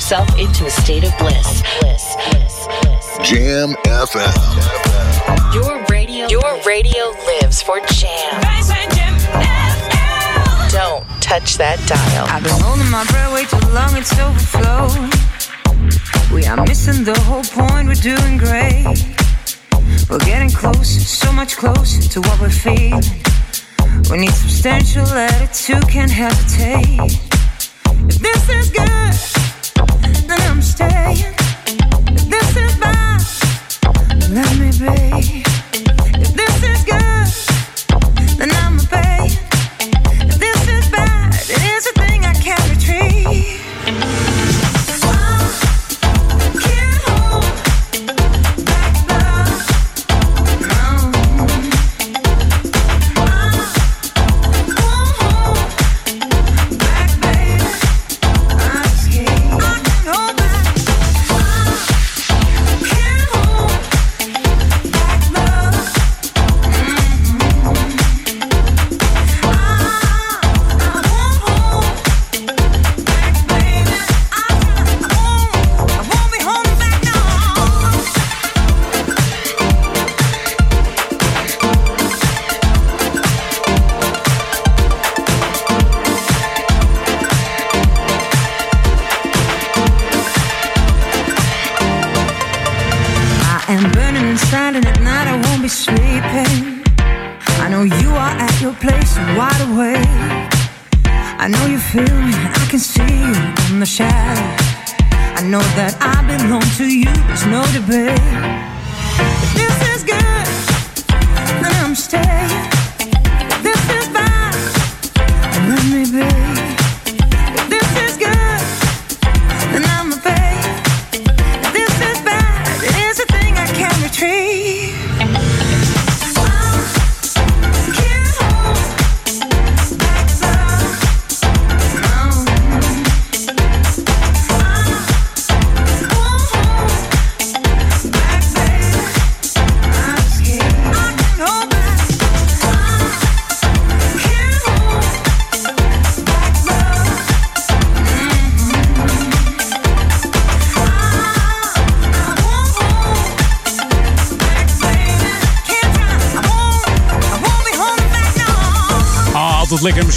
yourself 0.10 0.40
into 0.40 0.65
a 0.65 0.69
state 0.72 1.03
of 1.03 1.15
bliss. 1.19 1.61
Bliss, 1.81 2.15
bliss, 2.31 2.68
bliss. 2.81 3.18
Jam 3.22 3.73
FM. 3.86 5.53
Your 5.53 5.86
radio, 5.86 6.27
your 6.27 6.60
radio 6.64 7.14
lives 7.27 7.61
for 7.61 7.80
jam. 7.94 8.41
Don't 10.72 11.06
touch 11.22 11.57
that 11.57 11.77
dial. 11.86 12.26
I've 12.27 12.41
been 12.41 12.60
holding 12.60 12.90
my 12.90 13.06
breath 13.06 13.34
way 13.34 13.45
too 13.45 13.61
long, 13.69 13.95
it's 13.95 14.18
overflowed. 14.18 15.14
We 16.34 16.48
are 16.48 16.57
missing 16.65 17.03
the 17.03 17.19
whole 17.26 17.44
point, 17.44 17.88
we're 17.88 17.94
doing 17.94 18.38
great. 18.40 18.86
We're 20.10 20.26
getting 20.26 20.49
closer, 20.49 21.02
so 21.02 21.31
much 21.31 21.56
closer 21.56 22.02
to 22.10 22.22
what 22.22 22.40
we're 22.40 22.49
feeling. 22.49 23.03
We 24.10 24.18
need 24.18 24.34
substantial 24.34 25.06
attitude, 25.06 25.88
can't 25.88 26.10
hesitate. 26.10 27.14
If 28.10 28.18
this 28.18 28.49
is 28.49 28.72
good, 28.72 28.90
then 28.90 29.39
I'm 30.60 30.64
staying. 30.64 31.15
This 32.27 32.57
is 32.57 32.76
bad, 32.80 33.22
let 34.30 34.57
me 34.57 34.72
be. 34.77 35.39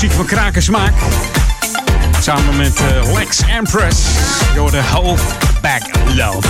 Muziek 0.03 0.17
van 0.17 0.27
kraken 0.27 0.63
smaak. 0.63 0.93
Samen 2.21 2.57
met 2.57 2.81
eh, 2.81 3.13
Lex 3.13 3.41
Empress. 3.59 3.99
Door 4.55 4.71
de 4.71 4.83
Hold 4.83 5.21
Back 5.61 5.83
Love. 6.15 6.49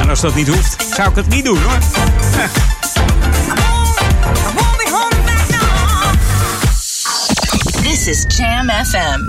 En 0.00 0.08
als 0.08 0.20
dat 0.20 0.34
niet 0.34 0.48
hoeft, 0.48 0.86
zou 0.94 1.10
ik 1.10 1.16
het 1.16 1.28
niet 1.28 1.44
doen 1.44 1.58
hoor. 1.62 1.78
This 7.82 8.06
is 8.06 8.24
Jam 8.36 8.70
FM 8.84 9.20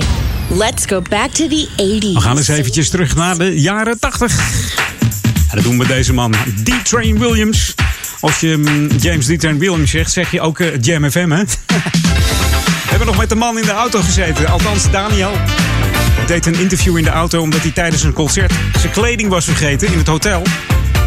104.9. 0.00 0.06
Let's 0.48 0.86
go 0.86 1.02
back 1.10 1.30
to 1.30 1.48
the 1.48 1.68
80s. 1.76 2.12
We 2.12 2.20
gaan 2.20 2.36
eens 2.36 2.48
eventjes 2.48 2.88
terug 2.88 3.14
naar 3.14 3.38
de 3.38 3.60
jaren 3.60 3.98
80. 3.98 4.38
En 5.50 5.54
dat 5.54 5.62
doen 5.62 5.72
we 5.72 5.78
met 5.78 5.88
deze 5.88 6.12
man, 6.12 6.34
D-Train 6.64 7.18
Williams. 7.18 7.75
Als 8.26 8.40
je 8.40 8.56
mm, 8.56 8.88
James 8.98 9.26
D-Train 9.26 9.58
Williams 9.58 9.90
zegt, 9.90 10.12
zeg 10.12 10.30
je 10.30 10.40
ook 10.40 10.60
eh, 10.60 10.80
Jam 10.80 11.10
FM, 11.10 11.30
hè? 11.30 11.44
We 11.44 11.74
hebben 12.90 13.06
nog 13.06 13.16
met 13.16 13.28
de 13.28 13.34
man 13.34 13.58
in 13.58 13.64
de 13.64 13.72
auto 13.72 14.00
gezeten. 14.00 14.48
Althans, 14.48 14.90
Daniel 14.90 15.30
deed 16.26 16.46
een 16.46 16.54
interview 16.54 16.96
in 16.96 17.04
de 17.04 17.10
auto 17.10 17.40
omdat 17.40 17.60
hij 17.60 17.70
tijdens 17.70 18.02
een 18.02 18.12
concert 18.12 18.52
zijn 18.78 18.92
kleding 18.92 19.28
was 19.28 19.44
vergeten 19.44 19.88
in 19.92 19.98
het 19.98 20.06
hotel. 20.06 20.42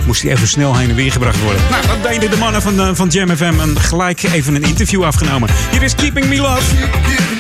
Moest 0.06 0.22
hij 0.22 0.32
even 0.32 0.48
snel 0.48 0.78
heen 0.78 0.90
en 0.90 0.96
weer 0.96 1.12
gebracht 1.12 1.42
worden. 1.42 1.62
Nou, 1.70 1.88
dat 1.88 2.12
deden 2.12 2.30
de 2.30 2.38
mannen 2.38 2.62
van, 2.62 2.80
eh, 2.80 2.90
van 2.94 3.08
Jam 3.08 3.36
FM 3.36 3.60
en 3.60 3.80
gelijk 3.80 4.24
even 4.24 4.56
een 4.56 4.64
interview 4.64 5.04
afgenomen. 5.04 5.50
Hier 5.72 5.84
is 5.84 5.96
Keeping 5.96 6.26
Me 6.26 6.38
Love. 6.38 7.39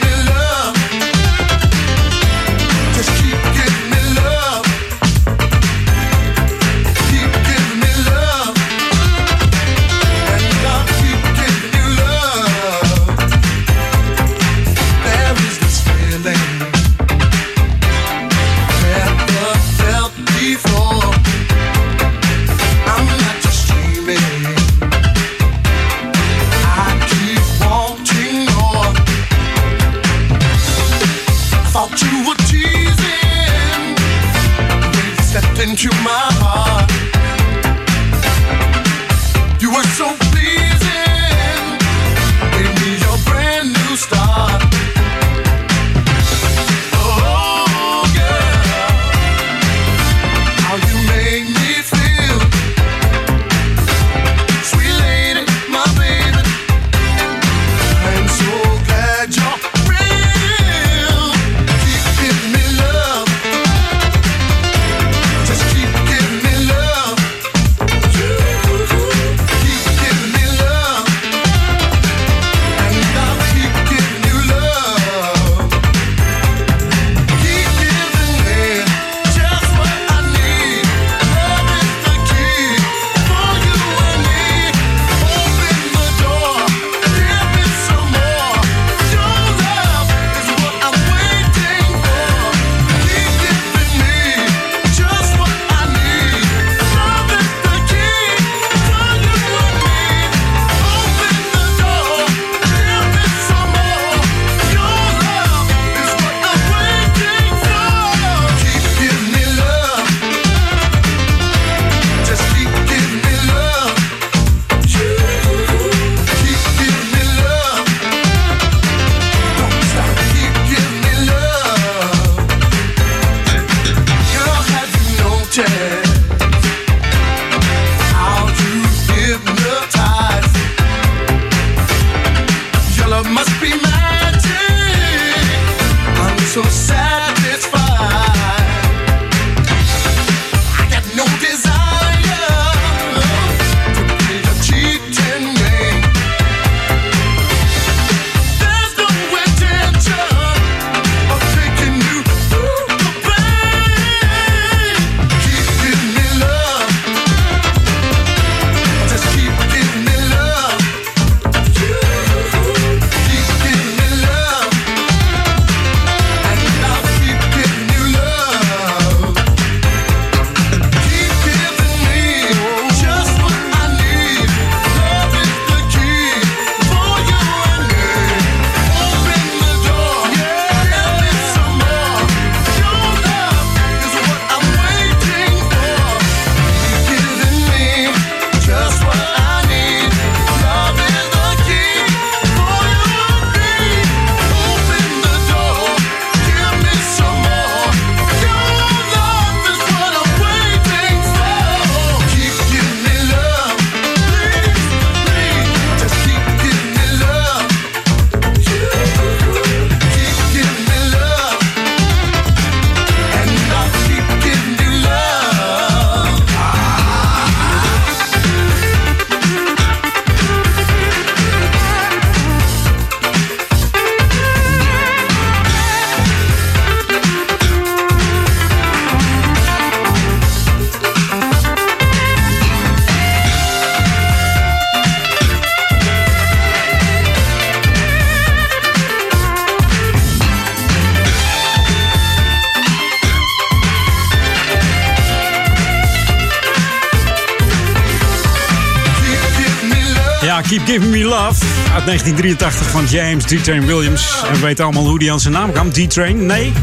1983 252.09 252.89
van 252.89 253.05
James 253.05 253.43
D-Train 253.43 253.85
Williams. 253.85 254.43
En 254.47 254.53
we 254.53 254.59
weten 254.59 254.83
allemaal 254.83 255.05
hoe 255.07 255.19
die 255.19 255.31
aan 255.31 255.39
zijn 255.39 255.53
naam 255.53 255.71
kwam. 255.71 255.91
D-Train? 255.91 256.45
Nee. 256.45 256.73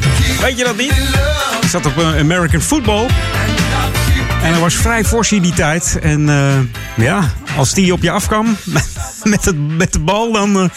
Weet 0.40 0.58
je 0.58 0.64
dat 0.64 0.76
niet? 0.76 0.92
Hij 1.60 1.68
zat 1.68 1.86
op 1.86 1.98
eh, 1.98 2.18
American 2.18 2.60
Football. 2.60 3.06
En 4.42 4.52
hij 4.52 4.60
was 4.60 4.74
vrij 4.74 5.04
fors 5.04 5.32
in 5.32 5.42
die 5.42 5.52
tijd. 5.52 5.98
En 6.02 6.28
eh, 6.28 7.04
ja, 7.04 7.32
als 7.56 7.74
die 7.74 7.92
op 7.92 8.02
je 8.02 8.10
afkwam 8.10 8.56
met, 9.34 9.44
het, 9.44 9.76
met 9.76 9.92
de 9.92 9.98
bal, 9.98 10.32
dan 10.32 10.60
eh, 10.60 10.68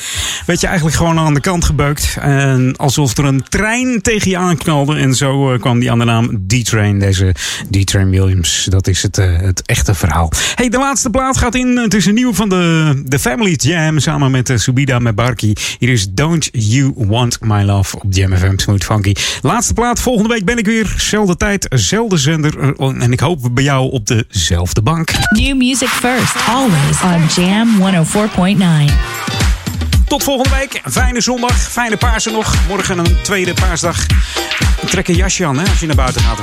werd 0.46 0.62
je 0.62 0.68
eigenlijk 0.68 0.98
gewoon 0.98 1.20
aan 1.20 1.34
de 1.34 1.40
kant 1.40 1.66
gebeukt. 1.66 2.18
En 2.22 2.74
alsof 2.78 3.18
er 3.18 3.26
een 3.26 3.44
trein 3.50 4.02
tegen 4.02 4.30
je 4.30 4.38
aanknalde. 4.38 4.96
En 4.96 5.16
zo 5.16 5.54
eh, 5.54 5.60
kwam 5.60 5.80
die 5.80 5.92
aan 5.92 6.00
de 6.00 6.06
naam 6.06 6.46
D-Train, 6.48 7.00
deze 7.00 7.36
D-Train 7.70 8.10
Williams. 8.10 8.68
Dat 8.70 8.88
is 8.88 9.02
het, 9.02 9.18
eh, 9.18 9.38
het 9.38 9.62
echte 9.66 9.94
verhaal. 9.94 10.32
Hey, 10.56 10.70
de 10.70 10.78
laatste 10.78 11.10
plaat 11.10 11.38
gaat 11.38 11.56
in. 11.56 11.78
Het 11.78 11.94
is 11.94 12.06
een 12.06 12.14
nieuw 12.14 12.34
van 12.34 12.50
de, 12.50 12.94
de 13.06 13.20
Family 13.20 13.54
Jam 13.54 14.00
samen 14.00 14.32
met 14.32 14.50
uh, 14.50 14.58
Subida 14.58 15.00
Mebarki. 15.00 15.54
Hier 15.80 15.90
is 15.90 16.08
Don't 16.10 16.50
You 16.52 16.94
Want 16.96 17.38
My 17.42 17.64
Love 17.64 17.96
op 17.96 18.14
Jam 18.14 18.36
FM 18.36 18.58
Smooth 18.58 18.84
Funky. 18.84 19.14
Laatste 19.42 19.74
plaat, 19.74 20.00
volgende 20.00 20.30
week 20.30 20.46
ben 20.46 20.58
ik 20.58 20.66
weer. 20.66 20.94
Zelfde 20.98 21.38
tijd, 21.38 21.66
zelfde 21.70 22.18
zender. 22.18 22.76
En 22.78 23.12
ik 23.12 23.20
hoop 23.20 23.50
bij 23.52 23.64
jou 23.64 23.92
op 23.92 24.08
dezelfde 24.08 24.82
bank. 24.82 25.12
New 25.30 25.58
music 25.58 25.88
first, 25.88 26.36
always 26.48 27.02
on 27.02 27.44
Jam 27.44 27.68
104.9. 27.80 28.39
Tot 30.08 30.24
volgende 30.24 30.56
week. 30.56 30.82
Fijne 30.92 31.22
zondag. 31.22 31.72
Fijne 31.72 31.98
Pasen 31.98 32.32
nog. 32.32 32.56
Morgen 32.68 32.98
een 32.98 33.18
tweede 33.22 33.54
paasdag. 33.54 34.06
Trek 34.86 35.08
een 35.08 35.16
jasje 35.16 35.46
aan 35.46 35.60
hè, 35.60 35.70
als 35.70 35.80
je 35.80 35.86
naar 35.86 35.96
buiten 35.96 36.22
gaat. 36.22 36.40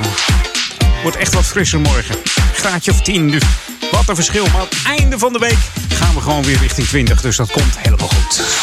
Wordt 1.01 1.17
echt 1.17 1.33
wat 1.33 1.45
frisser 1.45 1.79
morgen. 1.79 2.15
Graadje 2.53 2.91
of 2.91 3.01
10. 3.01 3.29
Dus 3.31 3.43
wat 3.91 4.09
een 4.09 4.15
verschil. 4.15 4.45
Maar 4.45 4.61
aan 4.61 4.67
het 4.69 4.99
einde 4.99 5.17
van 5.17 5.33
de 5.33 5.39
week 5.39 5.57
gaan 5.93 6.13
we 6.13 6.21
gewoon 6.21 6.43
weer 6.43 6.57
richting 6.57 6.87
20. 6.87 7.21
Dus 7.21 7.35
dat 7.35 7.51
komt 7.51 7.77
helemaal 7.77 8.07
goed. 8.07 8.56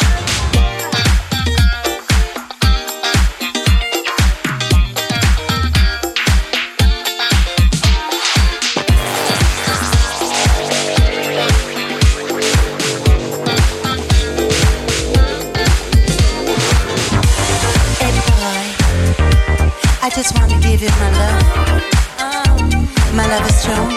Give 20.77 20.89
you 20.89 20.99
my 20.99 21.11
love. 21.11 21.83
Uh, 22.19 23.15
my 23.15 23.25
love 23.27 23.47
is 23.47 23.55
strong, 23.55 23.87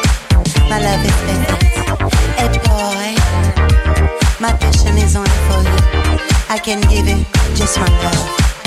my 0.70 0.78
love 0.78 1.05
is 1.05 1.16
perfect. 1.26 1.74
Hey 2.38 2.48
boy, 2.66 3.09
my 4.40 4.52
passion 4.59 4.96
is 4.98 5.16
only 5.16 5.38
for 5.48 5.60
you. 5.70 6.18
I 6.48 6.59
can 6.62 6.80
give 6.82 7.09
you 7.09 7.24
just 7.56 7.80
my 7.80 7.88
love. 8.05 8.57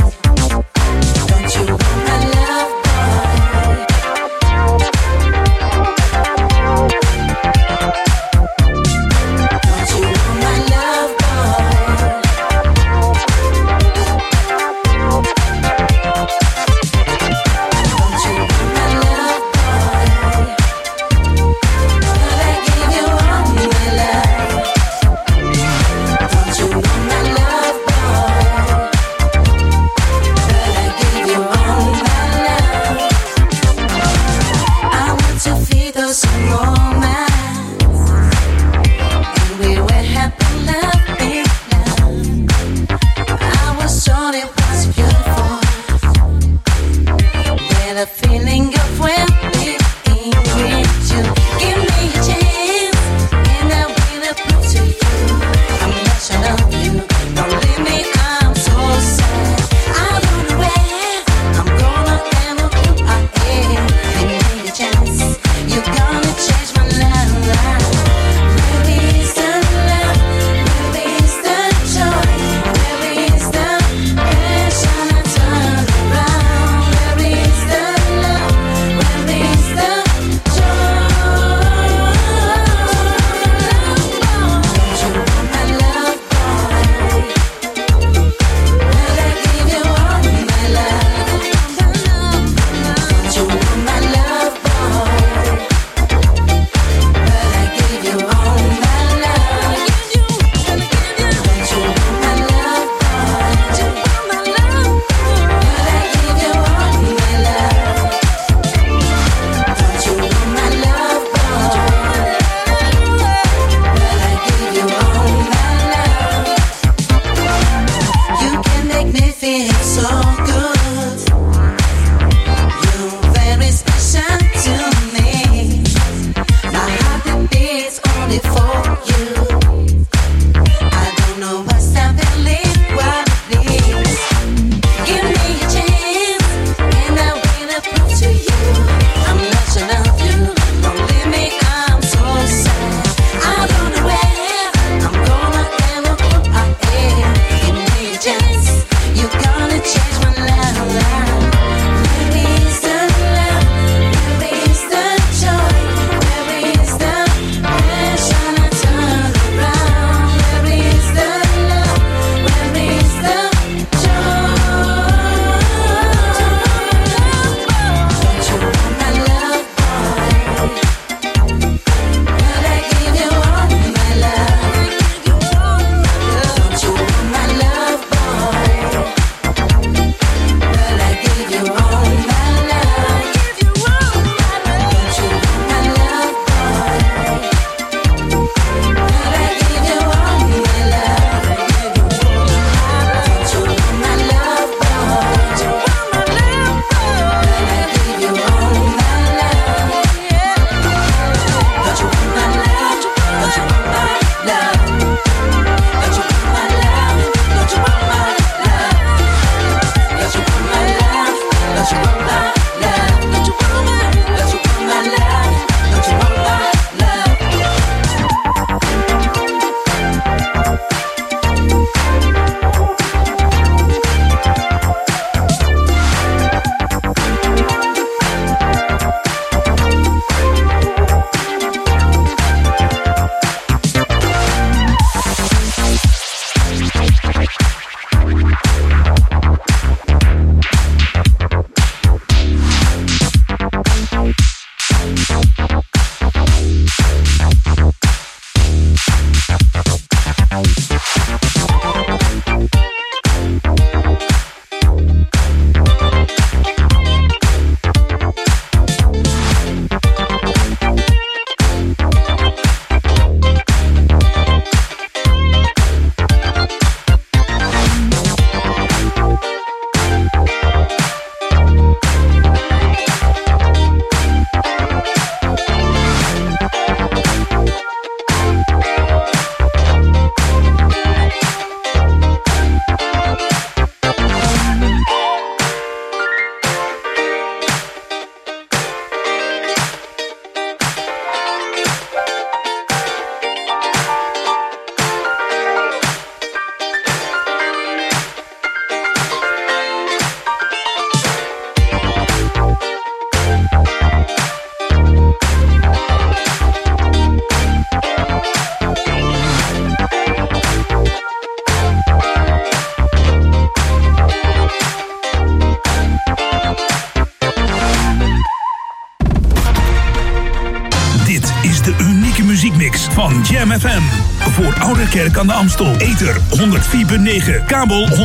Kerk 325.21 325.37
aan 325.37 325.47
de 325.47 325.53
Amstel. 325.53 325.95
Ether 325.97 326.35
104.9, 326.35 327.65
kabel 327.65 328.07
103.3 328.07 328.15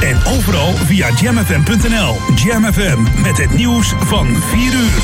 en 0.00 0.16
overal 0.26 0.72
via 0.72 1.10
jamfm.nl. 1.20 2.16
Jam 2.34 2.72
FM 2.72 3.22
met 3.22 3.38
het 3.38 3.54
nieuws 3.54 3.94
van 3.98 4.26
4 4.26 4.60
uur. 4.62 5.02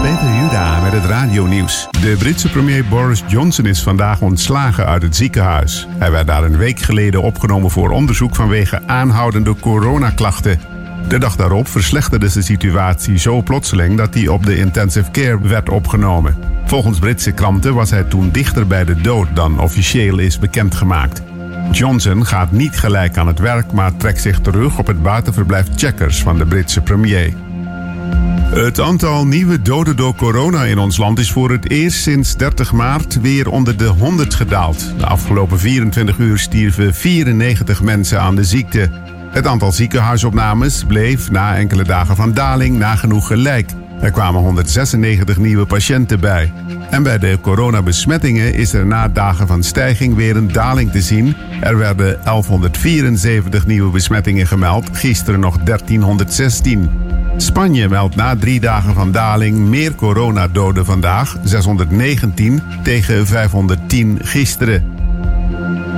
Peter 0.00 0.34
Juda 0.40 0.80
met 0.80 0.92
het 0.92 1.04
radionieuws. 1.04 1.88
De 1.90 2.16
Britse 2.18 2.48
premier 2.48 2.84
Boris 2.84 3.22
Johnson 3.26 3.66
is 3.66 3.82
vandaag 3.82 4.20
ontslagen 4.20 4.86
uit 4.86 5.02
het 5.02 5.16
ziekenhuis. 5.16 5.86
Hij 5.98 6.10
werd 6.10 6.26
daar 6.26 6.44
een 6.44 6.56
week 6.56 6.80
geleden 6.80 7.22
opgenomen 7.22 7.70
voor 7.70 7.90
onderzoek 7.90 8.34
vanwege 8.34 8.82
aanhoudende 8.86 9.54
coronaklachten. 9.60 10.60
De 11.08 11.18
dag 11.18 11.36
daarop 11.36 11.68
verslechterde 11.68 12.32
de 12.32 12.42
situatie 12.42 13.18
zo 13.18 13.42
plotseling 13.42 13.96
dat 13.96 14.14
hij 14.14 14.28
op 14.28 14.46
de 14.46 14.56
intensive 14.56 15.10
care 15.10 15.40
werd 15.40 15.68
opgenomen. 15.68 16.51
Volgens 16.64 16.98
Britse 16.98 17.32
kranten 17.32 17.74
was 17.74 17.90
hij 17.90 18.02
toen 18.02 18.30
dichter 18.30 18.66
bij 18.66 18.84
de 18.84 19.00
dood 19.00 19.28
dan 19.34 19.60
officieel 19.60 20.18
is 20.18 20.38
bekendgemaakt. 20.38 21.22
Johnson 21.70 22.26
gaat 22.26 22.52
niet 22.52 22.78
gelijk 22.78 23.16
aan 23.16 23.26
het 23.26 23.38
werk, 23.38 23.72
maar 23.72 23.96
trekt 23.96 24.20
zich 24.20 24.40
terug 24.40 24.78
op 24.78 24.86
het 24.86 25.02
buitenverblijf 25.02 25.66
Checkers 25.76 26.22
van 26.22 26.38
de 26.38 26.46
Britse 26.46 26.80
premier. 26.80 27.32
Het 28.54 28.80
aantal 28.80 29.26
nieuwe 29.26 29.62
doden 29.62 29.96
door 29.96 30.14
corona 30.14 30.64
in 30.64 30.78
ons 30.78 30.96
land 30.96 31.18
is 31.18 31.30
voor 31.30 31.50
het 31.50 31.70
eerst 31.70 32.02
sinds 32.02 32.36
30 32.36 32.72
maart 32.72 33.20
weer 33.20 33.48
onder 33.50 33.76
de 33.76 33.86
100 33.86 34.34
gedaald. 34.34 34.92
De 34.98 35.06
afgelopen 35.06 35.58
24 35.58 36.18
uur 36.18 36.38
stierven 36.38 36.94
94 36.94 37.82
mensen 37.82 38.20
aan 38.20 38.34
de 38.34 38.44
ziekte. 38.44 38.90
Het 39.30 39.46
aantal 39.46 39.72
ziekenhuisopnames 39.72 40.84
bleef 40.84 41.30
na 41.30 41.56
enkele 41.56 41.84
dagen 41.84 42.16
van 42.16 42.34
daling 42.34 42.78
nagenoeg 42.78 43.26
gelijk. 43.26 43.70
Er 44.02 44.10
kwamen 44.10 44.40
196 44.40 45.36
nieuwe 45.38 45.66
patiënten 45.66 46.20
bij. 46.20 46.52
En 46.90 47.02
bij 47.02 47.18
de 47.18 47.38
coronabesmettingen 47.40 48.54
is 48.54 48.72
er 48.72 48.86
na 48.86 49.08
dagen 49.08 49.46
van 49.46 49.62
stijging 49.62 50.14
weer 50.14 50.36
een 50.36 50.52
daling 50.52 50.90
te 50.90 51.00
zien. 51.00 51.36
Er 51.60 51.78
werden 51.78 52.18
1174 52.24 53.66
nieuwe 53.66 53.90
besmettingen 53.90 54.46
gemeld, 54.46 54.88
gisteren 54.92 55.40
nog 55.40 55.58
1316. 55.58 56.90
Spanje 57.36 57.88
meldt 57.88 58.16
na 58.16 58.36
drie 58.36 58.60
dagen 58.60 58.94
van 58.94 59.12
daling 59.12 59.58
meer 59.58 59.94
coronadoden 59.94 60.84
vandaag, 60.84 61.36
619 61.44 62.62
tegen 62.82 63.26
510 63.26 64.18
gisteren. 64.22 64.84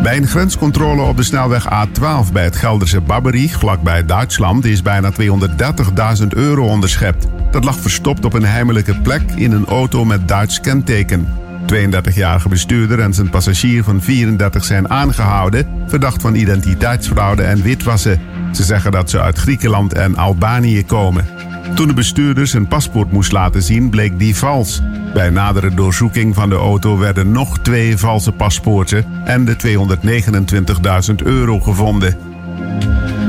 Bij 0.03 0.17
een 0.17 0.27
grenscontrole 0.27 1.03
op 1.03 1.17
de 1.17 1.23
snelweg 1.23 1.65
A12 1.65 2.33
bij 2.33 2.45
het 2.45 2.57
Gelderse 2.57 3.01
Babberich, 3.01 3.59
vlakbij 3.59 4.05
Duitsland, 4.05 4.65
is 4.65 4.83
bijna 4.83 5.13
230.000 6.21 6.27
euro 6.29 6.67
onderschept. 6.67 7.27
Dat 7.55 7.65
lag 7.65 7.79
verstopt 7.79 8.25
op 8.25 8.33
een 8.33 8.45
heimelijke 8.45 9.01
plek 9.01 9.23
in 9.35 9.53
een 9.53 9.67
auto 9.67 10.05
met 10.05 10.29
Duits 10.29 10.61
kenteken. 10.61 11.29
32-jarige 11.73 12.49
bestuurder 12.49 13.01
en 13.01 13.15
zijn 13.15 13.31
passagier 13.31 13.85
van 13.85 14.03
34 14.03 14.65
zijn 14.65 14.91
aangehouden, 14.91 15.67
verdacht 15.87 16.23
van 16.23 16.35
identiteitsfraude 16.35 17.43
en 17.43 17.63
witwassen. 17.63 18.21
Ze 18.53 18.63
zeggen 18.63 18.93
dat 18.93 19.11
ze 19.11 19.21
uit 19.21 19.39
Griekenland 19.39 19.93
en 19.93 20.17
Albanië 20.17 20.85
komen. 20.85 21.27
Toen 21.75 21.87
de 21.87 21.95
bestuurder 21.95 22.47
zijn 22.47 22.69
paspoort 22.69 23.13
moest 23.13 23.33
laten 23.33 23.63
zien, 23.63 23.91
bleek 23.91 24.19
die 24.19 24.37
vals. 24.37 24.83
Bij 25.13 25.31
nadere 25.31 25.75
doorzoeking 25.75 26.35
van 26.35 26.49
de 26.49 26.57
auto 26.57 26.99
werden 26.99 27.33
nog 27.33 27.59
twee 27.59 27.99
valse 27.99 28.33
paspoorten 28.33 29.05
en 29.25 29.45
de 29.45 29.57
229.000 31.09 31.15
euro 31.25 31.61
gevonden. 31.61 32.17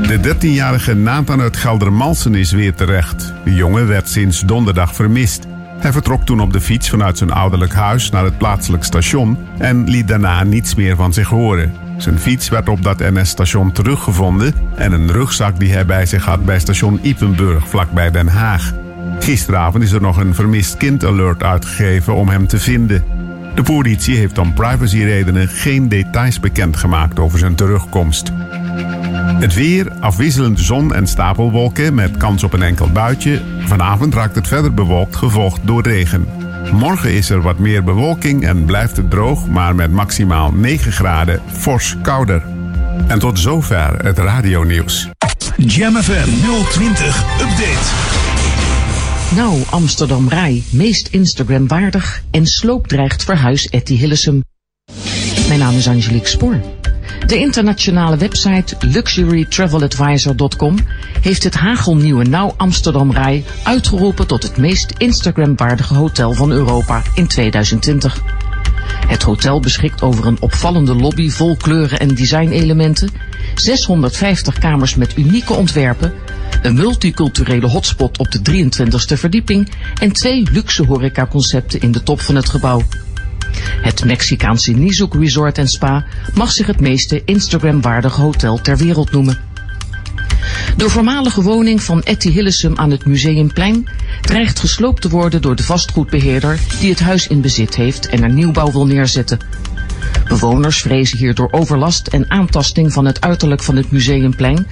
De 0.06 0.34
13-jarige 0.34 0.94
Nathan 0.94 1.40
uit 1.40 1.56
Geldermalsen 1.56 2.34
is 2.34 2.52
weer 2.52 2.74
terecht. 2.74 3.32
De 3.44 3.54
jongen 3.54 3.86
werd 3.86 4.08
sinds 4.08 4.40
donderdag 4.40 4.94
vermist. 4.94 5.46
Hij 5.78 5.92
vertrok 5.92 6.24
toen 6.24 6.40
op 6.40 6.52
de 6.52 6.60
fiets 6.60 6.90
vanuit 6.90 7.18
zijn 7.18 7.30
ouderlijk 7.32 7.72
huis 7.72 8.10
naar 8.10 8.24
het 8.24 8.38
plaatselijk 8.38 8.84
station 8.84 9.38
en 9.58 9.88
liet 9.90 10.08
daarna 10.08 10.44
niets 10.44 10.74
meer 10.74 10.96
van 10.96 11.12
zich 11.12 11.28
horen. 11.28 11.74
Zijn 11.96 12.18
fiets 12.18 12.48
werd 12.48 12.68
op 12.68 12.82
dat 12.82 12.98
NS-station 12.98 13.72
teruggevonden 13.72 14.54
en 14.74 14.92
een 14.92 15.12
rugzak 15.12 15.58
die 15.58 15.72
hij 15.72 15.86
bij 15.86 16.06
zich 16.06 16.24
had 16.24 16.44
bij 16.44 16.58
station 16.58 16.98
Ipenburg 17.02 17.68
vlakbij 17.68 18.10
Den 18.10 18.28
Haag. 18.28 18.72
Gisteravond 19.18 19.82
is 19.82 19.92
er 19.92 20.00
nog 20.00 20.16
een 20.16 20.34
vermist 20.34 20.76
kind 20.76 21.04
alert 21.04 21.42
uitgegeven 21.42 22.14
om 22.14 22.28
hem 22.28 22.46
te 22.46 22.58
vinden. 22.58 23.04
De 23.54 23.62
politie 23.62 24.16
heeft 24.16 24.38
om 24.38 24.54
privacyredenen 24.54 25.48
geen 25.48 25.88
details 25.88 26.40
bekendgemaakt 26.40 27.18
over 27.18 27.38
zijn 27.38 27.54
terugkomst. 27.54 28.32
Het 29.38 29.54
weer, 29.54 29.92
afwisselend 30.00 30.60
zon 30.60 30.94
en 30.94 31.06
stapelwolken 31.06 31.94
met 31.94 32.16
kans 32.16 32.42
op 32.42 32.52
een 32.52 32.62
enkel 32.62 32.92
buitje. 32.92 33.42
Vanavond 33.60 34.14
raakt 34.14 34.34
het 34.34 34.48
verder 34.48 34.74
bewolkt, 34.74 35.16
gevolgd 35.16 35.60
door 35.64 35.82
regen. 35.82 36.26
Morgen 36.72 37.12
is 37.12 37.30
er 37.30 37.42
wat 37.42 37.58
meer 37.58 37.84
bewolking 37.84 38.46
en 38.46 38.64
blijft 38.64 38.96
het 38.96 39.10
droog, 39.10 39.46
maar 39.48 39.74
met 39.74 39.90
maximaal 39.90 40.52
9 40.52 40.92
graden 40.92 41.42
fors 41.52 41.96
kouder. 42.02 42.42
En 43.06 43.18
tot 43.18 43.38
zover 43.38 44.04
het 44.04 44.18
radionieuws. 44.18 45.08
Jam 45.56 45.96
FM 45.96 46.28
020 46.70 47.24
Update. 47.40 48.24
Nou, 49.34 49.62
Amsterdam 49.70 50.28
Rai, 50.28 50.64
meest 50.70 51.08
Instagram 51.08 51.68
waardig 51.68 52.22
en 52.30 52.46
sloop 52.46 52.86
dreigt 52.86 53.24
verhuis 53.24 53.66
Etty 53.66 53.94
Hillesum. 53.94 54.42
Mijn 55.48 55.60
naam 55.60 55.76
is 55.76 55.88
Angelique 55.88 56.28
Spoor. 56.28 56.60
De 57.26 57.38
internationale 57.38 58.16
website 58.16 58.76
luxurytraveladvisor.com 58.80 60.76
heeft 61.20 61.42
het 61.42 61.54
hagelnieuwe 61.54 62.24
Nou 62.24 62.52
Amsterdam 62.56 63.12
Rai 63.12 63.44
uitgeroepen 63.62 64.26
tot 64.26 64.42
het 64.42 64.56
meest 64.56 64.92
Instagram-waardige 64.96 65.94
hotel 65.94 66.32
van 66.32 66.50
Europa 66.50 67.02
in 67.14 67.26
2020. 67.26 68.22
Het 69.06 69.22
hotel 69.22 69.60
beschikt 69.60 70.02
over 70.02 70.26
een 70.26 70.40
opvallende 70.40 70.94
lobby 70.94 71.30
vol 71.30 71.56
kleuren 71.56 72.00
en 72.00 72.14
designelementen, 72.14 73.10
650 73.54 74.58
kamers 74.58 74.94
met 74.94 75.16
unieke 75.16 75.52
ontwerpen, 75.52 76.12
een 76.62 76.74
multiculturele 76.74 77.66
hotspot 77.66 78.18
op 78.18 78.30
de 78.30 78.40
23e 78.50 79.18
verdieping 79.18 79.72
en 80.00 80.12
twee 80.12 80.48
luxe 80.52 80.84
horecaconcepten 80.84 81.80
in 81.80 81.92
de 81.92 82.02
top 82.02 82.20
van 82.20 82.34
het 82.34 82.48
gebouw. 82.48 82.82
Het 83.80 84.04
Mexicaanse 84.04 84.72
Nizuk 84.72 85.14
Resort 85.14 85.58
en 85.58 85.68
Spa 85.68 86.04
mag 86.34 86.52
zich 86.52 86.66
het 86.66 86.80
meeste 86.80 87.22
Instagram-waardige 87.24 88.20
hotel 88.20 88.60
ter 88.60 88.76
wereld 88.76 89.10
noemen. 89.10 89.38
De 90.76 90.88
voormalige 90.88 91.42
woning 91.42 91.82
van 91.82 92.02
Etty 92.02 92.30
Hillesum 92.30 92.78
aan 92.78 92.90
het 92.90 93.06
Museumplein 93.06 93.88
dreigt 94.20 94.60
gesloopt 94.60 95.02
te 95.02 95.08
worden 95.08 95.42
door 95.42 95.56
de 95.56 95.62
vastgoedbeheerder 95.62 96.58
die 96.80 96.90
het 96.90 97.00
huis 97.00 97.26
in 97.26 97.40
bezit 97.40 97.74
heeft 97.74 98.08
en 98.08 98.22
er 98.22 98.32
nieuwbouw 98.32 98.72
wil 98.72 98.86
neerzetten. 98.86 99.38
Bewoners 100.28 100.80
vrezen 100.80 101.18
hierdoor 101.18 101.48
overlast 101.50 102.06
en 102.06 102.30
aantasting 102.30 102.92
van 102.92 103.04
het 103.04 103.20
uiterlijk 103.20 103.62
van 103.62 103.76
het 103.76 103.90
Museumplein 103.90 104.66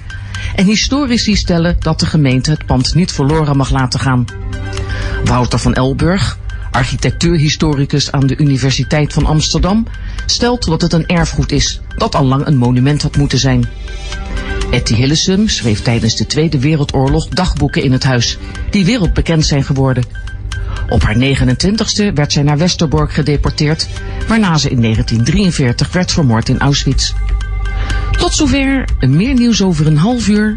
en 0.55 0.65
historici 0.65 1.37
stellen 1.37 1.77
dat 1.79 2.01
de 2.01 2.07
gemeente 2.07 2.51
het 2.51 2.67
pand 2.67 2.95
niet 2.95 3.13
verloren 3.13 3.57
mag 3.57 3.71
laten 3.71 4.01
gaan. 4.01 4.25
Wouter 5.25 5.59
van 5.59 5.75
Elburg, 5.75 6.39
architectuurhistoricus 6.75 8.13
aan 8.13 8.27
de 8.27 8.37
Universiteit 8.37 9.13
van 9.13 9.27
Amsterdam, 9.27 9.87
stelt 10.27 10.65
dat 10.65 10.81
het 10.81 10.93
een 10.93 11.07
erfgoed 11.07 11.53
is 11.53 11.81
dat 11.97 12.15
al 12.15 12.25
lang 12.25 12.47
een 12.47 12.57
monument 12.57 13.03
had 13.03 13.17
moeten 13.17 13.39
zijn. 13.39 13.65
Etty 14.71 14.95
Hillesum 14.95 15.49
schreef 15.49 15.83
tijdens 15.83 16.17
de 16.17 16.27
Tweede 16.27 16.59
Wereldoorlog 16.59 17.29
dagboeken 17.29 17.83
in 17.83 17.93
het 17.93 18.05
huis, 18.05 18.39
die 18.71 18.85
wereldbekend 18.85 19.47
zijn 19.47 19.65
geworden. 19.65 20.05
Op 20.89 21.03
haar 21.03 21.17
29ste 21.17 22.13
werd 22.15 22.33
zij 22.33 22.43
naar 22.43 22.59
Westerbork 22.59 23.13
gedeporteerd, 23.13 23.89
waarna 24.29 24.57
ze 24.57 24.71
in 24.71 24.81
1943 24.81 25.93
werd 25.93 26.13
vermoord 26.13 26.49
in 26.49 26.59
Auschwitz. 26.59 27.13
Tot 28.19 28.35
zover, 28.35 28.89
meer 29.01 29.35
nieuws 29.35 29.63
over 29.63 29.87
een 29.87 29.97
half 29.97 30.29
uur 30.29 30.57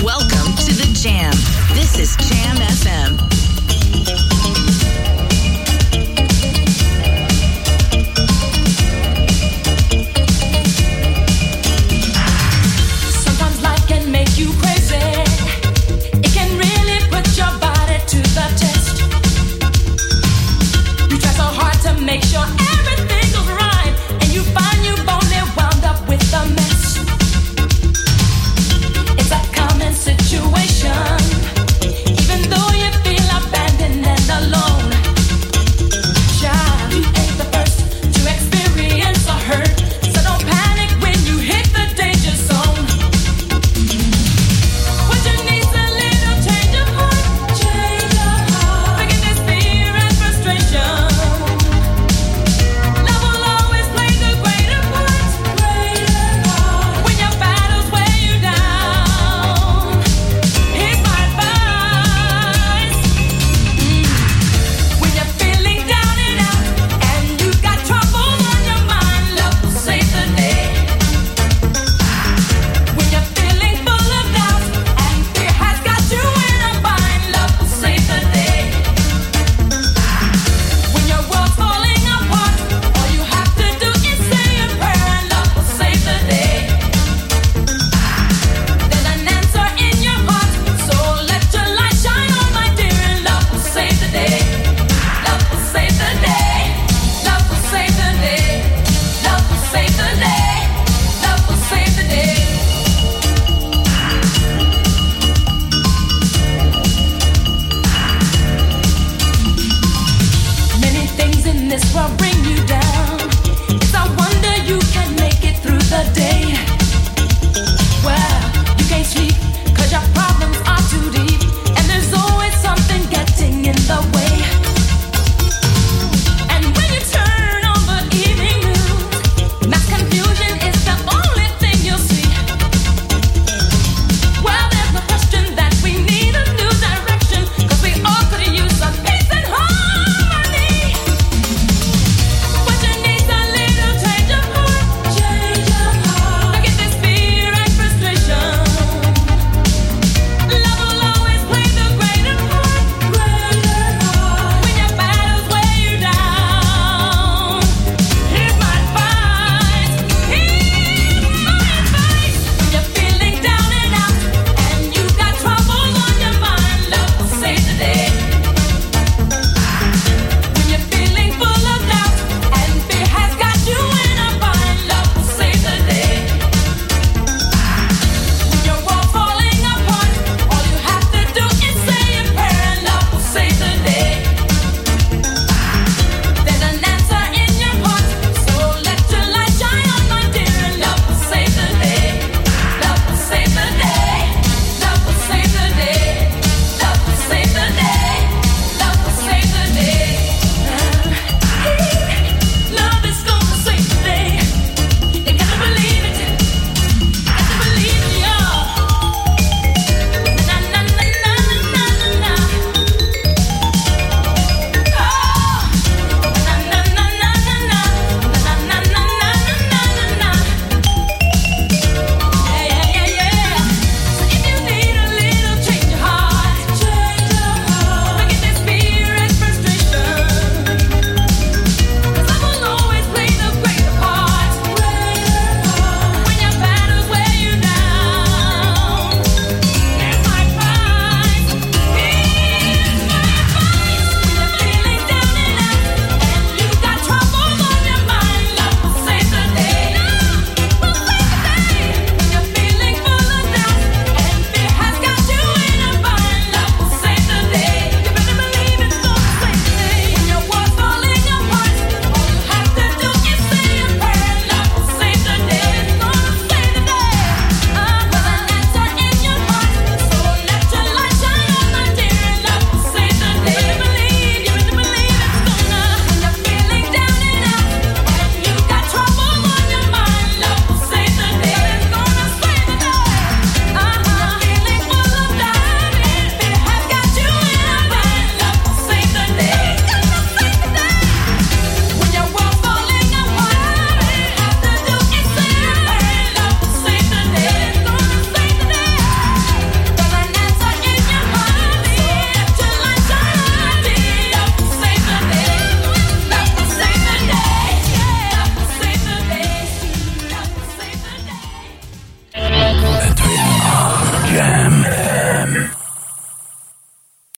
Welcome 0.00 0.56
to 0.56 0.72
the 0.74 0.90
Jam. 1.00 1.30
This 1.74 1.98
is 1.98 2.16
Jam 2.16 2.56
FM. 2.56 4.41